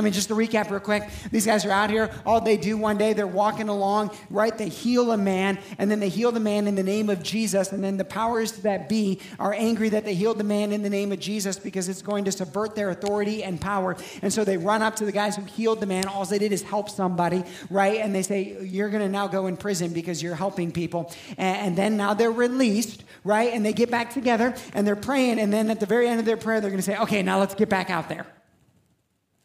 I 0.00 0.02
mean, 0.02 0.14
just 0.14 0.28
to 0.28 0.34
recap 0.34 0.70
real 0.70 0.80
quick, 0.80 1.02
these 1.30 1.44
guys 1.44 1.66
are 1.66 1.70
out 1.70 1.90
here. 1.90 2.10
All 2.24 2.40
they 2.40 2.56
do 2.56 2.78
one 2.78 2.96
day, 2.96 3.12
they're 3.12 3.26
walking 3.26 3.68
along, 3.68 4.16
right? 4.30 4.56
They 4.56 4.70
heal 4.70 5.12
a 5.12 5.18
man, 5.18 5.58
and 5.76 5.90
then 5.90 6.00
they 6.00 6.08
heal 6.08 6.32
the 6.32 6.40
man 6.40 6.66
in 6.66 6.74
the 6.74 6.82
name 6.82 7.10
of 7.10 7.22
Jesus. 7.22 7.70
And 7.70 7.84
then 7.84 7.98
the 7.98 8.04
powers 8.06 8.52
that 8.62 8.88
be 8.88 9.20
are 9.38 9.52
angry 9.52 9.90
that 9.90 10.06
they 10.06 10.14
healed 10.14 10.38
the 10.38 10.44
man 10.44 10.72
in 10.72 10.82
the 10.82 10.88
name 10.88 11.12
of 11.12 11.20
Jesus 11.20 11.58
because 11.58 11.90
it's 11.90 12.00
going 12.00 12.24
to 12.24 12.32
subvert 12.32 12.74
their 12.74 12.88
authority 12.88 13.44
and 13.44 13.60
power. 13.60 13.94
And 14.22 14.32
so 14.32 14.42
they 14.42 14.56
run 14.56 14.80
up 14.80 14.96
to 14.96 15.04
the 15.04 15.12
guys 15.12 15.36
who 15.36 15.42
healed 15.44 15.80
the 15.80 15.86
man. 15.86 16.06
All 16.06 16.24
they 16.24 16.38
did 16.38 16.52
is 16.52 16.62
help 16.62 16.88
somebody, 16.88 17.44
right? 17.68 18.00
And 18.00 18.14
they 18.14 18.22
say, 18.22 18.56
You're 18.62 18.88
going 18.88 19.02
to 19.02 19.08
now 19.10 19.26
go 19.26 19.48
in 19.48 19.58
prison 19.58 19.92
because 19.92 20.22
you're 20.22 20.34
helping 20.34 20.72
people. 20.72 21.12
And 21.36 21.76
then 21.76 21.98
now 21.98 22.14
they're 22.14 22.32
released, 22.32 23.04
right? 23.22 23.52
And 23.52 23.66
they 23.66 23.74
get 23.74 23.90
back 23.90 24.14
together 24.14 24.54
and 24.72 24.86
they're 24.86 24.96
praying. 24.96 25.38
And 25.38 25.52
then 25.52 25.68
at 25.68 25.78
the 25.78 25.86
very 25.86 26.08
end 26.08 26.20
of 26.20 26.24
their 26.24 26.38
prayer, 26.38 26.62
they're 26.62 26.70
going 26.70 26.82
to 26.82 26.90
say, 26.90 26.96
Okay, 26.96 27.22
now 27.22 27.38
let's 27.38 27.54
get 27.54 27.68
back 27.68 27.90
out 27.90 28.08
there. 28.08 28.26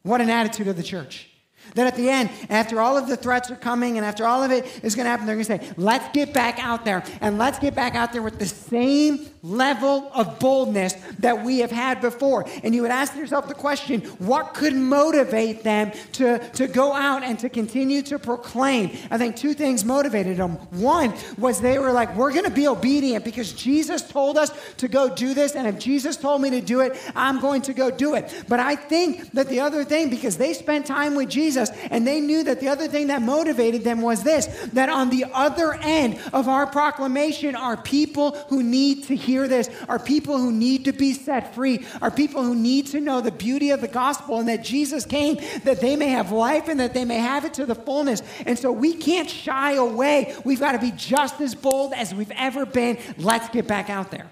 What 0.06 0.22
an 0.22 0.30
attitude 0.30 0.68
of 0.68 0.78
the 0.78 0.84
church. 0.84 1.32
That 1.74 1.88
at 1.88 1.96
the 1.96 2.12
end, 2.12 2.30
after 2.52 2.80
all 2.80 2.96
of 2.96 3.08
the 3.08 3.18
threats 3.18 3.50
are 3.50 3.56
coming 3.56 3.98
and 3.98 4.06
after 4.06 4.28
all 4.28 4.44
of 4.44 4.52
it 4.52 4.66
is 4.84 4.94
going 4.94 5.06
to 5.06 5.10
happen, 5.10 5.26
they're 5.26 5.36
going 5.36 5.48
to 5.48 5.66
say, 5.66 5.74
let's 5.78 6.08
get 6.14 6.32
back 6.32 6.64
out 6.64 6.86
there. 6.86 7.04
And 7.22 7.40
let's 7.40 7.58
get 7.58 7.74
back 7.74 7.96
out 7.96 8.14
there 8.14 8.22
with 8.22 8.38
the 8.38 8.46
same 8.46 9.26
level 9.46 10.12
of 10.14 10.40
boldness 10.40 10.94
that 11.20 11.44
we 11.44 11.60
have 11.60 11.72
had 11.72 12.02
before. 12.02 12.46
And 12.64 12.74
you 12.74 12.82
would 12.82 12.92
ask 12.92 13.16
yourself 13.16 13.48
the 13.48 13.54
question 13.54 14.02
what 14.20 14.54
could 14.54 14.74
motivate 14.74 15.64
them 15.64 15.92
to, 16.14 16.40
to 16.54 16.68
go 16.68 16.94
out 16.94 17.24
and 17.24 17.38
to 17.40 17.50
continue 17.50 18.02
to 18.04 18.18
proclaim? 18.18 18.92
I 19.12 19.18
think 19.18 19.36
two 19.36 19.54
things 19.54 19.86
motivated 19.86 20.38
them. 20.38 20.54
One 20.82 21.14
was 21.38 21.62
they 21.62 21.78
were 21.78 21.92
like, 21.92 22.16
we're 22.16 22.32
going 22.32 22.46
to 22.46 22.52
be 22.52 22.68
obedient 22.68 23.24
because 23.24 23.54
Jesus 23.54 24.02
told 24.02 24.38
us 24.38 24.52
to 24.78 24.88
go 24.88 25.14
do 25.14 25.34
this. 25.34 25.56
And 25.56 25.68
if 25.68 25.80
Jesus 25.80 26.18
told 26.18 26.42
me 26.42 26.50
to 26.52 26.62
do 26.62 26.82
it, 26.82 26.98
I'm 27.16 27.40
going 27.40 27.62
to 27.64 27.74
go 27.74 27.92
do 27.92 28.16
it. 28.16 28.46
But 28.48 28.60
I 28.60 28.76
think 28.76 29.32
that 29.32 29.50
the 29.50 29.60
other 29.60 29.84
thing, 29.84 30.10
because 30.10 30.38
they 30.38 30.54
spent 30.54 30.86
time 30.86 31.16
with 31.16 31.30
Jesus 31.30 31.70
and 31.92 32.06
they 32.08 32.20
knew 32.20 32.44
that 32.44 32.60
the 32.60 32.70
other 32.70 32.88
thing 32.88 33.08
that 33.08 33.22
motivated 33.22 33.84
them 33.84 34.02
was 34.02 34.24
this 34.24 34.46
that 34.74 34.90
on 34.90 35.10
the 35.10 35.26
other 35.34 35.74
end 35.74 36.20
of 36.34 36.48
our 36.48 36.66
proclamation 36.66 37.56
are 37.56 37.78
people 37.78 38.32
who 38.50 38.64
need 38.64 39.04
to 39.06 39.16
hear 39.16 39.35
hear 39.36 39.48
this 39.48 39.70
are 39.88 40.00
people 40.00 40.38
who 40.38 40.52
need 40.52 40.86
to 40.86 40.94
be 40.94 41.14
set 41.14 41.54
free, 41.54 41.86
are 42.02 42.12
people 42.12 42.44
who 42.44 42.56
need 42.56 42.88
to 42.88 43.00
know 43.00 43.22
the 43.22 43.32
beauty 43.32 43.72
of 43.72 43.82
the 43.82 43.88
gospel 43.88 44.40
and 44.40 44.48
that 44.48 44.64
Jesus 44.64 45.06
came 45.06 45.38
that 45.64 45.82
they 45.82 45.96
may 45.96 46.10
have 46.10 46.32
life 46.32 46.68
and 46.68 46.80
that 46.80 46.94
they 46.94 47.06
may 47.06 47.18
have 47.18 47.46
it 47.46 47.54
to 47.56 47.66
the 47.66 47.76
fullness. 47.76 48.22
And 48.46 48.58
so 48.58 48.72
we 48.72 48.94
can't 48.94 49.30
shy 49.30 49.74
away. 49.74 50.36
We've 50.44 50.60
got 50.60 50.72
to 50.72 50.80
be 50.80 50.92
just 50.92 51.42
as 51.42 51.54
bold 51.54 51.94
as 51.94 52.14
we've 52.14 52.32
ever 52.32 52.66
been. 52.66 52.98
Let's 53.18 53.50
get 53.50 53.68
back 53.68 53.90
out 53.90 54.12
there. 54.12 54.32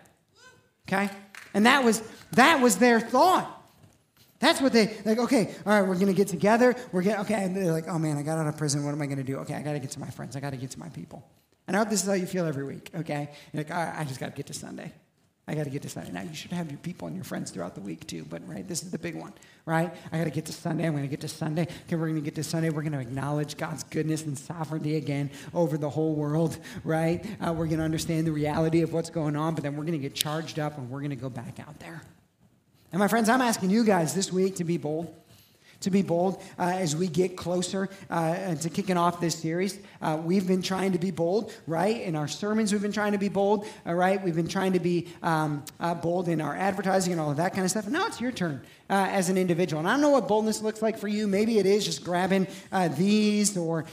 Okay? 0.88 1.10
And 1.54 1.66
that 1.66 1.84
was 1.84 2.02
that 2.32 2.62
was 2.62 2.78
their 2.78 3.00
thought. 3.00 3.50
That's 4.40 4.60
what 4.60 4.74
they 4.74 4.98
like. 5.06 5.20
Okay, 5.20 5.56
all 5.66 5.80
right, 5.80 5.88
we're 5.88 5.98
gonna 5.98 6.12
get 6.12 6.28
together. 6.28 6.76
We're 6.92 7.04
gonna 7.04 7.22
okay. 7.22 7.46
And 7.46 7.56
they're 7.56 7.72
like, 7.72 7.88
oh 7.88 7.98
man, 7.98 8.18
I 8.18 8.24
got 8.24 8.38
out 8.38 8.48
of 8.48 8.58
prison. 8.58 8.84
What 8.84 8.92
am 8.92 9.02
I 9.02 9.06
gonna 9.06 9.24
do? 9.24 9.38
Okay, 9.38 9.54
I 9.54 9.62
got 9.62 9.74
to 9.74 9.80
get 9.80 9.92
to 9.92 10.00
my 10.02 10.10
friends. 10.10 10.36
I 10.36 10.42
got 10.42 10.50
to 10.50 10.58
get 10.58 10.72
to 10.72 10.80
my 10.80 10.90
people. 10.90 11.26
And 11.68 11.76
I 11.76 11.80
hope 11.80 11.90
this 11.90 12.02
is 12.02 12.08
how 12.08 12.14
you 12.14 12.26
feel 12.26 12.46
every 12.46 12.66
week, 12.66 12.90
okay? 12.96 13.30
You're 13.54 13.64
like, 13.64 13.72
I 13.72 14.04
just 14.06 14.20
got 14.20 14.28
to 14.28 14.32
get 14.34 14.48
to 14.48 14.54
Sunday. 14.54 14.92
I 15.46 15.56
got 15.56 15.66
to 15.66 15.70
get 15.70 15.82
to 15.82 15.90
Sunday. 15.90 16.12
Now, 16.12 16.22
you 16.22 16.34
should 16.34 16.52
have 16.52 16.72
your 16.72 16.80
people 16.80 17.08
and 17.08 17.18
your 17.18 17.26
friends 17.26 17.52
throughout 17.52 17.76
the 17.76 17.82
week 17.82 18.08
too, 18.08 18.26
but 18.30 18.48
right, 18.48 18.66
this 18.66 18.82
is 18.82 18.92
the 18.92 18.98
big 18.98 19.16
one, 19.16 19.34
right? 19.66 19.94
I 20.12 20.18
got 20.18 20.24
to 20.24 20.30
get 20.30 20.46
to 20.46 20.54
Sunday. 20.54 20.86
I'm 20.86 20.94
going 20.94 21.04
to 21.04 21.10
get 21.10 21.20
to 21.22 21.28
Sunday. 21.28 21.64
Okay, 21.64 21.96
we're 21.96 22.08
going 22.08 22.16
to 22.16 22.22
get 22.22 22.36
to 22.36 22.44
Sunday. 22.46 22.70
We're 22.70 22.82
going 22.82 22.94
to 22.94 23.02
acknowledge 23.02 23.58
God's 23.58 23.84
goodness 23.84 24.24
and 24.24 24.38
sovereignty 24.38 24.96
again 24.96 25.30
over 25.54 25.78
the 25.78 25.90
whole 25.90 26.16
world, 26.16 26.58
right? 26.86 27.26
Uh, 27.42 27.52
we're 27.52 27.66
going 27.66 27.80
to 27.80 27.84
understand 27.84 28.26
the 28.26 28.32
reality 28.32 28.84
of 28.84 28.94
what's 28.94 29.10
going 29.10 29.36
on, 29.36 29.54
but 29.54 29.64
then 29.64 29.76
we're 29.76 29.84
going 29.84 29.94
to 29.94 29.98
get 30.00 30.16
charged 30.16 30.60
up 30.60 30.78
and 30.78 30.90
we're 30.90 31.00
going 31.00 31.10
to 31.10 31.18
go 31.18 31.30
back 31.30 31.60
out 31.60 31.78
there. 31.80 32.02
And 32.94 33.00
my 33.00 33.10
friends, 33.10 33.28
I'm 33.28 33.42
asking 33.42 33.70
you 33.70 33.84
guys 33.84 34.14
this 34.14 34.32
week 34.32 34.56
to 34.58 34.64
be 34.64 34.78
bold 34.78 35.14
to 35.84 35.90
be 35.90 36.02
bold 36.02 36.42
uh, 36.60 36.64
as 36.64 36.96
we 36.96 37.08
get 37.08 37.38
closer 37.38 37.90
uh, 38.10 38.56
to 38.56 38.70
kicking 38.70 38.98
off 38.98 39.22
this 39.22 39.36
series. 39.36 39.80
Uh, 40.02 40.20
we've 40.24 40.48
been 40.48 40.62
trying 40.62 40.92
to 40.92 41.00
be 41.00 41.12
bold, 41.12 41.54
right? 41.68 42.02
In 42.02 42.16
our 42.16 42.28
sermons, 42.28 42.72
we've 42.72 42.82
been 42.82 42.92
trying 42.92 43.14
to 43.14 43.18
be 43.18 43.30
bold, 43.30 43.66
all 43.86 43.96
right? 43.96 44.22
We've 44.22 44.36
been 44.36 44.48
trying 44.48 44.74
to 44.74 44.80
be 44.80 45.08
um, 45.22 45.64
uh, 45.80 45.94
bold 45.94 46.28
in 46.28 46.42
our 46.42 46.56
advertising 46.56 47.14
and 47.14 47.22
all 47.22 47.32
of 47.32 47.38
that 47.38 47.54
kind 47.54 47.64
of 47.64 47.72
stuff. 47.72 47.88
Now 47.88 48.08
it's 48.08 48.20
your 48.20 48.32
turn 48.32 48.62
uh, 48.90 49.08
as 49.10 49.30
an 49.30 49.38
individual. 49.38 49.80
And 49.80 49.88
I 49.88 49.92
don't 49.94 50.02
know 50.02 50.10
what 50.10 50.28
boldness 50.28 50.62
looks 50.62 50.82
like 50.82 50.98
for 50.98 51.08
you. 51.08 51.28
Maybe 51.28 51.58
it 51.60 51.66
is 51.66 51.86
just 51.86 52.04
grabbing 52.04 52.48
uh, 52.72 52.90
these 52.90 53.58
or 53.58 53.86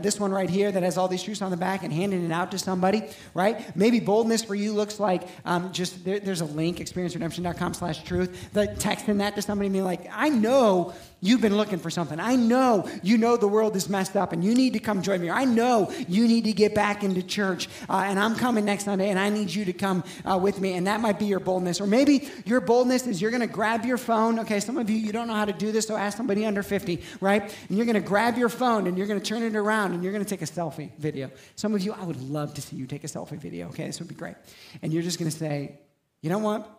this 0.00 0.18
one 0.18 0.32
right 0.32 0.50
here 0.50 0.70
that 0.70 0.82
has 0.82 0.96
all 0.96 1.08
these 1.08 1.22
truths 1.22 1.42
on 1.42 1.50
the 1.50 1.56
back 1.56 1.82
and 1.82 1.92
handing 1.92 2.24
it 2.24 2.32
out 2.32 2.50
to 2.52 2.58
somebody, 2.58 3.02
right? 3.34 3.76
Maybe 3.76 4.00
boldness 4.00 4.44
for 4.44 4.54
you 4.54 4.72
looks 4.72 4.98
like 4.98 5.28
um, 5.44 5.72
just 5.72 6.04
there, 6.04 6.20
there's 6.20 6.40
a 6.40 6.46
link, 6.46 6.78
experienceredemption.com 6.78 7.74
slash 7.74 8.04
truth, 8.04 8.52
that 8.52 8.76
texting 8.76 9.18
that 9.18 9.34
to 9.36 9.42
somebody 9.42 9.66
and 9.66 9.72
being 9.74 9.84
like, 9.84 10.08
I 10.12 10.28
know 10.28 10.94
You've 11.20 11.40
been 11.40 11.56
looking 11.56 11.80
for 11.80 11.90
something. 11.90 12.20
I 12.20 12.36
know 12.36 12.88
you 13.02 13.18
know 13.18 13.36
the 13.36 13.48
world 13.48 13.74
is 13.74 13.88
messed 13.88 14.14
up 14.14 14.32
and 14.32 14.44
you 14.44 14.54
need 14.54 14.74
to 14.74 14.78
come 14.78 15.02
join 15.02 15.20
me. 15.20 15.30
I 15.30 15.44
know 15.44 15.92
you 16.06 16.28
need 16.28 16.44
to 16.44 16.52
get 16.52 16.76
back 16.76 17.02
into 17.02 17.24
church 17.24 17.68
uh, 17.88 18.04
and 18.06 18.20
I'm 18.20 18.36
coming 18.36 18.64
next 18.64 18.84
Sunday 18.84 19.10
and 19.10 19.18
I 19.18 19.28
need 19.28 19.52
you 19.52 19.64
to 19.64 19.72
come 19.72 20.04
uh, 20.24 20.38
with 20.40 20.60
me. 20.60 20.74
And 20.74 20.86
that 20.86 21.00
might 21.00 21.18
be 21.18 21.24
your 21.24 21.40
boldness. 21.40 21.80
Or 21.80 21.88
maybe 21.88 22.28
your 22.44 22.60
boldness 22.60 23.08
is 23.08 23.20
you're 23.20 23.32
going 23.32 23.40
to 23.40 23.48
grab 23.48 23.84
your 23.84 23.98
phone. 23.98 24.38
Okay, 24.38 24.60
some 24.60 24.76
of 24.76 24.88
you, 24.88 24.96
you 24.96 25.10
don't 25.10 25.26
know 25.26 25.34
how 25.34 25.44
to 25.44 25.52
do 25.52 25.72
this, 25.72 25.88
so 25.88 25.96
ask 25.96 26.16
somebody 26.16 26.46
under 26.46 26.62
50, 26.62 27.02
right? 27.20 27.42
And 27.68 27.76
you're 27.76 27.86
going 27.86 28.00
to 28.00 28.08
grab 28.08 28.38
your 28.38 28.48
phone 28.48 28.86
and 28.86 28.96
you're 28.96 29.08
going 29.08 29.20
to 29.20 29.26
turn 29.26 29.42
it 29.42 29.56
around 29.56 29.94
and 29.94 30.04
you're 30.04 30.12
going 30.12 30.24
to 30.24 30.30
take 30.30 30.42
a 30.42 30.52
selfie 30.52 30.96
video. 30.98 31.32
Some 31.56 31.74
of 31.74 31.82
you, 31.82 31.94
I 31.94 32.04
would 32.04 32.20
love 32.30 32.54
to 32.54 32.62
see 32.62 32.76
you 32.76 32.86
take 32.86 33.02
a 33.02 33.08
selfie 33.08 33.38
video. 33.38 33.66
Okay, 33.68 33.86
this 33.86 33.98
would 33.98 34.08
be 34.08 34.14
great. 34.14 34.36
And 34.82 34.92
you're 34.92 35.02
just 35.02 35.18
going 35.18 35.30
to 35.30 35.36
say, 35.36 35.80
you 36.20 36.30
know 36.30 36.38
what? 36.38 36.70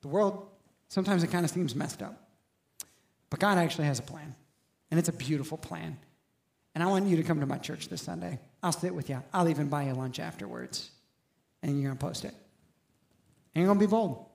The 0.00 0.08
world, 0.08 0.46
sometimes 0.88 1.22
it 1.22 1.30
kind 1.30 1.44
of 1.44 1.50
seems 1.50 1.74
messed 1.74 2.02
up. 2.02 2.21
But 3.32 3.40
God 3.40 3.56
actually 3.56 3.86
has 3.86 3.98
a 3.98 4.02
plan, 4.02 4.34
and 4.90 5.00
it's 5.00 5.08
a 5.08 5.12
beautiful 5.12 5.56
plan. 5.56 5.96
And 6.74 6.84
I 6.84 6.86
want 6.88 7.06
you 7.06 7.16
to 7.16 7.22
come 7.22 7.40
to 7.40 7.46
my 7.46 7.56
church 7.56 7.88
this 7.88 8.02
Sunday. 8.02 8.38
I'll 8.62 8.72
sit 8.72 8.94
with 8.94 9.08
you. 9.08 9.22
I'll 9.32 9.48
even 9.48 9.68
buy 9.68 9.84
you 9.84 9.94
lunch 9.94 10.20
afterwards. 10.20 10.90
And 11.62 11.80
you're 11.80 11.88
going 11.88 11.96
to 11.96 12.04
post 12.04 12.26
it. 12.26 12.34
And 13.54 13.62
you're 13.62 13.68
going 13.68 13.78
to 13.78 13.86
be 13.86 13.90
bold 13.90 14.26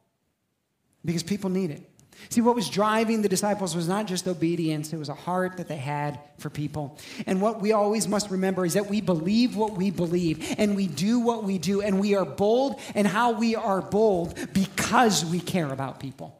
because 1.06 1.22
people 1.22 1.52
need 1.52 1.70
it. 1.70 1.88
See, 2.30 2.42
what 2.42 2.56
was 2.56 2.72
driving 2.72 3.22
the 3.22 3.30
disciples 3.30 3.76
was 3.76 3.88
not 3.88 4.08
just 4.08 4.28
obedience, 4.28 4.92
it 4.92 4.98
was 4.98 5.10
a 5.10 5.14
heart 5.14 5.58
that 5.58 5.68
they 5.68 5.78
had 5.78 6.20
for 6.40 6.50
people. 6.50 6.98
And 7.28 7.40
what 7.40 7.62
we 7.62 7.74
always 7.74 8.08
must 8.08 8.32
remember 8.32 8.66
is 8.66 8.74
that 8.74 8.88
we 8.88 9.00
believe 9.00 9.56
what 9.56 9.74
we 9.74 9.92
believe, 9.92 10.56
and 10.58 10.76
we 10.76 10.88
do 10.88 11.20
what 11.20 11.44
we 11.44 11.60
do, 11.60 11.84
and 11.84 12.00
we 12.00 12.16
are 12.16 12.26
bold 12.26 12.80
and 12.96 13.06
how 13.06 13.34
we 13.34 13.56
are 13.56 13.80
bold 13.80 14.34
because 14.54 15.24
we 15.24 15.40
care 15.40 15.72
about 15.72 16.00
people 16.00 16.36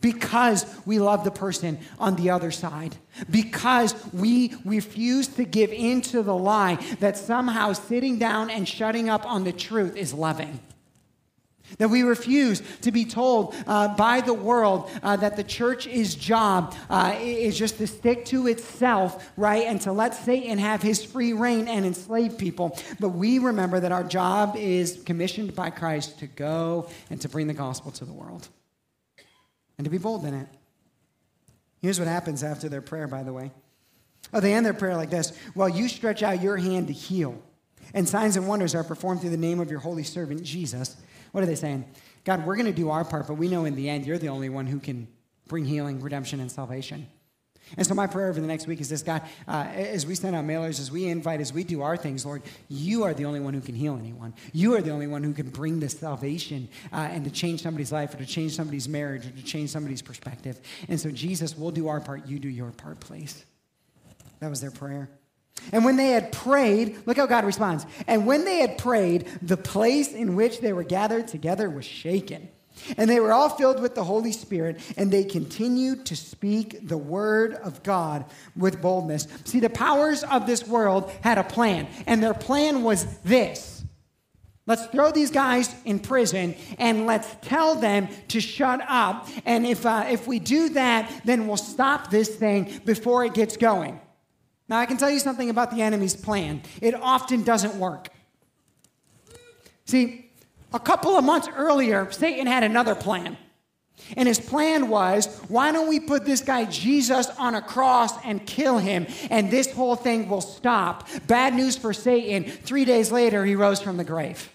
because 0.00 0.66
we 0.86 0.98
love 0.98 1.24
the 1.24 1.30
person 1.30 1.78
on 1.98 2.16
the 2.16 2.30
other 2.30 2.50
side, 2.50 2.96
because 3.30 3.94
we 4.12 4.54
refuse 4.64 5.28
to 5.28 5.44
give 5.44 5.72
in 5.72 6.00
to 6.02 6.22
the 6.22 6.34
lie 6.34 6.76
that 7.00 7.16
somehow 7.16 7.72
sitting 7.72 8.18
down 8.18 8.50
and 8.50 8.68
shutting 8.68 9.08
up 9.08 9.26
on 9.26 9.44
the 9.44 9.52
truth 9.52 9.96
is 9.96 10.14
loving. 10.14 10.60
That 11.76 11.90
we 11.90 12.02
refuse 12.02 12.62
to 12.80 12.90
be 12.90 13.04
told 13.04 13.54
uh, 13.66 13.94
by 13.94 14.22
the 14.22 14.32
world 14.32 14.88
uh, 15.02 15.16
that 15.16 15.36
the 15.36 15.44
church's 15.44 16.14
job 16.14 16.74
uh, 16.88 17.14
is 17.20 17.58
just 17.58 17.76
to 17.76 17.86
stick 17.86 18.24
to 18.26 18.46
itself, 18.46 19.30
right, 19.36 19.66
and 19.66 19.78
to 19.82 19.92
let 19.92 20.14
Satan 20.14 20.56
have 20.56 20.80
his 20.80 21.04
free 21.04 21.34
reign 21.34 21.68
and 21.68 21.84
enslave 21.84 22.38
people. 22.38 22.78
But 23.00 23.10
we 23.10 23.38
remember 23.38 23.80
that 23.80 23.92
our 23.92 24.04
job 24.04 24.56
is 24.56 25.02
commissioned 25.04 25.54
by 25.54 25.68
Christ 25.68 26.20
to 26.20 26.26
go 26.26 26.88
and 27.10 27.20
to 27.20 27.28
bring 27.28 27.48
the 27.48 27.54
gospel 27.54 27.90
to 27.92 28.06
the 28.06 28.14
world 28.14 28.48
and 29.78 29.84
to 29.84 29.90
be 29.90 29.98
bold 29.98 30.24
in 30.24 30.34
it. 30.34 30.48
Here's 31.80 31.98
what 31.98 32.08
happens 32.08 32.42
after 32.42 32.68
their 32.68 32.82
prayer, 32.82 33.06
by 33.06 33.22
the 33.22 33.32
way. 33.32 33.52
Oh, 34.34 34.40
they 34.40 34.52
end 34.52 34.66
their 34.66 34.74
prayer 34.74 34.96
like 34.96 35.10
this 35.10 35.32
Well, 35.54 35.68
you 35.68 35.88
stretch 35.88 36.22
out 36.22 36.42
your 36.42 36.56
hand 36.56 36.88
to 36.88 36.92
heal, 36.92 37.40
and 37.94 38.08
signs 38.08 38.36
and 38.36 38.48
wonders 38.48 38.74
are 38.74 38.84
performed 38.84 39.20
through 39.20 39.30
the 39.30 39.36
name 39.36 39.60
of 39.60 39.70
your 39.70 39.80
holy 39.80 40.02
servant, 40.02 40.42
Jesus. 40.42 40.96
What 41.32 41.42
are 41.42 41.46
they 41.46 41.54
saying? 41.54 41.84
God, 42.24 42.44
we're 42.44 42.56
going 42.56 42.66
to 42.66 42.72
do 42.72 42.90
our 42.90 43.04
part, 43.04 43.26
but 43.26 43.34
we 43.34 43.48
know 43.48 43.64
in 43.64 43.74
the 43.74 43.88
end 43.88 44.04
you're 44.06 44.18
the 44.18 44.28
only 44.28 44.48
one 44.48 44.66
who 44.66 44.80
can 44.80 45.08
bring 45.46 45.64
healing, 45.64 46.00
redemption, 46.00 46.40
and 46.40 46.50
salvation. 46.50 47.06
And 47.76 47.86
so, 47.86 47.94
my 47.94 48.06
prayer 48.06 48.28
over 48.28 48.40
the 48.40 48.46
next 48.46 48.66
week 48.66 48.80
is 48.80 48.88
this 48.88 49.02
God, 49.02 49.22
uh, 49.46 49.66
as 49.74 50.06
we 50.06 50.14
send 50.14 50.34
out 50.34 50.44
mailers, 50.44 50.80
as 50.80 50.90
we 50.90 51.06
invite, 51.06 51.40
as 51.40 51.52
we 51.52 51.64
do 51.64 51.82
our 51.82 51.96
things, 51.96 52.24
Lord, 52.24 52.42
you 52.68 53.04
are 53.04 53.14
the 53.14 53.24
only 53.24 53.40
one 53.40 53.54
who 53.54 53.60
can 53.60 53.74
heal 53.74 53.96
anyone. 53.96 54.34
You 54.52 54.74
are 54.74 54.82
the 54.82 54.90
only 54.90 55.06
one 55.06 55.22
who 55.22 55.32
can 55.32 55.50
bring 55.50 55.80
this 55.80 55.98
salvation 55.98 56.68
uh, 56.92 57.08
and 57.10 57.24
to 57.24 57.30
change 57.30 57.62
somebody's 57.62 57.92
life 57.92 58.14
or 58.14 58.18
to 58.18 58.26
change 58.26 58.54
somebody's 58.56 58.88
marriage 58.88 59.26
or 59.26 59.30
to 59.30 59.42
change 59.42 59.70
somebody's 59.70 60.02
perspective. 60.02 60.60
And 60.88 60.98
so, 60.98 61.10
Jesus, 61.10 61.56
we'll 61.56 61.70
do 61.70 61.88
our 61.88 62.00
part. 62.00 62.26
You 62.26 62.38
do 62.38 62.48
your 62.48 62.70
part, 62.70 63.00
please. 63.00 63.44
That 64.40 64.50
was 64.50 64.60
their 64.60 64.70
prayer. 64.70 65.10
And 65.72 65.84
when 65.84 65.96
they 65.96 66.10
had 66.10 66.32
prayed, 66.32 66.98
look 67.06 67.16
how 67.16 67.26
God 67.26 67.44
responds. 67.44 67.84
And 68.06 68.26
when 68.26 68.44
they 68.44 68.58
had 68.58 68.78
prayed, 68.78 69.26
the 69.42 69.56
place 69.56 70.12
in 70.12 70.36
which 70.36 70.60
they 70.60 70.72
were 70.72 70.84
gathered 70.84 71.28
together 71.28 71.68
was 71.68 71.84
shaken. 71.84 72.48
And 72.96 73.08
they 73.08 73.20
were 73.20 73.32
all 73.32 73.48
filled 73.48 73.80
with 73.80 73.94
the 73.94 74.04
Holy 74.04 74.32
Spirit, 74.32 74.80
and 74.96 75.10
they 75.10 75.24
continued 75.24 76.06
to 76.06 76.16
speak 76.16 76.86
the 76.86 76.98
word 76.98 77.54
of 77.54 77.82
God 77.82 78.24
with 78.56 78.80
boldness. 78.80 79.26
See, 79.44 79.60
the 79.60 79.70
powers 79.70 80.24
of 80.24 80.46
this 80.46 80.66
world 80.66 81.10
had 81.22 81.38
a 81.38 81.44
plan, 81.44 81.88
and 82.06 82.22
their 82.22 82.34
plan 82.34 82.82
was 82.82 83.04
this 83.20 83.78
Let's 84.68 84.84
throw 84.88 85.10
these 85.10 85.30
guys 85.30 85.74
in 85.86 85.98
prison 85.98 86.54
and 86.76 87.06
let's 87.06 87.34
tell 87.40 87.74
them 87.74 88.06
to 88.28 88.38
shut 88.38 88.82
up. 88.86 89.26
And 89.46 89.66
if, 89.66 89.86
uh, 89.86 90.04
if 90.10 90.26
we 90.26 90.38
do 90.38 90.68
that, 90.70 91.22
then 91.24 91.48
we'll 91.48 91.56
stop 91.56 92.10
this 92.10 92.36
thing 92.36 92.82
before 92.84 93.24
it 93.24 93.32
gets 93.32 93.56
going. 93.56 93.98
Now, 94.68 94.76
I 94.78 94.84
can 94.84 94.98
tell 94.98 95.08
you 95.08 95.20
something 95.20 95.48
about 95.48 95.70
the 95.70 95.80
enemy's 95.80 96.14
plan 96.14 96.60
it 96.82 96.94
often 96.94 97.44
doesn't 97.44 97.76
work. 97.76 98.10
See, 99.86 100.27
a 100.72 100.80
couple 100.80 101.16
of 101.16 101.24
months 101.24 101.48
earlier, 101.56 102.10
Satan 102.10 102.46
had 102.46 102.62
another 102.62 102.94
plan. 102.94 103.36
And 104.16 104.28
his 104.28 104.38
plan 104.38 104.88
was 104.88 105.26
why 105.48 105.72
don't 105.72 105.88
we 105.88 106.00
put 106.00 106.24
this 106.24 106.40
guy 106.40 106.64
Jesus 106.66 107.28
on 107.38 107.54
a 107.54 107.62
cross 107.62 108.12
and 108.24 108.44
kill 108.46 108.78
him, 108.78 109.06
and 109.30 109.50
this 109.50 109.72
whole 109.72 109.96
thing 109.96 110.28
will 110.28 110.40
stop? 110.40 111.08
Bad 111.26 111.54
news 111.54 111.76
for 111.76 111.92
Satan. 111.92 112.44
Three 112.44 112.84
days 112.84 113.10
later, 113.10 113.44
he 113.44 113.54
rose 113.54 113.80
from 113.80 113.96
the 113.96 114.04
grave. 114.04 114.50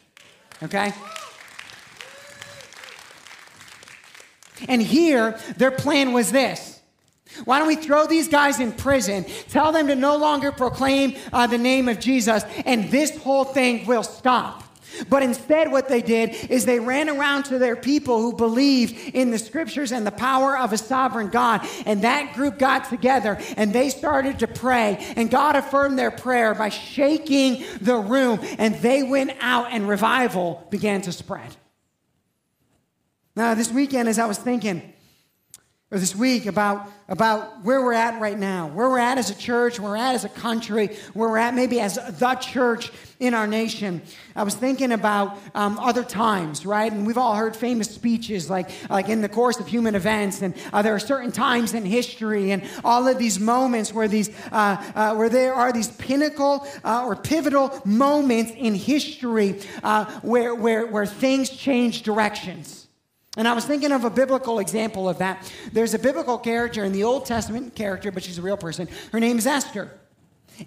Okay? 0.61 0.93
And 4.68 4.82
here, 4.82 5.38
their 5.57 5.72
plan 5.72 6.14
was 6.14 6.32
this. 6.32 6.80
Why 7.45 7.59
don't 7.59 7.68
we 7.68 7.76
throw 7.76 8.05
these 8.05 8.28
guys 8.28 8.59
in 8.59 8.72
prison, 8.72 9.26
tell 9.49 9.72
them 9.72 9.88
to 9.88 9.95
no 9.95 10.18
longer 10.18 10.51
proclaim 10.51 11.16
uh, 11.34 11.47
the 11.47 11.57
name 11.57 11.89
of 11.89 11.99
Jesus, 11.99 12.43
and 12.66 12.91
this 12.91 13.18
whole 13.18 13.43
thing 13.43 13.86
will 13.88 14.03
stop? 14.03 14.64
But 15.10 15.24
instead, 15.24 15.72
what 15.72 15.89
they 15.89 16.02
did 16.02 16.36
is 16.50 16.66
they 16.66 16.80
ran 16.80 17.10
around 17.10 17.44
to 17.46 17.58
their 17.58 17.76
people 17.76 18.22
who 18.22 18.34
believed 18.34 19.16
in 19.16 19.32
the 19.32 19.39
scriptures 19.39 19.91
and 19.91 20.06
the 20.06 20.12
power 20.12 20.58
of 20.58 20.74
a 20.74 20.78
sovereign 20.78 21.30
God. 21.30 21.68
And 21.86 22.04
that 22.04 22.34
group 22.34 22.60
got 22.60 22.89
together 22.89 23.39
and 23.58 23.74
they 23.74 23.89
started 23.89 24.39
to 24.39 24.48
pray. 24.48 24.98
And 25.16 25.30
God 25.32 25.56
affirmed 25.56 25.98
their 25.98 26.12
prayer 26.12 26.54
by 26.54 26.70
shaking 26.70 27.66
the 27.82 27.96
room. 27.96 28.39
And 28.58 28.76
they 28.76 29.04
went 29.04 29.32
out 29.39 29.68
and 29.72 29.88
revival 29.88 30.66
began 30.70 31.02
to 31.02 31.12
spread. 31.12 31.56
Now, 33.36 33.56
this 33.56 33.72
weekend, 33.72 34.08
as 34.10 34.20
I 34.20 34.28
was 34.28 34.38
thinking, 34.38 34.93
or 35.94 36.00
this 36.00 36.16
week 36.16 36.48
about, 36.48 36.91
about 37.08 37.64
where 37.64 37.80
we're 37.80 37.94
at 37.94 38.20
right 38.20 38.39
now, 38.39 38.66
where 38.70 38.89
we're 38.89 38.98
at 38.98 39.20
as 39.20 39.30
a 39.30 39.38
church, 39.38 39.80
where 39.80 39.91
we're 39.91 39.98
at 39.98 40.16
as 40.16 40.26
a 40.26 40.30
country, 40.30 40.88
where 41.14 41.30
we're 41.30 41.38
at 41.38 41.54
maybe 41.54 41.80
as 41.80 42.00
the 42.18 42.34
church 42.41 42.91
in 43.20 43.36
our 43.36 43.46
nation. 43.46 44.02
I 44.36 44.41
was 44.41 44.56
thinking 44.56 44.91
about 44.91 45.38
um, 45.54 45.78
other 45.78 46.04
times, 46.04 46.66
right? 46.66 46.91
And 46.91 47.06
we've 47.06 47.20
all 47.20 47.36
heard 47.36 47.56
famous 47.56 47.91
speeches 47.91 48.50
like, 48.50 48.72
like 48.89 49.08
in 49.08 49.22
the 49.22 49.30
course 49.30 49.60
of 49.60 49.68
human 49.68 49.94
events, 49.94 50.41
and 50.41 50.56
uh, 50.74 50.82
there 50.82 50.96
are 50.96 51.00
certain 51.00 51.32
times 51.32 51.76
in 51.76 51.86
history, 51.86 52.50
and 52.50 52.64
all 52.84 53.08
of 53.08 53.20
these 53.20 53.39
moments 53.39 53.94
where, 53.94 54.08
these, 54.08 54.36
uh, 54.52 54.84
uh, 54.96 55.14
where 55.14 55.30
there 55.30 55.54
are 55.54 55.72
these 55.72 55.89
pinnacle 55.89 56.68
uh, 56.84 57.06
or 57.06 57.16
pivotal 57.16 57.80
moments 57.86 58.52
in 58.58 58.74
history 58.74 59.62
uh, 59.84 60.06
where, 60.22 60.56
where, 60.56 60.88
where 60.88 61.06
things 61.06 61.52
change 61.52 62.02
directions. 62.02 62.83
And 63.36 63.48
I 63.48 63.54
was 63.54 63.66
thinking 63.66 63.92
of 63.92 64.04
a 64.04 64.12
biblical 64.12 64.60
example 64.60 65.10
of 65.10 65.18
that. 65.18 65.52
There's 65.72 65.96
a 65.96 66.00
biblical 66.00 66.38
character 66.38 66.84
in 66.84 66.92
the 66.92 67.04
Old 67.04 67.26
Testament 67.26 67.74
character, 67.74 68.12
but 68.12 68.24
she's 68.24 68.38
a 68.38 68.44
real 68.44 68.58
person. 68.58 68.88
Her 69.12 69.20
name 69.20 69.40
is 69.40 69.48
Esther. 69.48 69.92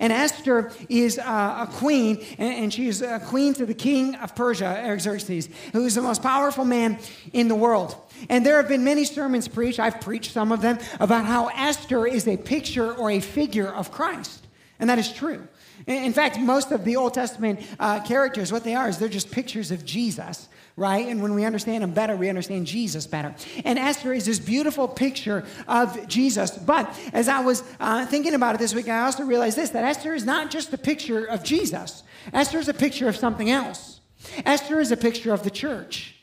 And 0.00 0.12
Esther 0.12 0.72
is 0.88 1.16
uh, 1.18 1.66
a 1.68 1.72
queen, 1.72 2.24
and 2.38 2.74
she 2.74 2.88
is 2.88 3.02
a 3.02 3.20
queen 3.20 3.54
to 3.54 3.66
the 3.66 3.74
king 3.74 4.16
of 4.16 4.34
Persia, 4.34 4.96
Xerxes, 4.98 5.48
who 5.72 5.84
is 5.84 5.94
the 5.94 6.02
most 6.02 6.24
powerful 6.24 6.64
man 6.64 6.98
in 7.32 7.46
the 7.46 7.54
world. 7.54 7.94
And 8.28 8.44
there 8.44 8.56
have 8.56 8.66
been 8.66 8.82
many 8.82 9.04
sermons 9.04 9.46
preached, 9.46 9.78
I've 9.78 10.00
preached 10.00 10.32
some 10.32 10.50
of 10.50 10.60
them, 10.60 10.80
about 10.98 11.24
how 11.24 11.48
Esther 11.54 12.04
is 12.04 12.26
a 12.26 12.36
picture 12.36 12.94
or 12.94 13.12
a 13.12 13.20
figure 13.20 13.68
of 13.68 13.92
Christ. 13.92 14.44
And 14.80 14.90
that 14.90 14.98
is 14.98 15.12
true. 15.12 15.46
In 15.86 16.12
fact, 16.12 16.38
most 16.40 16.72
of 16.72 16.84
the 16.84 16.96
Old 16.96 17.14
Testament 17.14 17.60
uh, 17.78 18.00
characters, 18.00 18.50
what 18.50 18.64
they 18.64 18.74
are 18.74 18.88
is 18.88 18.98
they're 18.98 19.08
just 19.08 19.30
pictures 19.30 19.70
of 19.70 19.84
Jesus 19.84 20.48
right? 20.76 21.08
And 21.08 21.22
when 21.22 21.34
we 21.34 21.44
understand 21.44 21.82
him 21.82 21.92
better, 21.92 22.14
we 22.16 22.28
understand 22.28 22.66
Jesus 22.66 23.06
better. 23.06 23.34
And 23.64 23.78
Esther 23.78 24.12
is 24.12 24.26
this 24.26 24.38
beautiful 24.38 24.86
picture 24.86 25.44
of 25.66 26.06
Jesus. 26.06 26.50
But 26.50 26.94
as 27.14 27.28
I 27.28 27.40
was 27.40 27.64
uh, 27.80 28.04
thinking 28.06 28.34
about 28.34 28.54
it 28.54 28.58
this 28.58 28.74
week, 28.74 28.88
I 28.88 29.00
also 29.00 29.24
realized 29.24 29.56
this 29.56 29.70
that 29.70 29.84
Esther 29.84 30.14
is 30.14 30.26
not 30.26 30.50
just 30.50 30.72
a 30.72 30.78
picture 30.78 31.24
of 31.24 31.42
Jesus, 31.42 32.02
Esther 32.32 32.58
is 32.58 32.68
a 32.68 32.74
picture 32.74 33.08
of 33.08 33.16
something 33.16 33.50
else. 33.50 34.00
Esther 34.44 34.80
is 34.80 34.90
a 34.90 34.96
picture 34.96 35.32
of 35.32 35.44
the 35.44 35.50
church. 35.50 36.14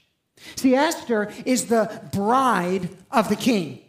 See, 0.56 0.76
Esther 0.76 1.32
is 1.46 1.68
the 1.68 2.02
bride 2.12 2.90
of 3.12 3.30
the 3.30 3.36
king, 3.36 3.80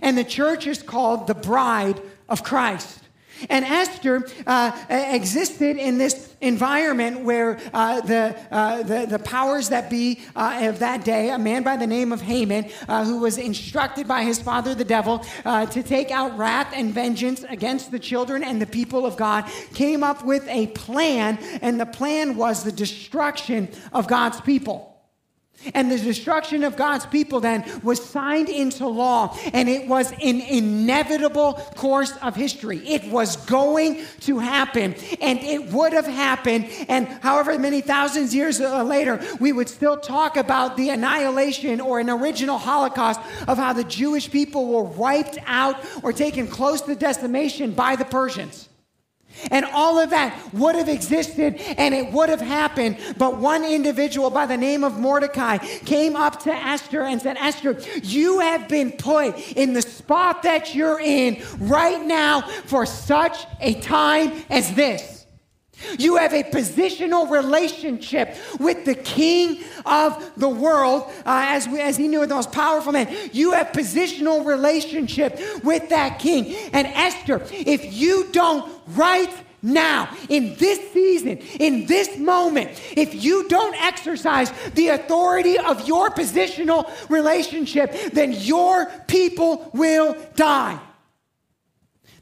and 0.00 0.16
the 0.16 0.24
church 0.24 0.66
is 0.66 0.82
called 0.82 1.26
the 1.26 1.34
bride 1.34 2.00
of 2.28 2.42
Christ. 2.42 3.00
And 3.48 3.64
Esther 3.64 4.28
uh, 4.46 4.72
existed 4.88 5.76
in 5.76 5.98
this 5.98 6.30
environment 6.40 7.20
where 7.20 7.58
uh, 7.72 8.00
the, 8.00 8.36
uh, 8.50 8.82
the, 8.82 9.06
the, 9.06 9.18
powers 9.18 9.68
that 9.68 9.90
be 9.90 10.20
uh, 10.34 10.60
of 10.62 10.78
that 10.78 11.04
day, 11.04 11.30
a 11.30 11.38
man 11.38 11.62
by 11.62 11.76
the 11.76 11.86
name 11.86 12.12
of 12.12 12.22
Haman, 12.22 12.70
uh, 12.88 13.04
who 13.04 13.20
was 13.20 13.36
instructed 13.38 14.08
by 14.08 14.22
his 14.22 14.40
father, 14.40 14.74
the 14.74 14.84
devil, 14.84 15.24
uh, 15.44 15.66
to 15.66 15.82
take 15.82 16.10
out 16.10 16.36
wrath 16.38 16.72
and 16.74 16.92
vengeance 16.92 17.44
against 17.48 17.90
the 17.90 17.98
children 17.98 18.42
and 18.42 18.60
the 18.60 18.66
people 18.66 19.04
of 19.04 19.16
God, 19.16 19.44
came 19.74 20.02
up 20.02 20.24
with 20.24 20.46
a 20.48 20.68
plan, 20.68 21.38
and 21.60 21.78
the 21.78 21.86
plan 21.86 22.36
was 22.36 22.64
the 22.64 22.72
destruction 22.72 23.68
of 23.92 24.08
God's 24.08 24.40
people. 24.40 24.89
And 25.74 25.90
the 25.90 25.98
destruction 25.98 26.64
of 26.64 26.76
God's 26.76 27.04
people 27.06 27.40
then 27.40 27.64
was 27.82 28.02
signed 28.02 28.48
into 28.48 28.86
law, 28.86 29.36
and 29.52 29.68
it 29.68 29.86
was 29.86 30.10
an 30.12 30.40
inevitable 30.40 31.54
course 31.76 32.16
of 32.22 32.34
history. 32.34 32.78
It 32.88 33.04
was 33.10 33.36
going 33.36 34.04
to 34.20 34.38
happen, 34.38 34.94
and 35.20 35.38
it 35.40 35.66
would 35.66 35.92
have 35.92 36.06
happened. 36.06 36.68
And 36.88 37.06
however 37.06 37.58
many 37.58 37.82
thousands 37.82 38.34
years 38.34 38.58
later, 38.58 39.20
we 39.38 39.52
would 39.52 39.68
still 39.68 39.98
talk 39.98 40.38
about 40.38 40.78
the 40.78 40.88
annihilation 40.88 41.80
or 41.80 42.00
an 42.00 42.08
original 42.08 42.56
Holocaust 42.56 43.20
of 43.46 43.58
how 43.58 43.74
the 43.74 43.84
Jewish 43.84 44.30
people 44.30 44.66
were 44.66 44.84
wiped 44.84 45.36
out 45.46 45.76
or 46.02 46.14
taken 46.14 46.46
close 46.46 46.80
to 46.82 46.94
decimation 46.94 47.72
by 47.72 47.96
the 47.96 48.06
Persians. 48.06 48.69
And 49.50 49.64
all 49.66 49.98
of 49.98 50.10
that 50.10 50.52
would 50.52 50.74
have 50.74 50.88
existed 50.88 51.56
and 51.78 51.94
it 51.94 52.12
would 52.12 52.28
have 52.28 52.40
happened. 52.40 52.98
But 53.16 53.38
one 53.38 53.64
individual 53.64 54.30
by 54.30 54.46
the 54.46 54.56
name 54.56 54.84
of 54.84 54.98
Mordecai 54.98 55.58
came 55.58 56.16
up 56.16 56.40
to 56.40 56.52
Esther 56.52 57.02
and 57.02 57.20
said, 57.20 57.36
Esther, 57.38 57.78
you 58.02 58.40
have 58.40 58.68
been 58.68 58.92
put 58.92 59.38
in 59.56 59.72
the 59.72 59.82
spot 59.82 60.42
that 60.42 60.74
you're 60.74 61.00
in 61.00 61.42
right 61.58 62.04
now 62.04 62.42
for 62.42 62.86
such 62.86 63.46
a 63.60 63.74
time 63.80 64.44
as 64.50 64.74
this. 64.74 65.19
You 65.98 66.16
have 66.16 66.32
a 66.32 66.42
positional 66.42 67.30
relationship 67.30 68.36
with 68.58 68.84
the 68.84 68.94
king 68.94 69.62
of 69.86 70.32
the 70.36 70.48
world, 70.48 71.04
uh, 71.24 71.46
as, 71.48 71.68
we, 71.68 71.80
as 71.80 71.96
he 71.96 72.08
knew 72.08 72.24
the 72.26 72.34
most 72.34 72.52
powerful 72.52 72.92
man. 72.92 73.14
You 73.32 73.52
have 73.52 73.68
positional 73.68 74.44
relationship 74.44 75.40
with 75.64 75.88
that 75.90 76.18
king. 76.18 76.54
And 76.72 76.86
Esther, 76.86 77.42
if 77.50 77.94
you 77.94 78.28
don't 78.32 78.70
right 78.88 79.30
now, 79.62 80.08
in 80.28 80.54
this 80.56 80.92
season, 80.92 81.38
in 81.58 81.86
this 81.86 82.16
moment, 82.16 82.70
if 82.96 83.22
you 83.22 83.46
don't 83.48 83.74
exercise 83.82 84.50
the 84.70 84.88
authority 84.88 85.58
of 85.58 85.86
your 85.86 86.10
positional 86.10 86.90
relationship, 87.10 87.94
then 88.12 88.32
your 88.32 88.86
people 89.06 89.70
will 89.74 90.16
die. 90.34 90.80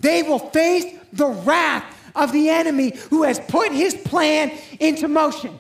They 0.01 0.23
will 0.23 0.39
face 0.39 0.87
the 1.13 1.27
wrath 1.27 1.85
of 2.19 2.33
the 2.33 2.51
enemy 2.51 2.93
who 3.11 3.23
has 3.23 3.41
put 3.41 3.73
his 3.73 3.95
plan 3.95 4.53
into 4.81 5.09
motion. 5.09 5.59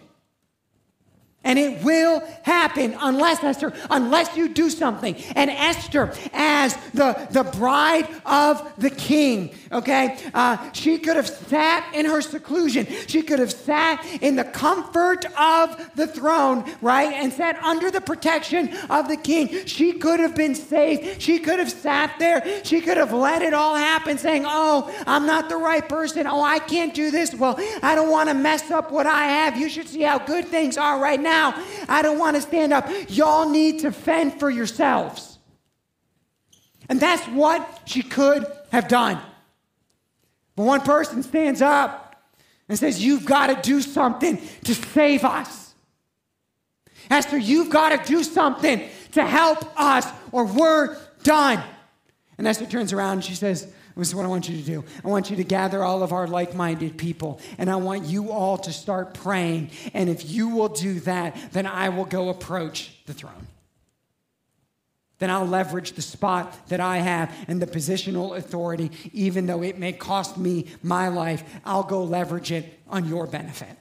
And 1.48 1.58
it 1.58 1.82
will 1.82 2.22
happen 2.42 2.94
unless, 3.00 3.42
Esther, 3.42 3.72
unless 3.88 4.36
you 4.36 4.50
do 4.50 4.68
something. 4.68 5.16
And 5.34 5.48
Esther, 5.48 6.12
as 6.34 6.76
the, 6.92 7.26
the 7.30 7.44
bride 7.44 8.06
of 8.26 8.70
the 8.76 8.90
king, 8.90 9.54
okay, 9.72 10.18
uh, 10.34 10.70
she 10.74 10.98
could 10.98 11.16
have 11.16 11.26
sat 11.26 11.94
in 11.94 12.04
her 12.04 12.20
seclusion. 12.20 12.86
She 13.06 13.22
could 13.22 13.38
have 13.38 13.50
sat 13.50 14.04
in 14.20 14.36
the 14.36 14.44
comfort 14.44 15.24
of 15.38 15.90
the 15.96 16.06
throne, 16.06 16.70
right, 16.82 17.14
and 17.14 17.32
sat 17.32 17.56
under 17.62 17.90
the 17.90 18.02
protection 18.02 18.68
of 18.90 19.08
the 19.08 19.16
king. 19.16 19.64
She 19.64 19.94
could 19.94 20.20
have 20.20 20.36
been 20.36 20.54
safe. 20.54 21.18
She 21.18 21.38
could 21.38 21.58
have 21.60 21.72
sat 21.72 22.18
there. 22.18 22.62
She 22.62 22.82
could 22.82 22.98
have 22.98 23.14
let 23.14 23.40
it 23.40 23.54
all 23.54 23.74
happen, 23.74 24.18
saying, 24.18 24.44
Oh, 24.46 24.94
I'm 25.06 25.24
not 25.24 25.48
the 25.48 25.56
right 25.56 25.88
person. 25.88 26.26
Oh, 26.26 26.42
I 26.42 26.58
can't 26.58 26.92
do 26.92 27.10
this. 27.10 27.34
Well, 27.34 27.58
I 27.82 27.94
don't 27.94 28.10
want 28.10 28.28
to 28.28 28.34
mess 28.34 28.70
up 28.70 28.92
what 28.92 29.06
I 29.06 29.24
have. 29.24 29.56
You 29.56 29.70
should 29.70 29.88
see 29.88 30.02
how 30.02 30.18
good 30.18 30.44
things 30.44 30.76
are 30.76 31.00
right 31.00 31.18
now 31.18 31.37
now. 31.38 31.64
I 31.88 32.02
don't 32.02 32.18
want 32.18 32.36
to 32.36 32.42
stand 32.42 32.72
up. 32.72 32.88
Y'all 33.08 33.48
need 33.48 33.80
to 33.80 33.92
fend 33.92 34.40
for 34.40 34.50
yourselves. 34.50 35.38
And 36.88 37.00
that's 37.00 37.24
what 37.28 37.60
she 37.84 38.02
could 38.02 38.44
have 38.72 38.88
done. 38.88 39.18
But 40.56 40.64
one 40.64 40.80
person 40.80 41.22
stands 41.22 41.62
up 41.62 42.16
and 42.68 42.78
says, 42.78 43.04
You've 43.04 43.24
got 43.24 43.46
to 43.48 43.56
do 43.62 43.80
something 43.80 44.40
to 44.64 44.74
save 44.74 45.24
us. 45.24 45.74
Esther, 47.10 47.38
you've 47.38 47.70
got 47.70 47.90
to 47.90 48.08
do 48.12 48.22
something 48.22 48.82
to 49.12 49.24
help 49.24 49.58
us, 49.80 50.06
or 50.32 50.44
we're 50.44 50.98
done. 51.22 51.62
And 52.36 52.46
Esther 52.46 52.66
turns 52.66 52.92
around 52.92 53.14
and 53.14 53.24
she 53.24 53.34
says, 53.34 53.72
this 53.98 54.08
is 54.08 54.14
what 54.14 54.24
I 54.24 54.28
want 54.28 54.48
you 54.48 54.56
to 54.56 54.62
do. 54.62 54.84
I 55.04 55.08
want 55.08 55.28
you 55.28 55.36
to 55.36 55.44
gather 55.44 55.82
all 55.82 56.04
of 56.04 56.12
our 56.12 56.28
like 56.28 56.54
minded 56.54 56.96
people, 56.96 57.40
and 57.58 57.68
I 57.68 57.76
want 57.76 58.04
you 58.04 58.30
all 58.30 58.56
to 58.58 58.72
start 58.72 59.12
praying. 59.12 59.70
And 59.92 60.08
if 60.08 60.30
you 60.30 60.50
will 60.50 60.68
do 60.68 61.00
that, 61.00 61.36
then 61.52 61.66
I 61.66 61.88
will 61.88 62.04
go 62.04 62.28
approach 62.28 62.92
the 63.06 63.12
throne. 63.12 63.48
Then 65.18 65.30
I'll 65.30 65.46
leverage 65.46 65.92
the 65.92 66.02
spot 66.02 66.68
that 66.68 66.78
I 66.78 66.98
have 66.98 67.34
and 67.48 67.60
the 67.60 67.66
positional 67.66 68.36
authority, 68.36 68.92
even 69.12 69.46
though 69.46 69.62
it 69.62 69.78
may 69.78 69.92
cost 69.92 70.38
me 70.38 70.66
my 70.80 71.08
life. 71.08 71.42
I'll 71.64 71.82
go 71.82 72.04
leverage 72.04 72.52
it 72.52 72.78
on 72.88 73.08
your 73.08 73.26
benefit. 73.26 73.76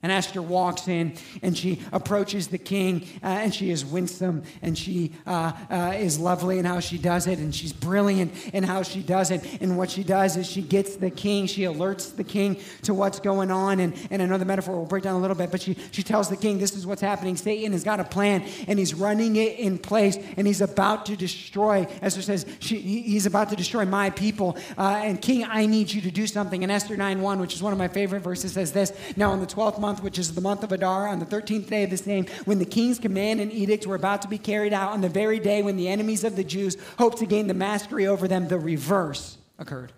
And 0.00 0.12
Esther 0.12 0.40
walks 0.40 0.86
in 0.86 1.14
and 1.42 1.58
she 1.58 1.82
approaches 1.90 2.48
the 2.48 2.58
king, 2.58 3.04
uh, 3.20 3.26
and 3.26 3.52
she 3.52 3.70
is 3.70 3.84
winsome 3.84 4.44
and 4.62 4.78
she 4.78 5.12
uh, 5.26 5.52
uh, 5.68 5.94
is 5.96 6.20
lovely 6.20 6.60
in 6.60 6.64
how 6.64 6.78
she 6.78 6.98
does 6.98 7.26
it, 7.26 7.40
and 7.40 7.52
she's 7.52 7.72
brilliant 7.72 8.32
in 8.54 8.62
how 8.62 8.84
she 8.84 9.00
does 9.00 9.32
it. 9.32 9.60
And 9.60 9.76
what 9.76 9.90
she 9.90 10.04
does 10.04 10.36
is 10.36 10.46
she 10.48 10.62
gets 10.62 10.94
the 10.96 11.10
king, 11.10 11.46
she 11.46 11.62
alerts 11.62 12.14
the 12.14 12.22
king 12.22 12.60
to 12.82 12.94
what's 12.94 13.18
going 13.18 13.50
on. 13.50 13.80
And, 13.80 13.92
and 14.10 14.22
I 14.22 14.26
know 14.26 14.38
the 14.38 14.44
metaphor 14.44 14.76
will 14.76 14.86
break 14.86 15.02
down 15.02 15.16
a 15.16 15.18
little 15.18 15.36
bit, 15.36 15.50
but 15.50 15.60
she, 15.60 15.76
she 15.90 16.04
tells 16.04 16.28
the 16.28 16.36
king, 16.36 16.58
This 16.58 16.76
is 16.76 16.86
what's 16.86 17.02
happening. 17.02 17.36
Satan 17.36 17.72
has 17.72 17.82
got 17.82 17.98
a 17.98 18.04
plan, 18.04 18.44
and 18.68 18.78
he's 18.78 18.94
running 18.94 19.34
it 19.34 19.58
in 19.58 19.78
place, 19.78 20.16
and 20.36 20.46
he's 20.46 20.60
about 20.60 21.06
to 21.06 21.16
destroy, 21.16 21.88
Esther 22.02 22.22
says, 22.22 22.46
she, 22.60 22.78
he's 22.78 23.26
about 23.26 23.50
to 23.50 23.56
destroy 23.56 23.84
my 23.84 24.10
people. 24.10 24.56
Uh, 24.76 25.00
and 25.02 25.20
king, 25.20 25.44
I 25.44 25.66
need 25.66 25.92
you 25.92 26.00
to 26.02 26.10
do 26.12 26.28
something. 26.28 26.62
And 26.62 26.70
Esther 26.70 26.96
9 26.96 27.20
1, 27.20 27.40
which 27.40 27.54
is 27.54 27.62
one 27.62 27.72
of 27.72 27.78
my 27.80 27.88
favorite 27.88 28.20
verses, 28.20 28.52
says 28.52 28.72
this 28.72 28.92
Now, 29.16 29.32
in 29.32 29.40
the 29.40 29.46
12th 29.46 29.80
month, 29.80 29.87
month, 29.88 30.02
which 30.02 30.18
is 30.18 30.34
the 30.34 30.40
month 30.42 30.62
of 30.62 30.70
Adar, 30.70 31.08
on 31.08 31.18
the 31.18 31.24
13th 31.24 31.68
day 31.68 31.84
of 31.84 31.88
the 31.88 31.96
same, 31.96 32.26
when 32.44 32.58
the 32.58 32.66
king's 32.66 32.98
command 32.98 33.40
and 33.40 33.50
edicts 33.50 33.86
were 33.86 33.94
about 33.94 34.20
to 34.20 34.28
be 34.28 34.36
carried 34.36 34.74
out, 34.74 34.92
on 34.92 35.00
the 35.00 35.08
very 35.08 35.38
day 35.38 35.62
when 35.62 35.76
the 35.76 35.88
enemies 35.88 36.24
of 36.24 36.36
the 36.36 36.44
Jews 36.44 36.76
hoped 36.98 37.18
to 37.18 37.26
gain 37.26 37.46
the 37.46 37.54
mastery 37.54 38.06
over 38.06 38.28
them, 38.28 38.48
the 38.48 38.58
reverse 38.58 39.38
occurred. 39.58 39.92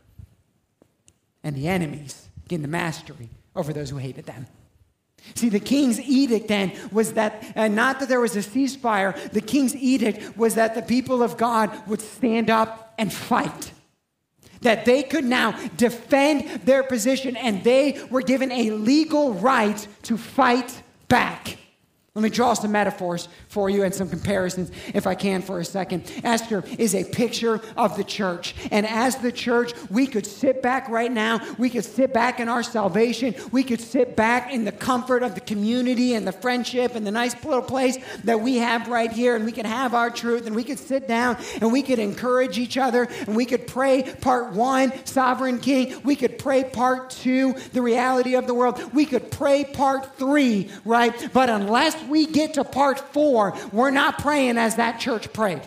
And 1.42 1.56
the 1.56 1.66
enemies 1.66 2.28
gained 2.46 2.62
the 2.62 2.68
mastery 2.68 3.30
over 3.56 3.72
those 3.72 3.90
who 3.90 3.96
hated 3.96 4.26
them. 4.26 4.46
See, 5.34 5.48
the 5.48 5.58
king's 5.58 5.98
edict 6.00 6.46
then 6.46 6.72
was 6.92 7.14
that, 7.14 7.52
uh, 7.56 7.66
not 7.66 7.98
that 7.98 8.08
there 8.08 8.20
was 8.20 8.36
a 8.36 8.40
ceasefire, 8.40 9.32
the 9.32 9.40
king's 9.40 9.74
edict 9.74 10.36
was 10.36 10.54
that 10.54 10.76
the 10.76 10.82
people 10.82 11.20
of 11.20 11.36
God 11.36 11.68
would 11.88 12.00
stand 12.00 12.48
up 12.48 12.94
and 12.96 13.12
fight 13.12 13.72
that 14.62 14.84
they 14.84 15.02
could 15.02 15.24
now 15.24 15.52
defend 15.76 16.62
their 16.64 16.82
position 16.82 17.36
and 17.36 17.64
they 17.64 18.00
were 18.10 18.22
given 18.22 18.52
a 18.52 18.70
legal 18.70 19.34
right 19.34 19.86
to 20.02 20.16
fight 20.16 20.82
back. 21.08 21.58
Let 22.16 22.22
me 22.22 22.28
draw 22.30 22.54
some 22.54 22.72
metaphors 22.72 23.28
for 23.46 23.70
you 23.70 23.84
and 23.84 23.94
some 23.94 24.08
comparisons, 24.08 24.72
if 24.94 25.06
I 25.06 25.14
can, 25.14 25.42
for 25.42 25.60
a 25.60 25.64
second. 25.64 26.10
Esther 26.24 26.64
is 26.76 26.92
a 26.92 27.04
picture 27.04 27.60
of 27.76 27.96
the 27.96 28.02
church. 28.02 28.56
And 28.72 28.84
as 28.84 29.14
the 29.18 29.30
church, 29.30 29.72
we 29.90 30.08
could 30.08 30.26
sit 30.26 30.60
back 30.60 30.88
right 30.88 31.12
now. 31.12 31.38
We 31.56 31.70
could 31.70 31.84
sit 31.84 32.12
back 32.12 32.40
in 32.40 32.48
our 32.48 32.64
salvation. 32.64 33.36
We 33.52 33.62
could 33.62 33.80
sit 33.80 34.16
back 34.16 34.52
in 34.52 34.64
the 34.64 34.72
comfort 34.72 35.22
of 35.22 35.36
the 35.36 35.40
community 35.40 36.14
and 36.14 36.26
the 36.26 36.32
friendship 36.32 36.96
and 36.96 37.06
the 37.06 37.12
nice 37.12 37.44
little 37.44 37.62
place 37.62 37.96
that 38.24 38.40
we 38.40 38.56
have 38.56 38.88
right 38.88 39.12
here. 39.12 39.36
And 39.36 39.44
we 39.44 39.52
could 39.52 39.66
have 39.66 39.94
our 39.94 40.10
truth 40.10 40.48
and 40.48 40.56
we 40.56 40.64
could 40.64 40.80
sit 40.80 41.06
down 41.06 41.36
and 41.60 41.72
we 41.72 41.80
could 41.80 42.00
encourage 42.00 42.58
each 42.58 42.76
other 42.76 43.06
and 43.28 43.36
we 43.36 43.44
could 43.44 43.68
pray 43.68 44.02
part 44.20 44.52
one, 44.52 44.92
Sovereign 45.06 45.60
King. 45.60 46.02
We 46.02 46.16
could 46.16 46.40
pray 46.40 46.64
part 46.64 47.10
two, 47.10 47.54
the 47.72 47.82
reality 47.82 48.34
of 48.34 48.48
the 48.48 48.54
world. 48.54 48.92
We 48.92 49.06
could 49.06 49.30
pray 49.30 49.62
part 49.62 50.16
three, 50.16 50.70
right? 50.84 51.14
But 51.32 51.48
unless 51.50 51.99
we 52.08 52.26
get 52.26 52.54
to 52.54 52.64
part 52.64 52.98
four, 53.12 53.56
we're 53.72 53.90
not 53.90 54.18
praying 54.18 54.58
as 54.58 54.76
that 54.76 55.00
church 55.00 55.32
prayed. 55.32 55.62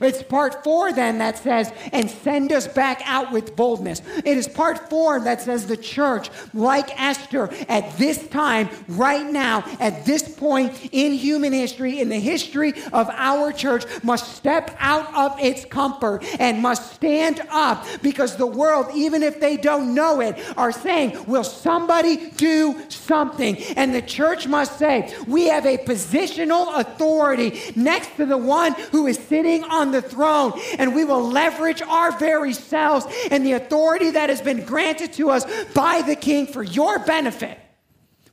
It's 0.00 0.22
part 0.22 0.62
four 0.64 0.92
then 0.92 1.18
that 1.18 1.38
says, 1.38 1.72
and 1.92 2.10
send 2.10 2.52
us 2.52 2.68
back 2.68 3.02
out 3.04 3.32
with 3.32 3.56
boldness. 3.56 4.02
It 4.18 4.38
is 4.38 4.48
part 4.48 4.90
four 4.90 5.20
that 5.20 5.40
says 5.40 5.66
the 5.66 5.76
church, 5.76 6.30
like 6.52 6.98
Esther, 7.00 7.50
at 7.68 7.96
this 7.98 8.26
time, 8.28 8.68
right 8.88 9.26
now, 9.26 9.64
at 9.80 10.04
this 10.04 10.34
point 10.36 10.90
in 10.92 11.12
human 11.12 11.52
history, 11.52 12.00
in 12.00 12.08
the 12.08 12.20
history 12.20 12.74
of 12.92 13.08
our 13.10 13.52
church, 13.52 13.84
must 14.02 14.36
step 14.36 14.76
out 14.78 15.12
of 15.14 15.38
its 15.40 15.64
comfort 15.64 16.24
and 16.38 16.60
must 16.60 16.92
stand 16.92 17.40
up 17.50 17.84
because 18.02 18.36
the 18.36 18.46
world, 18.46 18.86
even 18.94 19.22
if 19.22 19.40
they 19.40 19.56
don't 19.56 19.94
know 19.94 20.20
it, 20.20 20.38
are 20.56 20.72
saying, 20.72 21.16
Will 21.26 21.44
somebody 21.44 22.30
do 22.30 22.78
something? 22.88 23.56
And 23.76 23.94
the 23.94 24.02
church 24.02 24.46
must 24.46 24.78
say, 24.78 25.14
We 25.26 25.48
have 25.48 25.66
a 25.66 25.78
positional 25.78 26.78
authority 26.78 27.60
next 27.74 28.16
to 28.16 28.26
the 28.26 28.38
one 28.38 28.74
who 28.92 29.06
is 29.06 29.18
sitting 29.18 29.64
on 29.64 29.77
on 29.78 29.92
the 29.92 30.02
throne, 30.02 30.52
and 30.78 30.94
we 30.94 31.04
will 31.04 31.22
leverage 31.22 31.80
our 31.82 32.12
very 32.18 32.52
selves 32.52 33.06
and 33.30 33.46
the 33.46 33.52
authority 33.52 34.10
that 34.10 34.28
has 34.28 34.42
been 34.42 34.64
granted 34.64 35.12
to 35.14 35.30
us 35.30 35.44
by 35.72 36.02
the 36.02 36.16
King 36.16 36.46
for 36.46 36.62
your 36.62 36.98
benefit. 36.98 37.58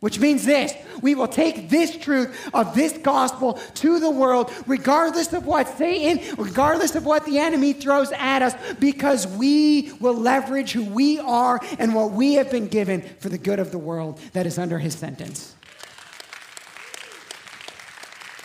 Which 0.01 0.19
means 0.19 0.45
this 0.45 0.73
we 1.01 1.15
will 1.15 1.27
take 1.27 1.69
this 1.69 1.97
truth 1.97 2.49
of 2.53 2.75
this 2.75 2.93
gospel 2.97 3.53
to 3.75 3.99
the 3.99 4.09
world, 4.09 4.51
regardless 4.67 5.33
of 5.33 5.45
what 5.45 5.67
Satan, 5.77 6.35
regardless 6.37 6.95
of 6.95 7.05
what 7.05 7.25
the 7.25 7.39
enemy 7.39 7.73
throws 7.73 8.11
at 8.11 8.41
us, 8.41 8.53
because 8.79 9.25
we 9.25 9.93
will 9.99 10.13
leverage 10.13 10.73
who 10.73 10.83
we 10.83 11.17
are 11.19 11.59
and 11.79 11.95
what 11.95 12.11
we 12.11 12.33
have 12.35 12.51
been 12.51 12.67
given 12.67 13.01
for 13.19 13.29
the 13.29 13.37
good 13.37 13.59
of 13.59 13.71
the 13.71 13.79
world 13.79 14.19
that 14.33 14.45
is 14.45 14.59
under 14.59 14.77
his 14.77 14.93
sentence. 14.93 15.55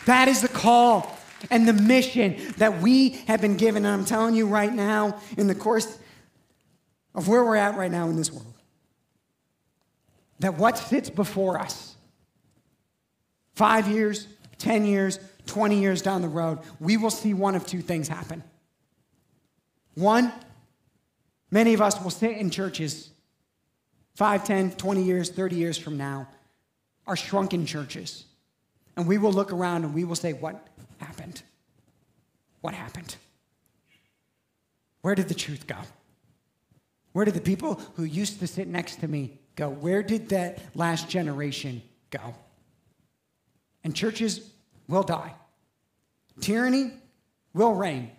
That 0.06 0.28
is 0.28 0.40
the 0.40 0.48
call 0.48 1.19
and 1.50 1.66
the 1.66 1.72
mission 1.72 2.36
that 2.58 2.80
we 2.80 3.10
have 3.26 3.40
been 3.40 3.56
given. 3.56 3.84
And 3.84 3.94
I'm 4.00 4.04
telling 4.04 4.34
you 4.34 4.46
right 4.46 4.72
now, 4.72 5.20
in 5.36 5.46
the 5.46 5.54
course 5.54 5.98
of 7.14 7.28
where 7.28 7.44
we're 7.44 7.56
at 7.56 7.76
right 7.76 7.90
now 7.90 8.08
in 8.08 8.16
this 8.16 8.32
world, 8.32 8.54
that 10.40 10.56
what 10.56 10.78
sits 10.78 11.10
before 11.10 11.58
us, 11.58 11.94
five 13.54 13.88
years, 13.88 14.26
10 14.58 14.84
years, 14.84 15.18
20 15.46 15.80
years 15.80 16.02
down 16.02 16.22
the 16.22 16.28
road, 16.28 16.58
we 16.78 16.96
will 16.96 17.10
see 17.10 17.34
one 17.34 17.54
of 17.54 17.66
two 17.66 17.82
things 17.82 18.08
happen. 18.08 18.42
One, 19.94 20.32
many 21.50 21.74
of 21.74 21.80
us 21.80 22.00
will 22.02 22.10
sit 22.10 22.36
in 22.36 22.50
churches 22.50 23.10
5, 24.20 24.44
10, 24.44 24.72
20 24.72 25.02
years, 25.02 25.30
30 25.30 25.56
years 25.56 25.78
from 25.78 25.96
now, 25.96 26.28
are 27.06 27.16
shrunken 27.16 27.64
churches. 27.64 28.24
And 28.96 29.06
we 29.06 29.16
will 29.16 29.32
look 29.32 29.52
around 29.52 29.84
and 29.84 29.94
we 29.94 30.04
will 30.04 30.16
say, 30.16 30.34
What 30.34 30.66
happened? 31.00 31.42
What 32.60 32.74
happened? 32.74 33.16
Where 35.02 35.14
did 35.14 35.28
the 35.28 35.34
truth 35.34 35.66
go? 35.66 35.76
Where 37.12 37.24
did 37.24 37.34
the 37.34 37.40
people 37.40 37.80
who 37.96 38.04
used 38.04 38.38
to 38.40 38.46
sit 38.46 38.68
next 38.68 39.00
to 39.00 39.08
me 39.08 39.38
go? 39.56 39.68
Where 39.68 40.02
did 40.02 40.28
that 40.28 40.58
last 40.74 41.08
generation 41.08 41.82
go? 42.10 42.34
And 43.82 43.96
churches 43.96 44.50
will 44.86 45.02
die. 45.02 45.34
Tyranny 46.40 46.92
will 47.54 47.74
reign. 47.74 48.10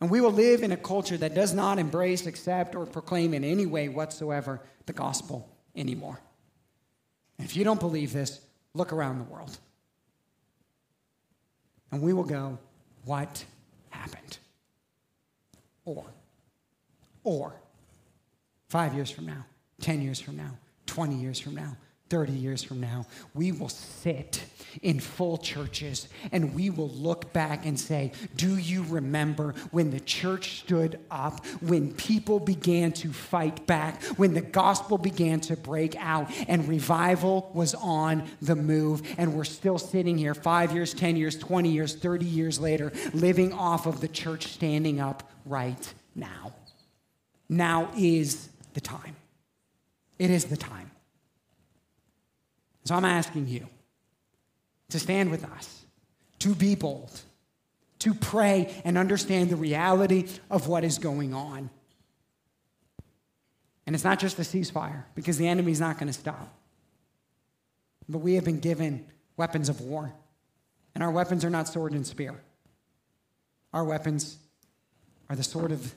And 0.00 0.10
we 0.10 0.20
will 0.20 0.32
live 0.32 0.62
in 0.62 0.70
a 0.70 0.76
culture 0.76 1.16
that 1.16 1.34
does 1.34 1.52
not 1.52 1.78
embrace, 1.78 2.26
accept, 2.26 2.76
or 2.76 2.86
proclaim 2.86 3.34
in 3.34 3.42
any 3.42 3.66
way 3.66 3.88
whatsoever 3.88 4.60
the 4.86 4.92
gospel 4.92 5.48
anymore. 5.74 6.20
And 7.38 7.46
if 7.48 7.56
you 7.56 7.64
don't 7.64 7.80
believe 7.80 8.12
this, 8.12 8.40
look 8.74 8.92
around 8.92 9.18
the 9.18 9.24
world. 9.24 9.58
And 11.90 12.02
we 12.02 12.12
will 12.12 12.24
go, 12.24 12.58
what 13.04 13.44
happened? 13.90 14.38
Or, 15.84 16.04
or, 17.24 17.54
five 18.68 18.94
years 18.94 19.10
from 19.10 19.26
now, 19.26 19.46
10 19.80 20.02
years 20.02 20.20
from 20.20 20.36
now, 20.36 20.50
20 20.86 21.16
years 21.16 21.40
from 21.40 21.54
now, 21.54 21.76
30 22.10 22.32
years 22.32 22.62
from 22.62 22.80
now, 22.80 23.06
we 23.34 23.52
will 23.52 23.68
sit 23.68 24.44
in 24.82 25.00
full 25.00 25.38
churches 25.38 26.08
and 26.32 26.54
we 26.54 26.70
will 26.70 26.88
look 26.88 27.32
back 27.32 27.66
and 27.66 27.78
say, 27.78 28.12
Do 28.36 28.56
you 28.56 28.84
remember 28.88 29.54
when 29.70 29.90
the 29.90 30.00
church 30.00 30.60
stood 30.60 31.00
up, 31.10 31.44
when 31.60 31.92
people 31.94 32.40
began 32.40 32.92
to 32.92 33.12
fight 33.12 33.66
back, 33.66 34.02
when 34.16 34.34
the 34.34 34.40
gospel 34.40 34.98
began 34.98 35.40
to 35.40 35.56
break 35.56 35.96
out 35.96 36.30
and 36.48 36.68
revival 36.68 37.50
was 37.54 37.74
on 37.74 38.28
the 38.40 38.56
move? 38.56 39.02
And 39.18 39.34
we're 39.34 39.44
still 39.44 39.78
sitting 39.78 40.18
here 40.18 40.34
five 40.34 40.72
years, 40.72 40.94
10 40.94 41.16
years, 41.16 41.36
20 41.36 41.68
years, 41.68 41.94
30 41.94 42.24
years 42.24 42.60
later, 42.60 42.92
living 43.12 43.52
off 43.52 43.86
of 43.86 44.00
the 44.00 44.08
church 44.08 44.48
standing 44.48 45.00
up 45.00 45.30
right 45.44 45.94
now. 46.14 46.52
Now 47.48 47.90
is 47.96 48.48
the 48.74 48.80
time. 48.80 49.16
It 50.18 50.30
is 50.30 50.46
the 50.46 50.56
time. 50.56 50.90
So 52.88 52.94
I'm 52.94 53.04
asking 53.04 53.48
you 53.48 53.66
to 54.88 54.98
stand 54.98 55.30
with 55.30 55.44
us, 55.44 55.84
to 56.38 56.54
be 56.54 56.74
bold, 56.74 57.20
to 57.98 58.14
pray 58.14 58.74
and 58.82 58.96
understand 58.96 59.50
the 59.50 59.56
reality 59.56 60.26
of 60.50 60.68
what 60.68 60.84
is 60.84 60.96
going 60.96 61.34
on. 61.34 61.68
And 63.86 63.94
it's 63.94 64.04
not 64.04 64.18
just 64.18 64.38
a 64.38 64.42
ceasefire, 64.42 65.04
because 65.14 65.36
the 65.36 65.46
enemy's 65.48 65.80
not 65.80 65.98
going 65.98 66.06
to 66.06 66.14
stop. 66.14 66.50
But 68.08 68.20
we 68.20 68.36
have 68.36 68.46
been 68.46 68.58
given 68.58 69.04
weapons 69.36 69.68
of 69.68 69.82
war. 69.82 70.10
And 70.94 71.04
our 71.04 71.10
weapons 71.10 71.44
are 71.44 71.50
not 71.50 71.68
sword 71.68 71.92
and 71.92 72.06
spear. 72.06 72.40
Our 73.74 73.84
weapons 73.84 74.38
are 75.28 75.36
the 75.36 75.44
sword 75.44 75.72
of 75.72 75.94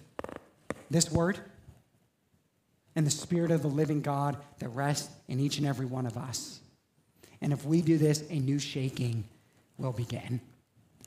this 0.90 1.10
word 1.10 1.40
and 2.98 3.08
the 3.08 3.12
spirit 3.12 3.50
of 3.50 3.62
the 3.62 3.70
living 3.70 4.02
God 4.02 4.36
that 4.60 4.68
rests 4.68 5.10
in 5.30 5.40
each 5.40 5.58
and 5.58 5.66
every 5.66 5.86
one 5.86 6.06
of 6.06 6.18
us. 6.18 6.58
And 7.42 7.52
if 7.52 7.66
we 7.66 7.82
do 7.82 7.98
this, 7.98 8.24
a 8.30 8.40
new 8.40 8.60
shaking 8.60 9.24
will 9.78 9.92
begin. 9.92 10.40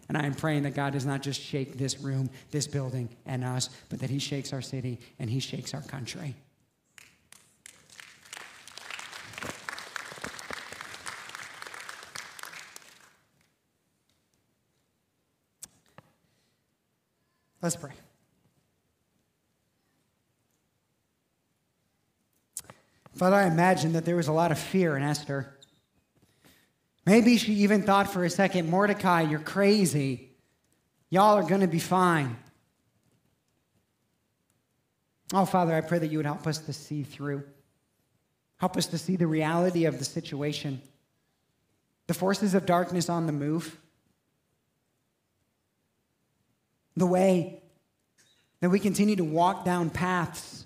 And 0.09 0.19
I 0.19 0.27
am 0.27 0.35
praying 0.35 0.65
that 0.65 0.75
God 0.75 0.93
does 0.93 1.07
not 1.07 1.23
just 1.23 1.41
shake 1.41 1.79
this 1.79 1.99
room, 2.01 2.29
this 2.51 2.67
building, 2.67 3.09
and 3.25 3.45
us, 3.45 3.71
but 3.89 4.01
that 4.01 4.11
He 4.11 4.19
shakes 4.19 4.53
our 4.53 4.61
city 4.61 4.99
and 5.19 5.31
He 5.31 5.41
shakes 5.41 5.73
our 5.73 5.83
country. 5.83 6.35
Let's 17.63 17.77
pray. 17.77 17.93
Father, 23.15 23.37
I 23.37 23.47
imagine 23.47 23.95
that 23.95 24.05
there 24.05 24.17
was 24.17 24.29
a 24.29 24.33
lot 24.33 24.53
of 24.53 24.59
fear 24.59 24.99
in 24.99 25.03
Esther. 25.03 25.54
Maybe 27.07 27.37
she 27.37 27.53
even 27.55 27.83
thought 27.83 28.13
for 28.13 28.25
a 28.25 28.31
second, 28.31 28.71
Mordecai, 28.71 29.23
you're 29.23 29.39
crazy. 29.39 30.31
Y'all 31.11 31.37
are 31.37 31.43
going 31.43 31.61
to 31.61 31.67
be 31.67 31.79
fine. 31.79 32.37
Oh, 35.33 35.45
Father, 35.45 35.75
I 35.75 35.81
pray 35.81 35.99
that 35.99 36.11
you 36.11 36.19
would 36.19 36.27
help 36.27 36.47
us 36.47 36.59
to 36.59 36.73
see 36.73 37.03
through. 37.03 37.45
Help 38.59 38.77
us 38.77 38.87
to 38.87 38.99
see 38.99 39.17
the 39.17 39.27
reality 39.27 39.85
of 39.85 39.99
the 39.99 40.05
situation, 40.05 40.81
the 42.07 42.15
forces 42.15 42.55
of 42.55 42.67
darkness 42.67 43.09
on 43.09 43.27
the 43.27 43.33
move, 43.33 43.77
the 46.97 47.07
way 47.07 47.61
that 48.61 48.71
we 48.71 48.79
continue 48.79 49.17
to 49.17 49.25
walk 49.25 49.65
down 49.65 49.91
paths 49.91 50.65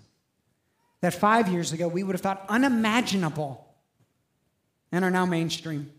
that 1.01 1.15
five 1.15 1.49
years 1.49 1.73
ago 1.73 1.89
we 1.89 2.03
would 2.03 2.15
have 2.15 2.21
thought 2.21 2.45
unimaginable 2.49 3.67
and 4.93 5.05
are 5.05 5.11
now 5.11 5.27
mainstream. 5.27 5.91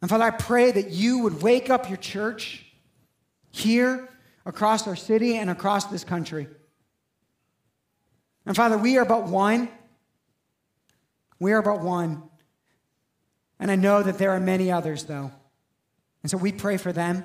And 0.00 0.08
Father, 0.08 0.24
I 0.24 0.30
pray 0.30 0.70
that 0.70 0.90
you 0.90 1.18
would 1.20 1.42
wake 1.42 1.68
up 1.68 1.88
your 1.88 1.98
church 1.98 2.64
here, 3.50 4.08
across 4.46 4.86
our 4.86 4.96
city, 4.96 5.36
and 5.36 5.50
across 5.50 5.86
this 5.86 6.04
country. 6.04 6.48
And 8.46 8.56
Father, 8.56 8.78
we 8.78 8.96
are 8.96 9.04
but 9.04 9.24
one. 9.24 9.68
We 11.38 11.52
are 11.52 11.62
but 11.62 11.80
one. 11.80 12.22
And 13.58 13.70
I 13.70 13.76
know 13.76 14.02
that 14.02 14.16
there 14.16 14.30
are 14.30 14.40
many 14.40 14.72
others, 14.72 15.04
though. 15.04 15.30
And 16.22 16.30
so 16.30 16.38
we 16.38 16.52
pray 16.52 16.78
for 16.78 16.92
them. 16.92 17.22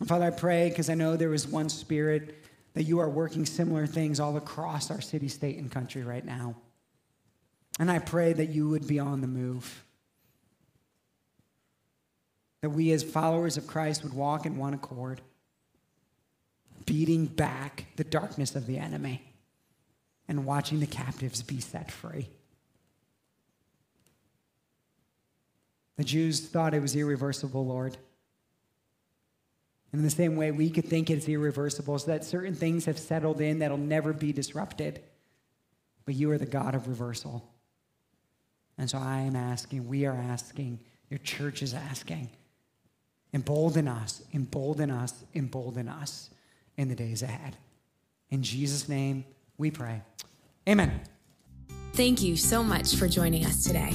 And 0.00 0.08
Father, 0.08 0.24
I 0.24 0.30
pray 0.30 0.68
because 0.68 0.90
I 0.90 0.94
know 0.94 1.16
there 1.16 1.34
is 1.34 1.46
one 1.46 1.68
spirit 1.68 2.44
that 2.74 2.84
you 2.84 2.98
are 2.98 3.08
working 3.08 3.46
similar 3.46 3.86
things 3.86 4.18
all 4.18 4.36
across 4.36 4.90
our 4.90 5.00
city, 5.00 5.28
state, 5.28 5.58
and 5.58 5.70
country 5.70 6.02
right 6.02 6.24
now. 6.24 6.56
And 7.78 7.90
I 7.90 8.00
pray 8.00 8.32
that 8.32 8.48
you 8.48 8.68
would 8.68 8.86
be 8.86 8.98
on 8.98 9.20
the 9.20 9.26
move 9.26 9.84
that 12.62 12.70
we 12.70 12.92
as 12.92 13.02
followers 13.02 13.56
of 13.56 13.66
Christ 13.66 14.04
would 14.04 14.14
walk 14.14 14.46
in 14.46 14.56
one 14.56 14.72
accord, 14.72 15.20
beating 16.86 17.26
back 17.26 17.86
the 17.96 18.04
darkness 18.04 18.54
of 18.54 18.66
the 18.66 18.78
enemy 18.78 19.22
and 20.28 20.46
watching 20.46 20.80
the 20.80 20.86
captives 20.86 21.42
be 21.42 21.60
set 21.60 21.90
free. 21.90 22.28
The 25.96 26.04
Jews 26.04 26.40
thought 26.40 26.72
it 26.72 26.80
was 26.80 26.96
irreversible, 26.96 27.66
Lord. 27.66 27.98
And 29.92 29.98
in 29.98 30.04
the 30.04 30.10
same 30.10 30.36
way, 30.36 30.52
we 30.52 30.70
could 30.70 30.86
think 30.86 31.10
it's 31.10 31.28
irreversible, 31.28 31.98
so 31.98 32.06
that 32.12 32.24
certain 32.24 32.54
things 32.54 32.86
have 32.86 32.98
settled 32.98 33.40
in 33.40 33.58
that'll 33.58 33.76
never 33.76 34.12
be 34.12 34.32
disrupted. 34.32 35.02
But 36.06 36.14
you 36.14 36.30
are 36.30 36.38
the 36.38 36.46
God 36.46 36.74
of 36.74 36.88
reversal. 36.88 37.52
And 38.78 38.88
so 38.88 38.98
I 38.98 39.20
am 39.20 39.36
asking, 39.36 39.86
we 39.86 40.06
are 40.06 40.16
asking, 40.16 40.80
your 41.10 41.18
church 41.18 41.62
is 41.62 41.74
asking 41.74 42.30
Embolden 43.34 43.88
us, 43.88 44.22
embolden 44.34 44.90
us, 44.90 45.14
embolden 45.34 45.88
us 45.88 46.30
in 46.76 46.88
the 46.88 46.94
days 46.94 47.22
ahead. 47.22 47.56
In 48.30 48.42
Jesus' 48.42 48.88
name 48.88 49.24
we 49.58 49.70
pray. 49.70 50.02
Amen. 50.68 51.00
Thank 51.94 52.22
you 52.22 52.36
so 52.36 52.62
much 52.62 52.96
for 52.96 53.08
joining 53.08 53.44
us 53.44 53.64
today. 53.64 53.92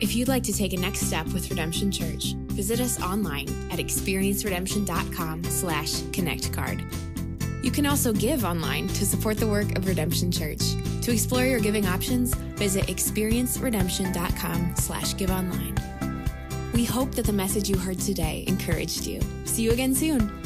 If 0.00 0.14
you'd 0.14 0.28
like 0.28 0.42
to 0.44 0.52
take 0.52 0.72
a 0.72 0.76
next 0.76 1.00
step 1.00 1.26
with 1.28 1.48
Redemption 1.48 1.90
Church, 1.90 2.34
visit 2.48 2.80
us 2.80 3.00
online 3.00 3.48
at 3.70 3.78
experienceredemption.com 3.78 5.44
slash 5.44 5.92
connectcard. 6.12 7.64
You 7.64 7.70
can 7.70 7.86
also 7.86 8.12
give 8.12 8.44
online 8.44 8.88
to 8.88 9.06
support 9.06 9.38
the 9.38 9.46
work 9.46 9.76
of 9.76 9.86
Redemption 9.86 10.30
Church. 10.30 10.60
To 11.02 11.12
explore 11.12 11.44
your 11.44 11.60
giving 11.60 11.86
options, 11.86 12.34
visit 12.34 12.86
experienceredemption.com 12.86 14.74
slash 14.76 15.16
give 15.16 15.30
online. 15.30 15.95
We 16.76 16.84
hope 16.84 17.12
that 17.12 17.24
the 17.24 17.32
message 17.32 17.70
you 17.70 17.78
heard 17.78 17.98
today 17.98 18.44
encouraged 18.46 19.06
you. 19.06 19.22
See 19.46 19.62
you 19.62 19.70
again 19.72 19.94
soon. 19.94 20.45